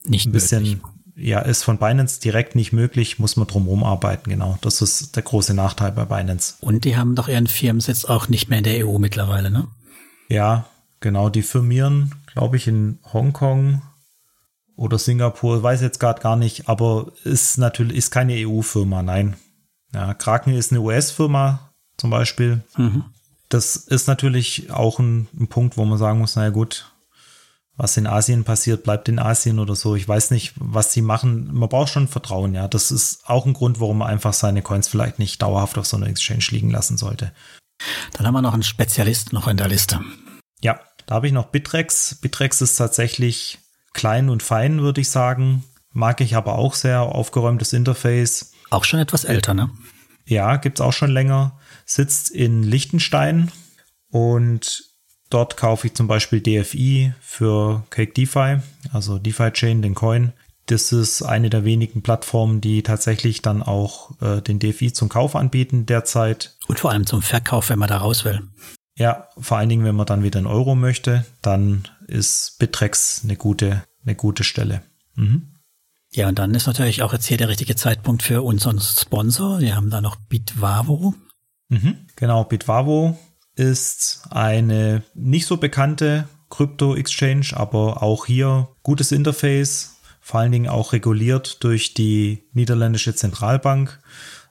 nicht 0.03 0.27
ein 0.27 0.31
bisschen, 0.31 0.63
möglich. 0.63 0.81
ja, 1.15 1.39
ist 1.39 1.63
von 1.63 1.79
Binance 1.79 2.21
direkt 2.21 2.55
nicht 2.55 2.71
möglich, 2.71 3.17
muss 3.17 3.35
man 3.35 3.47
drum 3.47 3.83
arbeiten, 3.83 4.29
genau. 4.29 4.59
Das 4.61 4.83
ist 4.83 5.15
der 5.15 5.23
große 5.23 5.55
Nachteil 5.55 5.91
bei 5.91 6.05
Binance. 6.05 6.53
Und 6.61 6.85
die 6.85 6.97
haben 6.97 7.15
doch 7.15 7.27
ihren 7.27 7.47
Firmensitz 7.47 8.05
auch 8.05 8.29
nicht 8.29 8.47
mehr 8.47 8.59
in 8.59 8.63
der 8.63 8.85
EU 8.87 8.99
mittlerweile, 8.99 9.49
ne? 9.49 9.67
Ja, 10.29 10.67
genau. 10.99 11.29
Die 11.29 11.41
firmieren, 11.41 12.13
glaube 12.31 12.57
ich, 12.57 12.67
in 12.67 12.99
Hongkong 13.11 13.81
oder 14.75 14.99
Singapur, 14.99 15.63
weiß 15.63 15.81
jetzt 15.81 15.99
gerade 15.99 16.21
gar 16.21 16.35
nicht, 16.35 16.69
aber 16.69 17.11
ist 17.23 17.57
natürlich, 17.57 17.97
ist 17.97 18.11
keine 18.11 18.33
EU-Firma, 18.47 19.01
nein. 19.01 19.35
Ja, 19.93 20.13
Kraken 20.13 20.53
ist 20.53 20.71
eine 20.71 20.81
US-Firma, 20.81 21.70
zum 21.97 22.09
Beispiel. 22.09 22.63
Mhm. 22.77 23.05
Das 23.49 23.75
ist 23.75 24.07
natürlich 24.07 24.71
auch 24.71 24.99
ein, 24.99 25.27
ein, 25.37 25.47
Punkt, 25.47 25.77
wo 25.77 25.85
man 25.85 25.97
sagen 25.97 26.19
muss, 26.19 26.35
naja 26.35 26.51
gut, 26.51 26.91
was 27.75 27.97
in 27.97 28.07
Asien 28.07 28.43
passiert, 28.43 28.83
bleibt 28.83 29.09
in 29.09 29.19
Asien 29.19 29.59
oder 29.59 29.75
so. 29.75 29.95
Ich 29.95 30.07
weiß 30.07 30.31
nicht, 30.31 30.53
was 30.55 30.93
sie 30.93 31.01
machen. 31.01 31.53
Man 31.53 31.67
braucht 31.67 31.91
schon 31.91 32.07
Vertrauen, 32.07 32.53
ja. 32.53 32.67
Das 32.67 32.91
ist 32.91 33.27
auch 33.27 33.45
ein 33.45 33.53
Grund, 33.53 33.79
warum 33.79 33.99
man 33.99 34.09
einfach 34.09 34.33
seine 34.33 34.61
Coins 34.61 34.87
vielleicht 34.87 35.19
nicht 35.19 35.41
dauerhaft 35.41 35.77
auf 35.77 35.85
so 35.85 35.97
einer 35.97 36.07
Exchange 36.07 36.45
liegen 36.51 36.69
lassen 36.69 36.97
sollte. 36.97 37.33
Dann 38.13 38.27
haben 38.27 38.33
wir 38.33 38.41
noch 38.41 38.53
einen 38.53 38.63
Spezialist 38.63 39.33
noch 39.33 39.47
in 39.47 39.57
der 39.57 39.67
Liste. 39.67 39.99
Ja, 40.61 40.79
da 41.07 41.15
habe 41.15 41.27
ich 41.27 41.33
noch 41.33 41.47
Bitrex. 41.47 42.15
Bitrex 42.21 42.61
ist 42.61 42.75
tatsächlich 42.75 43.59
klein 43.93 44.29
und 44.29 44.43
fein, 44.43 44.81
würde 44.81 45.01
ich 45.01 45.09
sagen. 45.09 45.63
Mag 45.91 46.21
ich 46.21 46.35
aber 46.35 46.55
auch 46.55 46.73
sehr. 46.73 47.01
Aufgeräumtes 47.01 47.73
Interface. 47.73 48.53
Auch 48.69 48.85
schon 48.85 48.99
etwas 48.99 49.25
älter, 49.25 49.53
ne? 49.53 49.69
Ja, 50.31 50.55
gibt 50.55 50.79
es 50.79 50.81
auch 50.81 50.93
schon 50.93 51.11
länger 51.11 51.59
sitzt 51.85 52.29
in 52.31 52.63
Liechtenstein 52.63 53.51
und 54.09 54.85
dort 55.29 55.57
kaufe 55.57 55.87
ich 55.87 55.93
zum 55.93 56.07
Beispiel 56.07 56.39
DFI 56.39 57.13
für 57.19 57.83
Cake 57.89 58.13
DeFi, 58.13 58.59
also 58.93 59.19
DeFi 59.19 59.51
Chain, 59.51 59.81
den 59.81 59.93
Coin. 59.93 60.31
Das 60.67 60.93
ist 60.93 61.21
eine 61.21 61.49
der 61.49 61.65
wenigen 61.65 62.01
Plattformen, 62.01 62.61
die 62.61 62.81
tatsächlich 62.81 63.41
dann 63.41 63.61
auch 63.61 64.21
äh, 64.21 64.41
den 64.41 64.59
DFI 64.59 64.93
zum 64.93 65.09
Kauf 65.09 65.35
anbieten 65.35 65.85
derzeit. 65.85 66.55
Und 66.67 66.79
vor 66.79 66.91
allem 66.91 67.05
zum 67.05 67.21
Verkauf, 67.21 67.69
wenn 67.69 67.79
man 67.79 67.89
da 67.89 67.97
raus 67.97 68.23
will. 68.23 68.41
Ja, 68.95 69.27
vor 69.37 69.57
allen 69.57 69.67
Dingen, 69.67 69.83
wenn 69.83 69.95
man 69.95 70.05
dann 70.05 70.23
wieder 70.23 70.39
in 70.39 70.47
Euro 70.47 70.75
möchte, 70.75 71.25
dann 71.41 71.89
ist 72.07 72.57
Bitrex 72.57 73.21
eine 73.25 73.35
gute, 73.35 73.83
eine 74.05 74.15
gute 74.15 74.45
Stelle. 74.45 74.81
Mhm. 75.15 75.50
Ja, 76.13 76.27
und 76.27 76.39
dann 76.39 76.53
ist 76.53 76.67
natürlich 76.67 77.03
auch 77.03 77.13
jetzt 77.13 77.25
hier 77.25 77.37
der 77.37 77.47
richtige 77.47 77.75
Zeitpunkt 77.75 78.21
für 78.21 78.41
unseren 78.41 78.79
Sponsor. 78.79 79.59
Wir 79.59 79.75
haben 79.75 79.89
da 79.89 80.01
noch 80.01 80.17
Bitvavo. 80.17 81.13
Mhm. 81.69 82.05
Genau, 82.17 82.43
Bitvavo 82.43 83.17
ist 83.55 84.23
eine 84.29 85.03
nicht 85.13 85.45
so 85.45 85.57
bekannte 85.57 86.27
Krypto-Exchange, 86.49 87.51
aber 87.53 88.03
auch 88.03 88.25
hier 88.25 88.67
gutes 88.83 89.13
Interface, 89.13 89.95
vor 90.19 90.41
allen 90.41 90.51
Dingen 90.51 90.69
auch 90.69 90.91
reguliert 90.91 91.63
durch 91.63 91.93
die 91.93 92.43
niederländische 92.51 93.15
Zentralbank. 93.15 94.01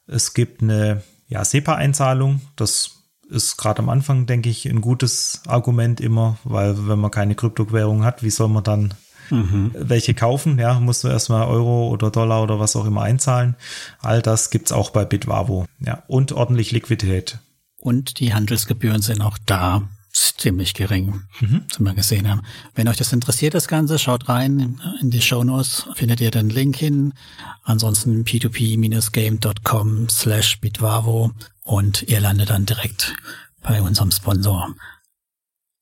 Es 0.07 0.33
gibt 0.33 0.63
eine 0.63 1.03
ja, 1.29 1.45
SEPA-Einzahlung, 1.45 2.41
das 2.57 3.01
ist 3.29 3.59
gerade 3.59 3.81
am 3.81 3.91
Anfang, 3.91 4.27
denke 4.27 4.49
ich, 4.49 4.67
ein 4.67 4.81
gutes 4.81 5.43
Argument 5.47 6.01
immer, 6.01 6.39
weil 6.43 6.89
wenn 6.89 6.99
man 6.99 7.11
keine 7.11 7.37
Kryptowährung 7.37 8.03
hat, 8.03 8.23
wie 8.23 8.31
soll 8.31 8.49
man 8.49 8.65
dann 8.65 8.95
mhm. 9.31 9.73
welche 9.75 10.15
kaufen. 10.15 10.59
Ja, 10.59 10.79
musst 10.81 11.05
du 11.05 11.09
erstmal 11.09 11.47
Euro 11.47 11.89
oder 11.89 12.11
Dollar 12.11 12.43
oder 12.43 12.59
was 12.61 12.77
auch 12.77 12.87
immer 12.87 13.03
einzahlen. 13.03 13.57
All 14.01 14.23
das 14.23 14.51
gibt's 14.51 14.73
auch 14.73 14.91
bei 14.91 15.05
Bitvavo. 15.05 15.67
Ja, 15.81 16.03
und 16.07 16.33
ordentlich 16.33 16.73
Liquidität. 16.73 17.39
Und 17.79 18.21
die 18.21 18.35
Handelsgebühren 18.35 19.03
sind 19.03 19.23
auch 19.23 19.39
da 19.47 19.83
ziemlich 20.13 20.75
gering, 20.75 21.23
mhm. 21.41 21.65
zum 21.69 21.87
wir 21.87 21.95
gesehen 21.95 22.29
haben. 22.29 22.43
Wenn 22.75 22.89
euch 22.89 22.97
das 22.97 23.13
interessiert, 23.13 23.55
das 23.55 23.69
Ganze, 23.69 23.99
schaut 23.99 24.29
rein 24.29 24.81
in 25.01 25.11
die 25.11 25.23
Show 25.23 25.45
Notes, 25.45 25.87
findet 25.95 26.21
ihr 26.21 26.31
den 26.31 26.51
Link 26.51 26.77
hin. 26.77 27.15
Ansonsten 27.63 28.25
p2p-game.com 28.25 30.09
slash 30.09 30.61
bitvavo 30.61 31.33
und 31.63 32.03
ihr 32.03 32.21
landet 32.21 32.51
dann 32.51 32.67
direkt 32.67 33.15
bei 33.63 33.81
unserem 33.81 34.11
Sponsor. 34.11 34.75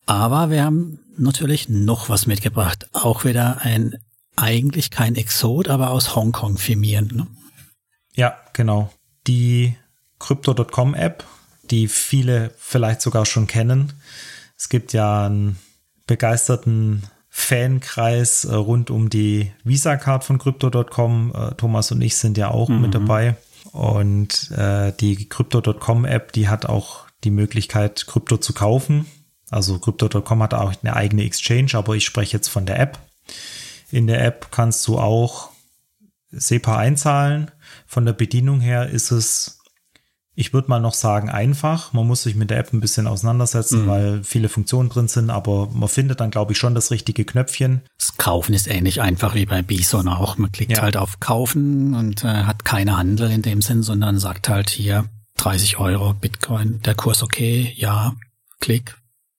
Aber 0.07 0.51
wir 0.51 0.65
haben 0.65 1.01
natürlich 1.21 1.69
noch 1.69 2.09
was 2.09 2.27
mitgebracht. 2.27 2.89
Auch 2.93 3.25
wieder 3.25 3.59
ein, 3.63 3.97
eigentlich 4.37 4.91
kein 4.91 5.17
Exot, 5.17 5.69
aber 5.69 5.91
aus 5.91 6.15
Hongkong 6.15 6.59
firmierend. 6.59 7.15
Ne? 7.15 7.27
Ja, 8.15 8.37
genau. 8.53 8.93
Die 9.27 9.77
Crypto.com 10.19 10.95
App, 10.95 11.25
die 11.71 11.89
viele 11.89 12.53
vielleicht 12.59 13.01
sogar 13.03 13.27
schon 13.27 13.47
kennen. 13.47 13.93
Es 14.57 14.69
gibt 14.69 14.93
ja 14.93 15.27
einen 15.27 15.59
begeisterten 16.07 17.05
Fankreis 17.29 18.45
äh, 18.45 18.55
rund 18.55 18.91
um 18.91 19.11
die 19.11 19.53
Visa-Card 19.63 20.25
von 20.25 20.39
Crypto.com. 20.39 21.33
Äh, 21.35 21.55
Thomas 21.55 21.93
und 21.93 22.03
ich 22.03 22.17
sind 22.17 22.37
ja 22.37 22.51
auch 22.51 22.69
mhm. 22.69 22.83
mit 22.83 22.95
dabei. 22.95 23.37
Und 23.73 24.51
äh, 24.51 24.93
die 24.99 25.29
Crypto.com 25.29 26.05
App, 26.05 26.33
die 26.33 26.49
hat 26.49 26.67
auch 26.67 27.07
die 27.25 27.31
Möglichkeit, 27.31 28.07
Krypto 28.07 28.39
zu 28.39 28.53
kaufen. 28.53 29.07
Also 29.51 29.79
Crypto.com 29.79 30.43
hat 30.43 30.55
auch 30.55 30.75
eine 30.83 30.95
eigene 30.95 31.25
Exchange, 31.25 31.71
aber 31.75 31.95
ich 31.95 32.05
spreche 32.05 32.37
jetzt 32.37 32.49
von 32.49 32.67
der 32.67 32.79
App. 32.79 32.99
In 33.91 34.07
der 34.07 34.25
App 34.25 34.49
kannst 34.51 34.87
du 34.87 34.99
auch 34.99 35.51
SEPA 36.31 36.77
einzahlen. 36.77 37.51
Von 37.87 38.05
der 38.05 38.13
Bedienung 38.13 38.61
her 38.61 38.89
ist 38.89 39.11
es, 39.11 39.61
ich 40.35 40.53
würde 40.53 40.69
mal 40.69 40.81
noch 40.81 40.93
sagen, 40.93 41.31
einfach. 41.31 41.95
Man 41.95 42.07
muss 42.07 42.23
sich 42.23 42.35
mit 42.35 42.51
der 42.51 42.59
App 42.59 42.73
ein 42.73 42.81
bisschen 42.81 43.07
auseinandersetzen, 43.07 43.85
mhm. 43.85 43.89
weil 43.89 44.25
viele 44.25 44.51
Funktionen 44.51 44.91
drin 44.91 45.09
sind, 45.09 45.31
aber 45.31 45.69
man 45.73 45.89
findet 45.89 46.21
dann, 46.21 46.31
glaube 46.31 46.53
ich, 46.53 46.59
schon 46.59 46.75
das 46.75 46.91
richtige 46.91 47.25
Knöpfchen. 47.25 47.83
Das 47.99 48.19
Kaufen 48.19 48.53
ist 48.55 48.69
ähnlich 48.69 49.01
einfach 49.01 49.35
wie 49.35 49.47
bei 49.47 49.63
Bison 49.63 50.09
auch. 50.09 50.37
Man 50.37 50.53
klickt 50.53 50.77
ja. 50.77 50.83
halt 50.83 50.99
auf 50.99 51.21
Kaufen 51.21 51.95
und 51.95 52.25
äh, 52.25 52.45
hat 52.45 52.67
keine 52.67 52.99
Handel 52.99 53.31
in 53.31 53.43
dem 53.43 53.63
Sinn, 53.63 53.83
sondern 53.83 54.19
sagt 54.19 54.51
halt 54.51 54.69
hier 54.69 55.07
30 55.39 55.79
Euro 55.79 56.13
Bitcoin, 56.13 56.83
der 56.83 56.95
Kurs 56.95 57.23
okay, 57.23 57.73
ja, 57.77 58.15
Klick, 58.61 58.97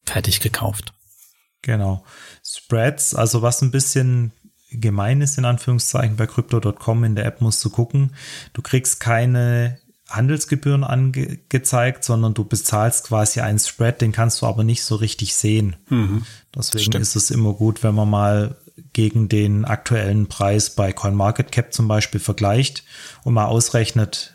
fertig 0.09 0.39
gekauft. 0.39 0.93
Genau. 1.61 2.03
Spreads, 2.43 3.15
also 3.15 3.41
was 3.41 3.61
ein 3.61 3.71
bisschen 3.71 4.31
gemein 4.71 5.21
ist, 5.21 5.37
in 5.37 5.45
Anführungszeichen, 5.45 6.15
bei 6.15 6.27
Crypto.com 6.27 7.03
in 7.03 7.15
der 7.15 7.25
App 7.25 7.41
musst 7.41 7.63
du 7.65 7.69
gucken. 7.69 8.13
Du 8.53 8.61
kriegst 8.61 8.99
keine 8.99 9.79
Handelsgebühren 10.09 10.83
angezeigt, 10.83 12.03
sondern 12.03 12.33
du 12.33 12.43
bezahlst 12.43 13.05
quasi 13.05 13.41
einen 13.41 13.59
Spread, 13.59 14.01
den 14.01 14.11
kannst 14.11 14.41
du 14.41 14.47
aber 14.47 14.63
nicht 14.63 14.83
so 14.83 14.95
richtig 14.95 15.35
sehen. 15.35 15.75
Mhm. 15.89 16.25
Deswegen 16.55 16.85
Stimmt. 16.85 17.01
ist 17.01 17.15
es 17.15 17.31
immer 17.31 17.53
gut, 17.53 17.83
wenn 17.83 17.95
man 17.95 18.09
mal 18.09 18.55
gegen 18.93 19.29
den 19.29 19.65
aktuellen 19.65 20.27
Preis 20.27 20.71
bei 20.71 20.93
CoinMarketCap 20.93 21.73
zum 21.73 21.87
Beispiel 21.87 22.19
vergleicht 22.19 22.83
und 23.23 23.33
mal 23.35 23.45
ausrechnet, 23.45 24.33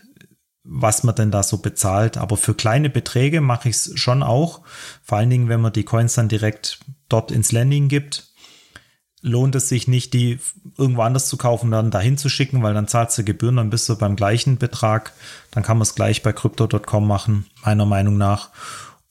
was 0.65 1.05
man 1.05 1.15
denn 1.15 1.31
da 1.31 1.43
so 1.43 1.59
bezahlt. 1.59 2.17
Aber 2.17 2.37
für 2.37 2.55
kleine 2.55 2.91
Beträge 2.91 3.41
mache 3.41 3.69
ich 3.69 3.77
es 3.77 3.93
schon 3.95 4.23
auch. 4.23 4.63
Vor 5.03 5.19
allen 5.19 5.31
Dingen, 5.31 5.49
wenn 5.49 5.61
man 5.61 5.73
die 5.73 5.85
Coins 5.85 6.15
dann 6.15 6.29
direkt 6.29 6.81
dort 7.09 7.31
ins 7.31 7.53
Landing 7.53 7.89
gibt, 7.89 8.29
lohnt 9.21 9.55
es 9.55 9.69
sich 9.69 9.89
nicht, 9.89 10.13
die 10.13 10.39
irgendwo 10.77 11.03
anders 11.03 11.29
zu 11.29 11.37
kaufen, 11.37 11.71
dann 11.71 11.91
dahin 11.91 12.19
zu 12.19 12.29
schicken, 12.29 12.63
weil 12.63 12.75
dann 12.75 12.89
zahlst 12.89 13.17
du 13.17 13.25
Gebühren, 13.25 13.57
dann 13.57 13.71
bist 13.71 13.89
du 13.89 13.97
beim 13.97 14.17
gleichen 14.17 14.59
Betrag. 14.59 15.13
Dann 15.51 15.63
kann 15.63 15.79
man 15.79 15.83
es 15.83 15.95
gleich 15.95 16.23
bei 16.23 16.33
crypto.com 16.33 17.07
machen, 17.07 17.47
meiner 17.65 17.87
Meinung 17.87 18.19
nach. 18.19 18.51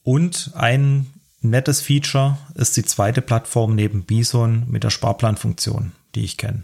Und 0.03 0.51
ein 0.55 1.07
nettes 1.41 1.81
Feature 1.81 2.37
ist 2.55 2.77
die 2.77 2.85
zweite 2.85 3.21
Plattform 3.21 3.75
neben 3.75 4.03
Bison 4.03 4.65
mit 4.67 4.83
der 4.83 4.89
Sparplanfunktion, 4.91 5.93
die 6.15 6.23
ich 6.23 6.37
kenne. 6.37 6.63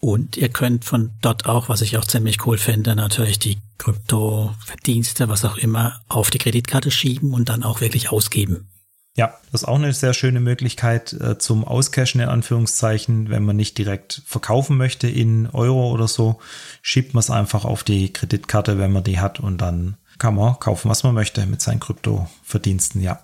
Und 0.00 0.36
ihr 0.36 0.48
könnt 0.48 0.84
von 0.84 1.10
dort 1.20 1.46
auch, 1.46 1.68
was 1.68 1.80
ich 1.80 1.96
auch 1.98 2.04
ziemlich 2.04 2.46
cool 2.46 2.56
finde, 2.56 2.94
natürlich 2.94 3.38
die 3.38 3.58
Kryptoverdienste, 3.78 5.28
was 5.28 5.44
auch 5.44 5.56
immer, 5.56 6.00
auf 6.08 6.30
die 6.30 6.38
Kreditkarte 6.38 6.90
schieben 6.90 7.34
und 7.34 7.48
dann 7.48 7.64
auch 7.64 7.80
wirklich 7.80 8.10
ausgeben. 8.10 8.68
Ja, 9.16 9.34
das 9.50 9.62
ist 9.62 9.68
auch 9.68 9.74
eine 9.74 9.92
sehr 9.92 10.14
schöne 10.14 10.38
Möglichkeit 10.38 11.12
äh, 11.14 11.38
zum 11.38 11.64
Auscashen 11.64 12.20
in 12.20 12.28
Anführungszeichen. 12.28 13.30
Wenn 13.30 13.44
man 13.44 13.56
nicht 13.56 13.76
direkt 13.76 14.22
verkaufen 14.24 14.76
möchte 14.76 15.08
in 15.08 15.48
Euro 15.48 15.90
oder 15.90 16.06
so, 16.06 16.38
schiebt 16.82 17.14
man 17.14 17.20
es 17.20 17.28
einfach 17.28 17.64
auf 17.64 17.82
die 17.82 18.12
Kreditkarte, 18.12 18.78
wenn 18.78 18.92
man 18.92 19.02
die 19.02 19.18
hat 19.18 19.40
und 19.40 19.58
dann 19.58 19.96
kann 20.18 20.36
man 20.36 20.60
kaufen, 20.60 20.88
was 20.88 21.02
man 21.02 21.14
möchte 21.14 21.44
mit 21.46 21.60
seinen 21.60 21.80
Kryptoverdiensten, 21.80 23.00
ja. 23.00 23.18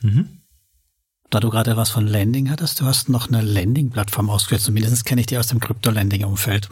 Mhm. 0.00 0.40
Da 1.30 1.40
du 1.40 1.50
gerade 1.50 1.76
was 1.76 1.90
von 1.90 2.06
Landing 2.06 2.50
hattest, 2.50 2.80
du 2.80 2.84
hast 2.84 3.08
noch 3.08 3.28
eine 3.28 3.42
Landing-Plattform 3.42 4.30
ausgewählt. 4.30 4.62
Zumindest 4.62 5.04
kenne 5.04 5.20
ich 5.20 5.26
die 5.26 5.38
aus 5.38 5.48
dem 5.48 5.60
Crypto-Landing-Umfeld. 5.60 6.68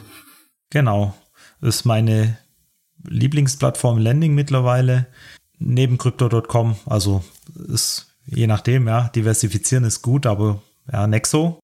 Genau. 0.71 1.15
Das 1.61 1.77
ist 1.77 1.85
meine 1.85 2.39
Lieblingsplattform 3.03 3.99
Landing 3.99 4.35
mittlerweile. 4.35 5.07
Neben 5.59 5.99
Crypto.com. 5.99 6.77
Also 6.87 7.25
ist 7.69 8.15
je 8.27 8.47
nachdem, 8.47 8.87
ja, 8.87 9.09
diversifizieren 9.09 9.85
ist 9.85 10.03
gut, 10.03 10.27
aber 10.27 10.63
ja, 10.91 11.07
Nexo. 11.07 11.59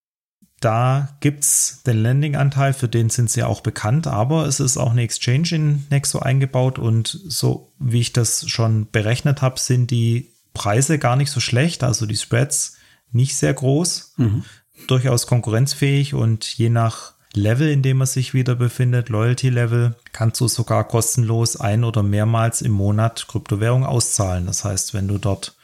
Da 0.61 1.17
gibt's 1.21 1.83
den 1.87 2.03
Landing-Anteil, 2.03 2.75
für 2.75 2.89
den 2.89 3.09
sind 3.09 3.31
sie 3.31 3.43
auch 3.45 3.63
bekannt, 3.63 4.07
aber 4.07 4.45
es 4.45 4.61
ist 4.61 4.77
auch 4.77 4.91
eine 4.91 5.03
Exchange 5.03 5.49
in 5.53 5.87
Nexo 5.89 6.19
eingebaut 6.19 6.79
und 6.79 7.09
so 7.09 7.73
wie 7.79 8.01
ich 8.01 8.13
das 8.13 8.47
schon 8.47 8.91
berechnet 8.91 9.41
habe, 9.41 9.59
sind 9.59 9.91
die 9.91 10.33
Preise 10.53 10.99
gar 10.99 11.17
nicht 11.17 11.31
so 11.31 11.41
schlecht, 11.41 11.83
also 11.83 12.05
die 12.05 12.17
Spreads 12.17 12.77
nicht 13.13 13.37
sehr 13.37 13.55
groß, 13.55 14.15
mhm. 14.17 14.45
durchaus 14.87 15.27
konkurrenzfähig 15.27 16.15
und 16.15 16.45
je 16.45 16.71
nach 16.71 17.15
Level, 17.33 17.69
in 17.69 17.83
dem 17.83 17.99
man 17.99 18.07
sich 18.07 18.35
wieder 18.35 18.57
befindet, 18.57 19.09
Loyalty-Level, 19.09 19.95
kannst 20.13 20.41
du 20.41 20.49
sogar 20.49 20.85
kostenlos 20.85 21.57
ein- 21.57 21.85
oder 21.85 22.03
mehrmals 22.03 22.61
im 22.61 22.73
Monat 22.73 23.27
Kryptowährung 23.29 23.85
auszahlen. 23.85 24.47
Das 24.47 24.65
heißt, 24.65 24.95
wenn 24.95 25.07
du 25.07 25.19
dort 25.19 25.55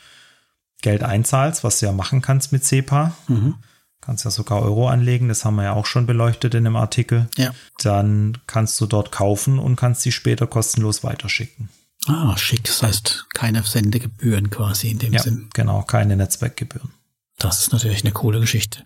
Geld 0.81 1.03
einzahlst, 1.03 1.65
was 1.65 1.81
du 1.81 1.87
ja 1.87 1.93
machen 1.93 2.23
kannst 2.23 2.53
mit 2.53 2.65
SEPA, 2.65 3.17
mhm. 3.27 3.55
kannst 4.01 4.25
ja 4.25 4.31
sogar 4.31 4.63
Euro 4.63 4.89
anlegen, 4.89 5.29
das 5.29 5.45
haben 5.45 5.57
wir 5.57 5.65
ja 5.65 5.73
auch 5.73 5.87
schon 5.87 6.07
beleuchtet 6.07 6.55
in 6.55 6.65
dem 6.65 6.77
Artikel, 6.77 7.29
ja. 7.37 7.53
dann 7.79 8.39
kannst 8.47 8.81
du 8.81 8.87
dort 8.87 9.11
kaufen 9.11 9.59
und 9.59 9.75
kannst 9.75 10.03
sie 10.03 10.13
später 10.13 10.47
kostenlos 10.47 11.03
weiterschicken. 11.03 11.69
Ah, 12.07 12.37
schick. 12.37 12.63
Das 12.65 12.85
heißt, 12.85 13.27
keine 13.35 13.65
Sendegebühren 13.65 14.51
quasi 14.51 14.91
in 14.91 14.99
dem 15.01 15.13
ja, 15.13 15.23
Sinn. 15.23 15.49
Genau, 15.55 15.83
keine 15.83 16.17
Netzwerkgebühren. 16.17 16.93
Das 17.39 17.61
ist 17.61 17.73
natürlich 17.73 18.03
eine 18.03 18.13
coole 18.13 18.41
Geschichte. 18.41 18.85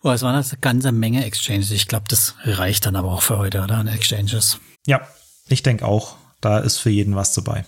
Boah, 0.00 0.14
es 0.14 0.22
waren 0.22 0.34
eine 0.34 0.44
ganze 0.60 0.92
Menge 0.92 1.24
Exchanges. 1.24 1.70
Ich 1.72 1.88
glaube, 1.88 2.04
das 2.08 2.34
reicht 2.44 2.86
dann 2.86 2.96
aber 2.96 3.12
auch 3.12 3.22
für 3.22 3.38
heute, 3.38 3.62
oder? 3.62 3.78
An 3.78 3.88
Exchanges. 3.88 4.58
Ja, 4.86 5.00
ich 5.48 5.62
denke 5.62 5.84
auch. 5.84 6.16
Da 6.40 6.58
ist 6.58 6.78
für 6.78 6.90
jeden 6.90 7.16
was 7.16 7.34
dabei. 7.34 7.64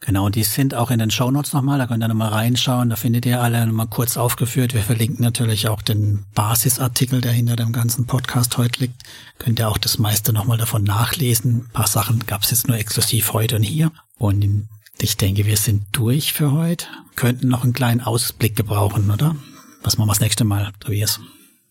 Genau, 0.00 0.26
und 0.26 0.34
die 0.34 0.44
sind 0.44 0.74
auch 0.74 0.90
in 0.90 0.98
den 0.98 1.10
Show 1.10 1.30
Notes 1.30 1.52
nochmal, 1.52 1.78
da 1.78 1.86
könnt 1.86 2.02
ihr 2.02 2.08
nochmal 2.08 2.30
reinschauen, 2.30 2.88
da 2.88 2.96
findet 2.96 3.26
ihr 3.26 3.42
alle 3.42 3.66
nochmal 3.66 3.86
kurz 3.86 4.16
aufgeführt. 4.16 4.72
Wir 4.72 4.82
verlinken 4.82 5.22
natürlich 5.22 5.68
auch 5.68 5.82
den 5.82 6.24
Basisartikel, 6.34 7.20
der 7.20 7.32
hinter 7.32 7.56
dem 7.56 7.72
ganzen 7.72 8.06
Podcast 8.06 8.56
heute 8.56 8.80
liegt. 8.80 9.02
Könnt 9.38 9.58
ihr 9.58 9.68
auch 9.68 9.76
das 9.76 9.98
meiste 9.98 10.32
nochmal 10.32 10.56
davon 10.56 10.84
nachlesen. 10.84 11.66
Ein 11.66 11.72
paar 11.72 11.86
Sachen 11.86 12.24
gab 12.26 12.42
es 12.42 12.50
jetzt 12.50 12.66
nur 12.66 12.78
exklusiv 12.78 13.34
heute 13.34 13.56
und 13.56 13.62
hier. 13.62 13.92
Und 14.16 14.68
ich 15.02 15.16
denke, 15.16 15.46
wir 15.46 15.56
sind 15.56 15.84
durch 15.92 16.32
für 16.32 16.52
heute. 16.52 16.86
Könnten 17.16 17.48
noch 17.48 17.64
einen 17.64 17.72
kleinen 17.72 18.00
Ausblick 18.00 18.56
gebrauchen, 18.56 19.10
oder? 19.10 19.36
Was 19.82 19.96
machen 19.96 20.08
wir 20.08 20.12
das 20.12 20.20
nächste 20.20 20.44
Mal, 20.44 20.72
Tobias? 20.80 21.20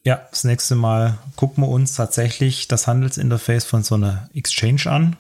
Ja, 0.04 0.22
das 0.32 0.44
nächste 0.44 0.76
Mal 0.76 1.18
gucken 1.36 1.64
wir 1.64 1.70
uns 1.70 1.94
tatsächlich 1.94 2.68
das 2.68 2.88
Handelsinterface 2.88 3.66
von 3.66 3.84
so 3.84 3.96
einer 3.96 4.30
Exchange 4.34 4.86
an. 4.86 5.18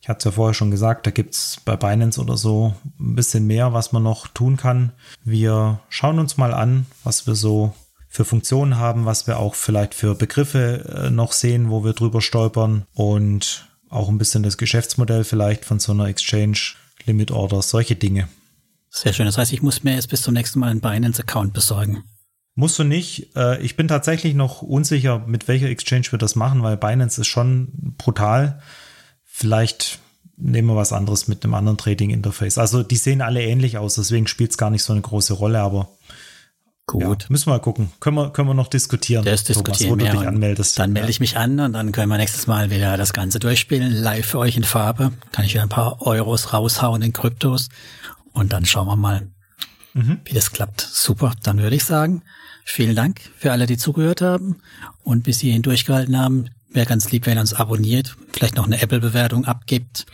Ich 0.00 0.08
hatte 0.08 0.18
es 0.18 0.24
ja 0.24 0.30
vorher 0.32 0.54
schon 0.54 0.70
gesagt, 0.70 1.06
da 1.06 1.10
gibt 1.10 1.34
es 1.34 1.58
bei 1.64 1.76
Binance 1.76 2.20
oder 2.20 2.36
so 2.36 2.74
ein 3.00 3.14
bisschen 3.14 3.46
mehr, 3.46 3.72
was 3.72 3.92
man 3.92 4.02
noch 4.02 4.28
tun 4.28 4.56
kann. 4.56 4.92
Wir 5.24 5.80
schauen 5.88 6.18
uns 6.18 6.36
mal 6.36 6.54
an, 6.54 6.86
was 7.04 7.26
wir 7.26 7.34
so 7.34 7.74
für 8.08 8.24
Funktionen 8.24 8.76
haben, 8.76 9.04
was 9.04 9.26
wir 9.26 9.38
auch 9.38 9.54
vielleicht 9.54 9.94
für 9.94 10.14
Begriffe 10.14 11.06
äh, 11.06 11.10
noch 11.10 11.32
sehen, 11.32 11.70
wo 11.70 11.84
wir 11.84 11.92
drüber 11.92 12.20
stolpern 12.20 12.86
und 12.94 13.68
auch 13.88 14.08
ein 14.08 14.18
bisschen 14.18 14.42
das 14.42 14.58
Geschäftsmodell 14.58 15.24
vielleicht 15.24 15.64
von 15.64 15.78
so 15.78 15.92
einer 15.92 16.06
Exchange, 16.06 16.58
Limit 17.06 17.30
Orders, 17.30 17.70
solche 17.70 17.96
Dinge. 17.96 18.28
Sehr 18.90 19.12
schön. 19.12 19.26
Das 19.26 19.38
heißt, 19.38 19.52
ich 19.52 19.62
muss 19.62 19.84
mir 19.84 19.94
jetzt 19.94 20.08
bis 20.08 20.22
zum 20.22 20.34
nächsten 20.34 20.58
Mal 20.58 20.70
einen 20.70 20.80
Binance-Account 20.80 21.52
besorgen. 21.52 22.04
Musst 22.54 22.78
du 22.78 22.84
nicht. 22.84 23.36
Äh, 23.36 23.60
ich 23.62 23.76
bin 23.76 23.88
tatsächlich 23.88 24.34
noch 24.34 24.62
unsicher, 24.62 25.18
mit 25.26 25.48
welcher 25.48 25.68
Exchange 25.68 26.06
wir 26.10 26.18
das 26.18 26.36
machen, 26.36 26.62
weil 26.62 26.76
Binance 26.76 27.20
ist 27.20 27.26
schon 27.26 27.94
brutal. 27.98 28.60
Vielleicht 29.24 29.98
nehmen 30.36 30.68
wir 30.68 30.76
was 30.76 30.92
anderes 30.92 31.28
mit 31.28 31.44
einem 31.44 31.54
anderen 31.54 31.78
Trading-Interface. 31.78 32.58
Also 32.58 32.82
die 32.82 32.96
sehen 32.96 33.20
alle 33.20 33.42
ähnlich 33.42 33.78
aus, 33.78 33.94
deswegen 33.94 34.26
spielt 34.26 34.50
es 34.50 34.58
gar 34.58 34.70
nicht 34.70 34.82
so 34.82 34.92
eine 34.92 35.02
große 35.02 35.34
Rolle, 35.34 35.60
aber 35.60 35.88
Gut. 36.86 37.22
Ja, 37.24 37.26
müssen 37.30 37.46
wir 37.46 37.54
mal 37.54 37.58
gucken. 37.58 37.90
Können 37.98 38.16
wir, 38.16 38.30
können 38.30 38.48
wir 38.48 38.54
noch 38.54 38.68
diskutieren. 38.68 39.24
Das 39.24 39.42
diskutieren 39.42 39.98
Thomas, 39.98 40.12
wo 40.12 40.12
du 40.12 40.18
dich 40.18 40.28
anmeldest. 40.28 40.78
Dann 40.78 40.92
melde 40.92 41.10
ich 41.10 41.18
mich 41.18 41.36
an 41.36 41.58
und 41.58 41.72
dann 41.72 41.90
können 41.90 42.08
wir 42.08 42.16
nächstes 42.16 42.46
Mal 42.46 42.70
wieder 42.70 42.96
das 42.96 43.12
Ganze 43.12 43.40
durchspielen, 43.40 43.92
live 43.92 44.24
für 44.24 44.38
euch 44.38 44.56
in 44.56 44.62
Farbe. 44.62 45.12
Kann 45.32 45.44
ich 45.44 45.54
wieder 45.54 45.64
ein 45.64 45.68
paar 45.68 46.00
Euros 46.06 46.52
raushauen 46.52 47.02
in 47.02 47.12
Kryptos 47.12 47.70
und 48.32 48.52
dann 48.52 48.64
schauen 48.66 48.86
wir 48.86 48.94
mal, 48.94 49.28
mhm. 49.94 50.20
wie 50.24 50.34
das 50.34 50.52
klappt. 50.52 50.80
Super, 50.80 51.32
dann 51.42 51.58
würde 51.58 51.74
ich 51.74 51.82
sagen, 51.82 52.22
vielen 52.64 52.94
Dank 52.94 53.20
für 53.36 53.50
alle, 53.50 53.66
die 53.66 53.78
zugehört 53.78 54.22
haben 54.22 54.58
und 55.02 55.24
bis 55.24 55.40
hierhin 55.40 55.62
durchgehalten 55.62 56.16
haben. 56.16 56.50
Wäre 56.70 56.86
ganz 56.86 57.10
lieb, 57.10 57.26
wenn 57.26 57.36
ihr 57.36 57.40
uns 57.40 57.54
abonniert, 57.54 58.16
vielleicht 58.32 58.54
noch 58.54 58.66
eine 58.66 58.80
Apple-Bewertung 58.80 59.44
abgibt 59.44 60.06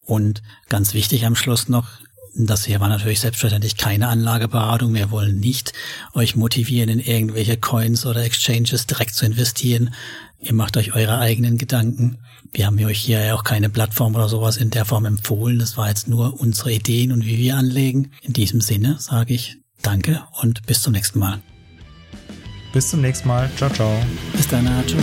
und 0.00 0.42
ganz 0.68 0.94
wichtig 0.94 1.26
am 1.26 1.34
Schluss 1.34 1.68
noch, 1.68 1.88
das 2.34 2.64
hier 2.64 2.80
war 2.80 2.88
natürlich 2.88 3.20
selbstverständlich 3.20 3.76
keine 3.76 4.08
Anlageberatung. 4.08 4.94
Wir 4.94 5.10
wollen 5.10 5.40
nicht 5.40 5.72
euch 6.14 6.36
motivieren, 6.36 6.88
in 6.88 7.00
irgendwelche 7.00 7.56
Coins 7.56 8.06
oder 8.06 8.22
Exchanges 8.22 8.86
direkt 8.86 9.14
zu 9.14 9.26
investieren. 9.26 9.94
Ihr 10.38 10.54
macht 10.54 10.76
euch 10.76 10.94
eure 10.94 11.18
eigenen 11.18 11.58
Gedanken. 11.58 12.18
Wir 12.52 12.66
haben 12.66 12.78
euch 12.84 12.98
hier 12.98 13.22
ja 13.22 13.34
auch 13.34 13.44
keine 13.44 13.68
Plattform 13.68 14.14
oder 14.14 14.28
sowas 14.28 14.56
in 14.56 14.70
der 14.70 14.84
Form 14.84 15.04
empfohlen. 15.04 15.58
Das 15.58 15.76
war 15.76 15.88
jetzt 15.88 16.08
nur 16.08 16.40
unsere 16.40 16.72
Ideen 16.72 17.12
und 17.12 17.26
wie 17.26 17.38
wir 17.38 17.56
anlegen. 17.56 18.12
In 18.22 18.32
diesem 18.32 18.60
Sinne 18.60 18.96
sage 18.98 19.34
ich 19.34 19.58
Danke 19.82 20.22
und 20.40 20.66
bis 20.66 20.82
zum 20.82 20.92
nächsten 20.92 21.18
Mal. 21.18 21.40
Bis 22.72 22.90
zum 22.90 23.00
nächsten 23.00 23.28
Mal. 23.28 23.50
Ciao, 23.56 23.70
ciao. 23.70 23.92
Bis 24.32 24.46
dann. 24.48 24.66
Ciao. 24.86 25.00